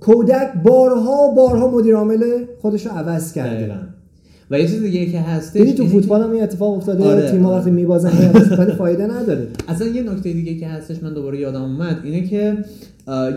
کودک 0.00 0.52
بارها 0.64 1.28
و 1.28 1.34
بارها 1.34 1.70
مدیر 1.70 1.96
عامل 1.96 2.44
خودش 2.62 2.86
رو 2.86 2.92
عوض 2.92 3.32
کرده. 3.32 3.74
و 4.50 4.58
یه 4.58 4.66
چیز 4.66 4.82
دیگه 4.82 5.06
که 5.06 5.20
هستش 5.20 5.60
دیدی 5.60 5.72
تو 5.72 5.86
فوتبال 5.86 6.22
هم 6.22 6.30
این 6.30 6.42
اتفاق 6.42 6.76
افتاده 6.76 7.04
آره. 7.04 7.30
تیم‌ها 7.30 7.56
وقتی 7.56 7.70
میبازن 7.70 8.10
ولی 8.58 8.72
فایده 8.72 9.06
نداره 9.06 9.46
اصلا 9.68 9.86
یه 9.86 10.02
نکته 10.02 10.32
دیگه 10.32 10.54
که 10.54 10.68
هستش 10.68 11.02
من 11.02 11.14
دوباره 11.14 11.40
یادم 11.40 11.62
اومد 11.62 12.00
اینه 12.04 12.22
که 12.22 12.56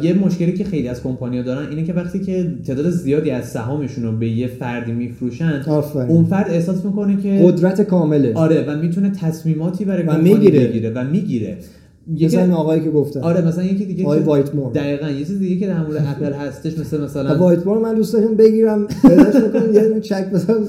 یه 0.04 0.14
مشکلی 0.14 0.54
که 0.54 0.64
خیلی 0.64 0.88
از 0.88 1.04
کمپانی‌ها 1.04 1.44
دارن 1.44 1.70
اینه 1.70 1.84
که 1.84 1.94
وقتی 1.94 2.20
که 2.20 2.52
تعداد 2.68 2.90
زیادی 2.90 3.32
از 3.32 3.46
سهامشون 3.46 4.04
رو 4.04 4.12
به 4.12 4.30
یه 4.30 4.48
فردی 4.48 4.92
میفروشن 4.92 5.64
آفرین. 5.68 6.10
اون 6.10 6.26
فرد 6.26 6.50
احساس 6.50 6.86
می‌کنه 6.86 7.22
که 7.22 7.42
قدرت 7.44 7.82
کامله 7.82 8.34
آره 8.34 8.66
و 8.68 8.78
می‌تونه 8.78 9.10
تصمیماتی 9.10 9.86
برای 9.86 10.04
و 10.04 10.06
کمپانی 10.06 10.34
می‌گیره. 10.34 10.68
بگیره 10.68 10.90
و 10.90 11.04
می‌گیره 11.04 11.58
یکی 12.16 12.26
مثلا 12.38 12.56
آقایی 12.56 12.82
که 12.84 12.90
گفتم 12.92 13.20
آره 13.20 13.48
مثلا 13.48 13.64
یکی 13.64 13.86
دیگه 13.86 14.04
آقای 14.04 14.20
که- 14.20 14.26
وایتمور. 14.26 14.72
دقیقاً 14.74 15.10
یه 15.10 15.26
چیز 15.26 15.40
دیگه 15.40 15.56
که 15.60 15.68
در 15.68 15.82
مورد 15.82 16.06
اپل 16.18 16.34
هستش 16.34 16.80
مثل 16.80 17.02
مثلا 17.04 17.38
وایتمور 17.38 17.78
من 17.78 17.96
دوست 17.96 18.14
داشتم 18.14 18.36
بگیرم 18.36 18.88
پیداش 19.02 19.36
بکنم 19.36 19.74
یه 19.74 19.82
دونه 19.88 20.00
چک 20.00 20.32
بزنم 20.32 20.66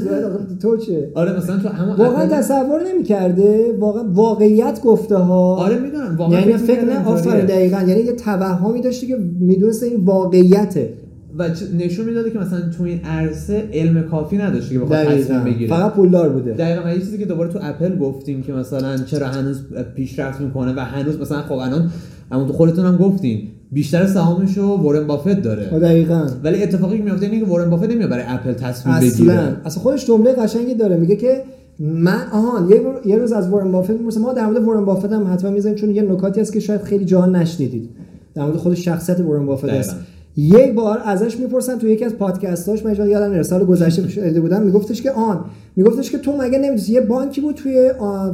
تو 0.62 0.76
چه 0.76 1.10
آره 1.14 1.36
مثلا 1.36 1.58
تو 1.58 1.68
همون 1.68 1.96
واقعا 1.96 2.26
تصور 2.26 2.80
نمی‌کرده 2.94 3.76
واقعا 3.78 4.04
واقعیت 4.12 4.80
گفته 4.84 5.16
ها 5.16 5.56
آره 5.56 5.78
می‌دونم 5.78 6.16
واقعا 6.18 6.40
یعنی 6.40 6.52
فکر 6.52 6.84
نه. 6.84 7.08
آفرین 7.08 7.46
دقیقا 7.46 7.76
یعنی 7.88 8.00
یه 8.00 8.12
توهمی 8.12 8.80
داشتی 8.80 9.06
که 9.06 9.16
می‌دونست 9.40 9.82
این 9.82 10.04
واقعیته 10.04 10.92
و 11.38 11.48
نشون 11.78 12.06
می‌داده 12.06 12.30
که 12.30 12.38
مثلا 12.38 12.60
تو 12.78 12.84
این 12.84 13.00
عرصه 13.04 13.68
علم 13.72 14.02
کافی 14.02 14.36
نداشته 14.36 14.74
که 14.74 14.80
بخواد 14.80 15.04
تصمیم 15.06 15.44
بگیره 15.44 15.70
فقط 15.70 15.92
پولدار 15.92 16.28
بوده. 16.28 16.52
دقیقا. 16.52 16.90
یه 16.90 16.98
چیزی 16.98 17.18
که 17.18 17.26
دوباره 17.26 17.52
تو 17.52 17.58
اپل 17.62 17.98
گفتیم 17.98 18.42
که 18.42 18.52
مثلا 18.52 18.96
چرا 18.96 19.26
هنوز 19.26 19.62
پیشرفت 19.96 20.40
می‌کنه 20.40 20.72
و 20.76 20.80
هنوز 20.80 21.20
مثلا 21.20 21.42
خب 21.42 21.52
الان 21.52 21.90
همون 22.32 22.46
تو 22.46 22.52
خودتون 22.52 22.84
هم 22.86 22.96
گفتین 22.96 23.48
بیشتر 23.72 24.06
سهامش 24.06 24.58
رو 24.58 24.66
وارن 24.66 25.06
بافت 25.06 25.42
داره. 25.42 25.64
دقیقا. 25.64 26.26
ولی 26.44 26.62
اتفاقی 26.62 26.98
که 26.98 27.04
میفته 27.04 27.26
اینه 27.26 27.40
که 27.40 27.46
وارن 27.46 27.70
بافت 27.70 27.90
نمیاد 27.90 28.10
برای 28.10 28.24
اپل 28.28 28.52
تصمیم 28.52 28.94
اصلا. 28.94 29.10
بگیره. 29.10 29.56
اصلا 29.64 29.82
خودش 29.82 30.06
جمله 30.06 30.32
قشنگی 30.32 30.74
داره. 30.74 30.96
میگه 30.96 31.16
که 31.16 31.42
من 31.80 32.20
آهان 32.32 32.68
یه, 32.68 32.76
رو- 32.76 33.00
یه 33.10 33.18
روز 33.18 33.32
از 33.32 33.48
وارن 33.48 33.72
بافت 33.72 33.90
می‌پرسه 33.90 34.20
ما 34.20 34.32
در 34.32 34.46
مورد 34.46 34.64
وارن 34.64 34.84
بافت 34.84 35.12
هم 35.12 35.32
حتما 35.32 35.50
می‌زنیم 35.50 35.74
چون 35.74 35.90
یه 35.90 36.02
نکاتی 36.02 36.40
هست 36.40 36.52
که 36.52 36.60
شاید 36.60 36.82
خیلی 36.82 37.04
جاها 37.04 37.26
نشنیدید. 37.26 37.90
در 38.34 38.42
مورد 38.42 38.56
خود 38.56 38.74
شخصیت 38.74 39.20
وارن 39.20 39.46
بافت 39.46 39.66
دقیقاً. 39.66 39.92
یک 40.36 40.72
بار 40.72 40.98
ازش 41.04 41.36
می‌پرسن 41.36 41.78
تو 41.78 41.88
یکی 41.88 42.04
از 42.04 42.14
پادکستاش. 42.14 42.84
من 42.84 43.08
یادم 43.08 43.26
نمیاد 43.26 43.42
سال 43.42 43.64
گذشته 43.64 44.08
شده 44.08 44.40
بودم. 44.40 44.62
میگفتش 44.62 45.02
که 45.02 45.10
آن 45.10 45.44
میگفتش 45.76 46.10
که 46.10 46.18
تو 46.18 46.32
مگه 46.36 46.58
نمی‌دونی 46.58 46.88
یه 46.88 47.00
بانکی 47.00 47.40
بود 47.40 47.54
توی 47.54 47.90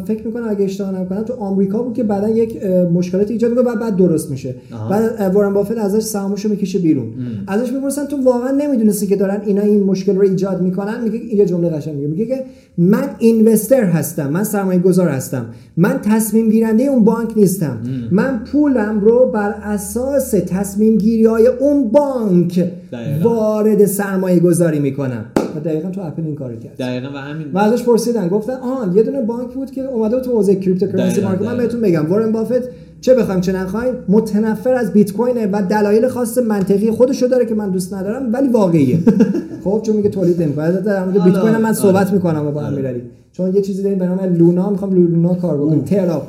فکر 0.07 0.27
می‌کنم 0.27 0.49
اگه 0.49 0.65
اشتباه 0.65 1.01
نکنم 1.01 1.23
تو 1.23 1.33
آمریکا 1.33 1.83
بود 1.83 1.95
که 1.95 2.03
بعدا 2.03 2.29
یک 2.29 2.59
اه، 2.63 2.85
مشکلاتی 2.85 3.33
ایجاد 3.33 3.51
می‌کنه 3.51 3.73
و 3.73 3.77
بعد 3.77 3.97
درست 3.97 4.31
میشه. 4.31 4.55
بعد 4.91 5.35
وارن 5.35 5.55
بافت 5.55 5.79
ازش 5.79 6.03
سهامشو 6.03 6.49
می‌کشه 6.49 6.79
بیرون. 6.79 7.07
ازش 7.47 7.73
می‌پرسن 7.73 8.07
تو 8.07 8.17
واقعا 8.23 8.51
نمی‌دونستی 8.51 9.07
که 9.07 9.17
دارن 9.17 9.43
اینا 9.47 9.63
این 9.63 9.83
مشکل 9.83 10.17
رو 10.17 10.23
ایجاد 10.23 10.63
می‌کنن؟ 10.63 11.05
میگه 11.05 11.19
این 11.19 11.39
یه 11.39 11.47
جمله 11.47 11.69
قشنگ 11.69 11.95
میگه 11.95 12.09
میگه 12.09 12.27
که 12.27 12.45
من 12.79 13.05
اینوستر 13.19 13.85
هستم 13.85 14.31
من 14.31 14.45
سرمایه 14.45 14.81
گذار 14.81 15.09
هستم. 15.09 15.47
من 15.77 16.01
تصمیم 16.03 16.51
گیرنده 16.51 16.83
اون 16.83 17.05
بانک 17.05 17.33
نیستم. 17.37 17.79
من 18.11 18.45
پولم 18.53 19.01
رو 19.01 19.31
بر 19.35 19.55
اساس 19.63 20.31
تصمیم 20.31 20.99
گیری 20.99 21.25
های 21.25 21.47
اون 21.47 21.89
بانک 21.89 22.71
دقیقاً. 22.93 23.31
وارد 23.31 23.87
سرمایه 23.87 24.41
گذاری 24.41 24.79
می‌کنم. 24.79 25.25
دقیقا 25.59 25.91
تو 25.91 26.01
اپل 26.01 26.23
این 26.25 26.35
کارو 26.35 26.57
کرد. 26.57 26.77
دقیقا 26.77 27.09
و 27.15 27.17
همین. 27.17 27.47
و 27.53 27.59
ازش 27.59 27.83
پرسیدن 27.83 28.29
گفتن 28.29 28.53
آن 28.53 28.97
یه 28.97 29.03
دونه 29.03 29.23
بانک 29.23 29.55
بود 29.55 29.71
که 29.71 29.85
اومده 29.85 30.21
تو 30.21 30.31
حوزه 30.31 30.55
cryptocurrency 30.55 31.21
market 31.21 31.43
من. 31.43 31.57
بهتون 31.57 31.81
بگم 31.81 32.07
وارن 32.07 32.33
بافت 32.33 32.69
چه 33.01 33.15
بخوایم 33.15 33.41
چه 33.41 33.53
نخوایم 33.53 33.95
متنفر 34.09 34.75
از 34.75 34.93
بیت 34.93 35.13
کوینه 35.13 35.47
و 35.53 35.63
دلایل 35.71 36.09
خاص 36.09 36.39
منطقی 36.39 36.91
خودشو 36.91 37.27
داره 37.27 37.47
که 37.47 37.55
من 37.55 37.71
دوست 37.71 37.95
ندارم 37.95 38.33
ولی 38.33 38.49
واقعیه. 38.49 38.99
خب 39.65 39.81
چون 39.83 39.97
میگه 39.97 40.09
تولید 40.09 40.43
نمی‌کنه. 40.43 40.73
در 40.81 41.05
مورد 41.05 41.25
بیت 41.25 41.39
کوین 41.39 41.57
من 41.57 41.65
آره. 41.65 41.73
صحبت 41.73 42.13
می‌کنم 42.13 42.51
با 42.51 42.63
امیرعلی 42.63 43.03
چون 43.33 43.55
یه 43.55 43.63
چیزی 43.63 43.83
داریم 43.83 43.99
به 43.99 44.07
نام 44.07 44.21
لونا 44.21 44.71
می‌خوام 44.71 44.95
لونا 44.95 45.35
کار 45.35 45.57
بکنم 45.59 45.81
تراپ 45.81 46.23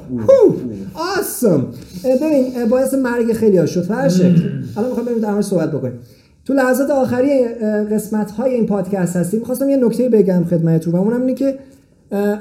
آسم 1.19 1.65
ببین 2.03 2.69
باعث 2.69 2.93
مرگ 2.93 3.33
خیلی 3.33 3.57
ها 3.57 3.65
شد. 3.65 3.91
هر 3.91 4.09
شکل. 4.09 4.41
الان 4.77 4.89
می‌خوام 4.89 5.05
بریم 5.05 5.19
در 5.19 5.31
مورد 5.31 5.43
صحبت 5.43 5.71
بکنیم. 5.71 5.93
تو 6.45 6.53
لحظات 6.53 6.89
آخری 6.89 7.47
قسمت 7.91 8.31
های 8.31 8.53
این 8.53 8.65
پادکست 8.65 9.15
هستیم 9.15 9.39
می‌خواستم 9.39 9.69
یه 9.69 9.77
نکته 9.77 10.09
بگم 10.09 10.43
خدمتتون 10.43 10.93
و 10.93 10.97
اونم 10.97 11.21
اینه 11.21 11.33
که 11.33 11.55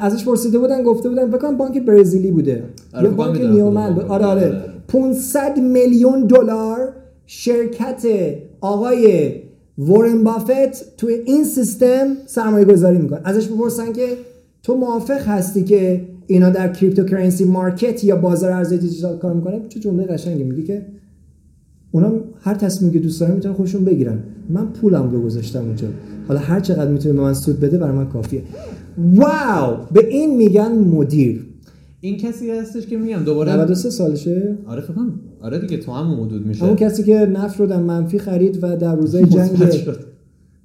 ازش 0.01 0.25
پرسیده 0.25 0.59
بودن 0.59 0.83
گفته 0.83 1.09
بودن 1.09 1.31
بکنم 1.31 1.57
بانک 1.57 1.79
برزیلی 1.79 2.31
بوده 2.31 2.63
آره، 2.95 3.05
یا 3.05 3.11
فکر 3.11 3.17
بانک 3.17 3.41
نیومن 3.41 3.95
بود. 3.95 4.05
آره. 4.05 4.27
آره 4.27 4.47
آره. 4.47 4.63
500 4.89 5.59
میلیون 5.61 6.27
دلار 6.27 6.93
شرکت 7.27 8.07
آقای 8.61 9.33
وارن 9.79 10.25
بافت 10.25 10.97
توی 10.97 11.15
این 11.15 11.45
سیستم 11.45 12.07
سرمایه 12.27 12.65
گذاری 12.65 12.99
می‌کنه 12.99 13.21
ازش 13.25 13.47
بپرسن 13.47 13.93
که 13.93 14.09
تو 14.63 14.75
موافق 14.75 15.21
هستی 15.29 15.65
که 15.65 16.01
اینا 16.27 16.51
در 16.51 16.73
cryptocurrency 16.73 17.45
market 17.45 18.05
یا 18.05 18.17
بازار 18.17 18.51
ارزهای 18.53 18.79
دیجیتال 18.79 19.19
کار 19.19 19.33
می‌کنه 19.33 19.61
چه 19.69 19.81
جمله 19.81 20.07
قشنگی 20.07 20.45
میگه 20.45 20.63
که 20.63 20.87
اونا 21.93 22.13
هر 22.41 22.55
تصمیمی 22.55 22.93
که 22.93 22.99
دوست 22.99 23.21
دارن 23.21 23.35
می‌تونن 23.35 23.55
خودشون 23.55 23.85
بگیرن. 23.85 24.19
من 24.49 24.67
پولم 24.67 25.11
رو 25.11 25.23
گذاشتم 25.23 25.61
اونجا. 25.61 25.89
حالا 26.29 26.41
هر 26.41 26.61
چقدر 26.61 26.91
می‌تونه 26.91 27.15
به 27.15 27.21
من 27.21 27.35
سود 27.35 27.61
بده 27.61 27.79
برای 27.79 27.97
من 27.97 28.09
کافیه. 28.09 28.43
واو! 28.99 29.77
به 29.93 30.07
این 30.07 30.37
میگن 30.37 30.73
مدیر. 30.73 31.47
این 32.01 32.17
کسی 32.17 32.51
هستش 32.51 32.87
که 32.87 32.97
میگم 32.97 33.23
دوباره 33.25 33.53
93 33.53 33.91
سالشه؟ 33.91 34.59
آره 34.67 34.81
فکر 34.81 34.93
کنم. 34.93 35.21
آره 35.41 35.59
دیگه 35.59 35.77
تو 35.77 35.93
همون 35.93 36.27
حدود 36.27 36.47
میشه. 36.47 36.65
همون 36.65 36.77
کسی 36.77 37.03
که 37.03 37.19
نفت 37.19 37.61
رو 37.61 37.67
در 37.67 37.81
منفی 37.83 38.19
خرید 38.19 38.59
و 38.63 38.77
در 38.77 38.97
روزهای 38.97 39.25
جنگ 39.35 39.53
مثبت 39.53 39.73
شد. 39.73 40.05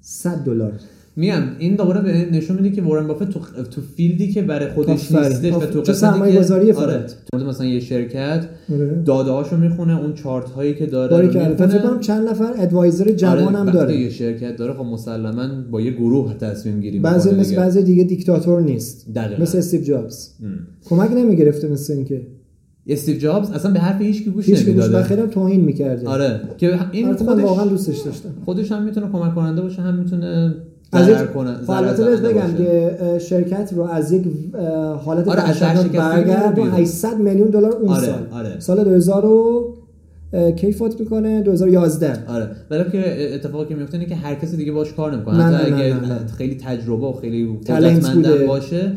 100 0.01 0.35
دلار. 0.45 0.73
میگم 1.17 1.41
این 1.59 1.75
دوباره 1.75 2.01
به 2.01 2.37
نشون 2.37 2.55
میده 2.61 2.75
که 2.75 2.81
وارن 2.81 3.07
بافت 3.07 3.29
تو 3.29 3.39
تو 3.71 3.81
فیلدی 3.95 4.31
که 4.31 4.41
برای 4.41 4.69
خودش. 4.71 4.89
نیستش 5.11 5.51
و 5.51 5.55
آفرین. 5.55 5.71
تو 5.71 5.81
چه 5.81 5.91
قسمتی 5.91 6.31
که- 6.31 6.73
آره. 6.75 7.05
تو 7.31 7.37
مثلا 7.37 7.67
یه 7.67 7.79
شرکت 7.79 8.45
آره. 8.73 9.01
داده 9.05 9.31
هاشو 9.31 9.57
می‌خونه 9.57 9.99
اون 10.01 10.13
چارت 10.13 10.49
هایی 10.49 10.73
که 10.75 10.85
داره. 10.85 11.27
فکر 11.27 11.77
کنم 11.77 11.99
چند 11.99 12.29
نفر 12.29 12.53
ادوایزر 12.57 13.11
جوان 13.11 13.43
آره، 13.43 13.57
هم 13.57 13.65
وقتی 13.65 13.77
داره 13.77 13.97
یه 13.99 14.09
شرکت 14.09 14.55
داره 14.55 14.73
خب 14.73 14.85
مسلما 14.85 15.47
با 15.71 15.81
یه 15.81 15.91
گروه 15.91 16.33
تصمیم 16.33 16.79
گیری 16.81 16.99
بعضی 16.99 17.31
مثل. 17.31 17.55
بعضی 17.55 17.83
دیگه 17.83 18.03
دیکتاتور 18.03 18.61
نیست 18.61 19.13
دقیقاً. 19.15 19.41
مثل 19.41 19.57
استیو 19.57 19.81
جابز. 19.81 20.29
کمک 20.85 21.11
نمی‌گرفته 21.11 21.67
مثل 21.67 21.93
اینکه 21.93 22.27
استیو 22.87 23.17
جابز 23.17 23.51
اصلا 23.51 23.71
به 23.71 23.79
حرف 23.79 24.01
هیچ 24.01 24.23
کی 24.23 24.29
گوش 24.29 24.45
هیچ 24.45 24.57
گوش 24.57 24.67
نمی‌داده 24.67 24.97
بخیرم 24.97 25.27
توهین 25.27 25.61
می‌کرده 25.61 26.07
آره 26.07 26.41
که 26.57 26.79
این 26.91 27.13
خودش 27.13 27.43
واقعا 27.43 27.65
دوستش 27.65 27.99
داشتم 27.99 28.29
خودش 28.45 28.71
هم 28.71 28.83
می‌تونه 28.83 29.09
کمک 29.11 29.35
کننده 29.35 29.61
باشه 29.61 29.81
هم 29.81 29.95
می‌تونه 29.95 30.55
از 30.91 31.09
یک 31.09 31.15
خب 31.15 31.71
البته 31.71 32.03
بهت 32.03 32.19
بگم. 32.19 32.53
که 32.57 32.97
شرکت 33.19 33.73
رو 33.73 33.83
از 33.83 34.11
یک 34.11 34.23
حالت 35.05 35.27
آره، 35.27 35.49
از 35.49 35.59
برگرد 35.59 36.51
و 36.51 36.61
بیرون. 36.61 36.71
800 36.71 37.19
میلیون 37.19 37.47
دلار 37.47 37.71
اون 37.71 37.89
آره، 37.89 38.05
سال 38.05 38.27
آره. 38.31 38.59
سال 38.59 38.83
2000 38.83 39.25
و 39.25 39.63
اه، 40.33 40.51
کی 40.51 40.71
فوت 40.71 40.99
می‌کنه 40.99 41.41
2011 41.41 42.13
آره 42.27 42.49
ولی 42.69 42.83
که 42.91 43.35
اتفاقی 43.35 43.65
که 43.65 43.75
میفته 43.75 43.97
اینه 43.97 44.09
که 44.09 44.15
هر 44.15 44.35
کسی 44.35 44.57
دیگه 44.57 44.71
باش 44.71 44.93
کار 44.93 45.15
نمی‌کنه 45.15 45.37
نه، 45.37 45.43
حتی 45.57 45.73
اگه 45.73 45.93
نه، 45.93 46.07
نه. 46.09 46.19
خیلی 46.37 46.55
تجربه 46.55 47.05
و 47.07 47.11
خیلی 47.11 47.57
قدرتمند. 47.61 48.45
باشه 48.47 48.91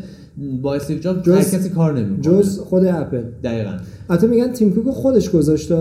با 0.61 0.75
استیو 0.75 0.99
جابز 0.99 1.21
جز- 1.23 1.33
هر 1.33 1.59
کسی 1.59 1.69
کار 1.69 1.93
نمی‌کنه 1.93 2.21
جز 2.21 2.59
خود 2.59 2.85
اپل 2.85 3.21
دقیقاً 3.43 3.71
البته 4.09 4.27
میگن 4.27 4.51
تیم 4.51 4.73
کوک 4.73 4.93
خودش 4.93 5.29
گذاشته 5.31 5.75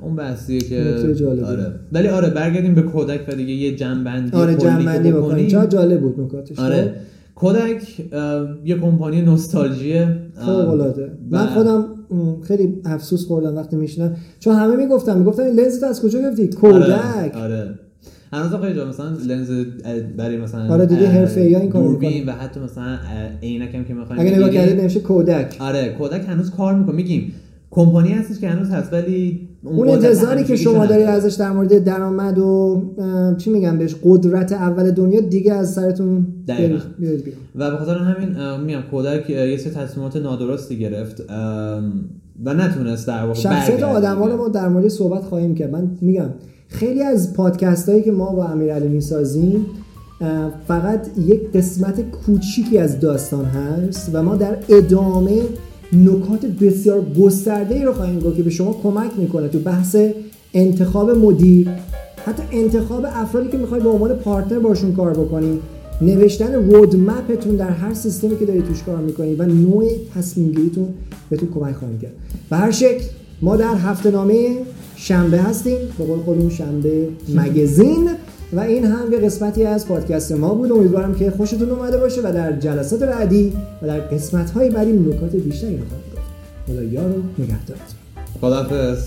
اون 0.00 0.16
بحثیه 0.16 0.60
که. 0.60 0.94
آره. 1.46 1.72
ولی 1.92 2.08
آره 2.08 2.30
برگردیم 2.30 2.74
به 2.74 2.82
کودک 2.82 3.20
و 3.28 3.32
دیگه 3.32 3.52
یه 3.52 3.76
جنبندی 3.76 4.36
آره 4.36 4.54
جنبندی 4.54 5.12
بکنیم. 5.12 5.48
چرا 5.48 5.66
جالب 5.66 6.00
بود 6.00 6.20
نکاتش. 6.20 6.58
آره. 6.58 6.82
خب؟ 6.82 6.90
کودک 7.34 8.00
یه 8.64 8.76
کمپانی 8.76 9.22
نوستالژیه. 9.22 10.16
فوق 10.34 10.68
العاده 10.68 11.10
من 11.30 11.46
خودم 11.46 11.84
خیلی 12.42 12.80
افسوس 12.84 13.26
خوردم 13.26 13.56
وقتی 13.56 13.76
میشنم 13.76 14.16
چون 14.40 14.56
همه 14.56 14.76
می‌گفتن 14.76 15.18
می‌گفتن 15.18 15.42
لنز 15.42 15.82
از 15.82 16.02
کجا 16.02 16.20
گرفتی؟ 16.20 16.48
کودک. 16.48 16.80
آره, 16.80 17.32
آره. 17.34 17.74
هنوز 18.32 18.52
آقای 18.52 18.74
جا 18.74 18.88
مثلا 18.88 19.06
لنز 19.28 19.50
برای 20.16 20.36
مثلا 20.36 20.68
آره 20.68 20.86
دیدی 20.86 21.04
حرفه‌ای 21.04 21.56
این 21.56 21.70
کارو 21.70 22.00
و 22.26 22.30
حتی 22.30 22.60
مثلا 22.60 22.98
عینک 23.42 23.74
هم 23.74 23.84
که 23.84 23.94
می‌خوایم 23.94 24.22
اگه 24.22 24.36
نگاه 24.36 24.50
کردید 24.50 24.80
نمیشه 24.80 25.00
کودک. 25.00 25.56
آره 25.58 25.94
کودک 25.98 26.28
هنوز 26.28 26.50
کار 26.50 26.74
می‌کنه. 26.74 26.94
میگیم 26.94 27.32
کمپانی 27.70 28.12
هستش 28.12 28.40
که 28.40 28.48
هنوز 28.48 28.70
هست 28.70 28.92
ولی 28.92 29.47
اون 29.64 29.88
انتظاری 29.88 30.44
که 30.44 30.56
شما 30.56 30.86
داری 30.86 31.02
ازش 31.02 31.34
در 31.34 31.50
مورد 31.50 31.84
درآمد 31.84 32.38
و 32.38 32.82
چی 33.38 33.50
میگم 33.50 33.78
بهش 33.78 33.96
قدرت 34.04 34.52
اول 34.52 34.90
دنیا 34.90 35.20
دیگه 35.20 35.52
از 35.52 35.72
سرتون 35.72 36.26
و 37.54 37.70
به 37.70 37.76
خاطر 37.76 37.98
همین 37.98 38.60
میگم 38.64 38.82
کودک 38.90 39.30
یه 39.30 39.56
سری 39.56 39.70
تصمیمات 39.70 40.16
نادرستی 40.16 40.78
گرفت 40.78 41.22
و 42.44 42.54
نتونست 42.54 43.06
در 43.06 43.22
واقع 43.22 43.34
شخصیت 43.34 43.82
آدم 43.82 44.14
ما 44.14 44.48
در 44.48 44.68
مورد 44.68 44.88
صحبت 44.88 45.22
خواهیم 45.22 45.54
کرد. 45.54 45.70
من 45.70 45.90
میگم 46.00 46.30
خیلی 46.68 47.02
از 47.02 47.32
پادکست 47.32 47.88
هایی 47.88 48.02
که 48.02 48.12
ما 48.12 48.32
با 48.32 48.44
امیرعلی 48.44 48.88
می‌سازیم 48.88 49.66
فقط 50.68 51.18
یک 51.18 51.52
قسمت 51.52 52.10
کوچیکی 52.10 52.78
از 52.78 53.00
داستان 53.00 53.44
هست 53.44 54.10
و 54.12 54.22
ما 54.22 54.36
در 54.36 54.56
ادامه 54.68 55.40
نکات 55.92 56.46
بسیار 56.46 57.04
گسترده 57.20 57.74
ای 57.74 57.82
رو 57.82 57.92
خواهیم 57.92 58.20
گفت 58.20 58.36
که 58.36 58.42
به 58.42 58.50
شما 58.50 58.80
کمک 58.82 59.10
می‌کنه 59.16 59.48
تو 59.48 59.58
بحث 59.58 59.96
انتخاب 60.54 61.10
مدیر. 61.10 61.68
حتی 62.26 62.42
انتخاب 62.52 63.06
افرادی 63.12 63.48
که 63.48 63.58
می‌خوای 63.58 63.80
به 63.80 63.88
عنوان 63.88 64.14
پارتنر 64.14 64.58
باشون 64.58 64.92
کار 64.92 65.10
بکنی 65.10 65.58
نوشتن 66.00 66.54
رودمپتون 66.54 67.56
در 67.56 67.70
هر 67.70 67.94
سیستمی 67.94 68.38
که 68.38 68.46
داری 68.46 68.62
توش 68.62 68.82
کار 68.82 68.98
می‌کنی 68.98 69.34
و 69.34 69.46
نوع 69.46 69.84
تصمیم 70.14 70.50
گیریتون 70.52 70.88
بهتون 71.30 71.48
کمک 71.54 71.74
خواهیم 71.74 71.98
کرد. 71.98 72.12
به 72.50 72.56
هر 72.56 72.70
شکل 72.70 73.04
ما 73.42 73.56
در 73.56 73.74
هفته 73.74 74.10
نامه 74.10 74.56
شنبه 74.96 75.38
هستیم. 75.38 75.78
به 75.98 76.04
قول 76.04 76.18
خودمون 76.18 76.50
شنبه 76.50 77.08
مگزین. 77.34 78.10
و 78.52 78.60
این 78.60 78.84
هم 78.84 79.12
یه 79.12 79.18
قسمتی 79.18 79.64
از 79.64 79.88
پادکست 79.88 80.32
ما 80.32 80.54
بود. 80.54 80.72
امیدوارم 80.72 81.14
که 81.14 81.30
خوشتون 81.30 81.70
اومده 81.70 81.98
باشه 81.98 82.20
و 82.20 82.32
در 82.32 82.52
جلسات 82.52 83.00
بعدی 83.00 83.52
و 83.82 83.86
در 83.86 84.00
قسمت 84.00 84.50
های 84.50 84.70
بعدی 84.70 84.92
نکات 84.92 85.36
بیشتری 85.36 85.76
رو 85.76 85.84
خواهیم 85.88 86.04
گفت. 86.16 86.26
خدا 86.66 86.82
یار 86.82 87.10
و 87.10 87.22
نگهدارتون. 87.38 87.96
خداحافظ. 88.40 89.06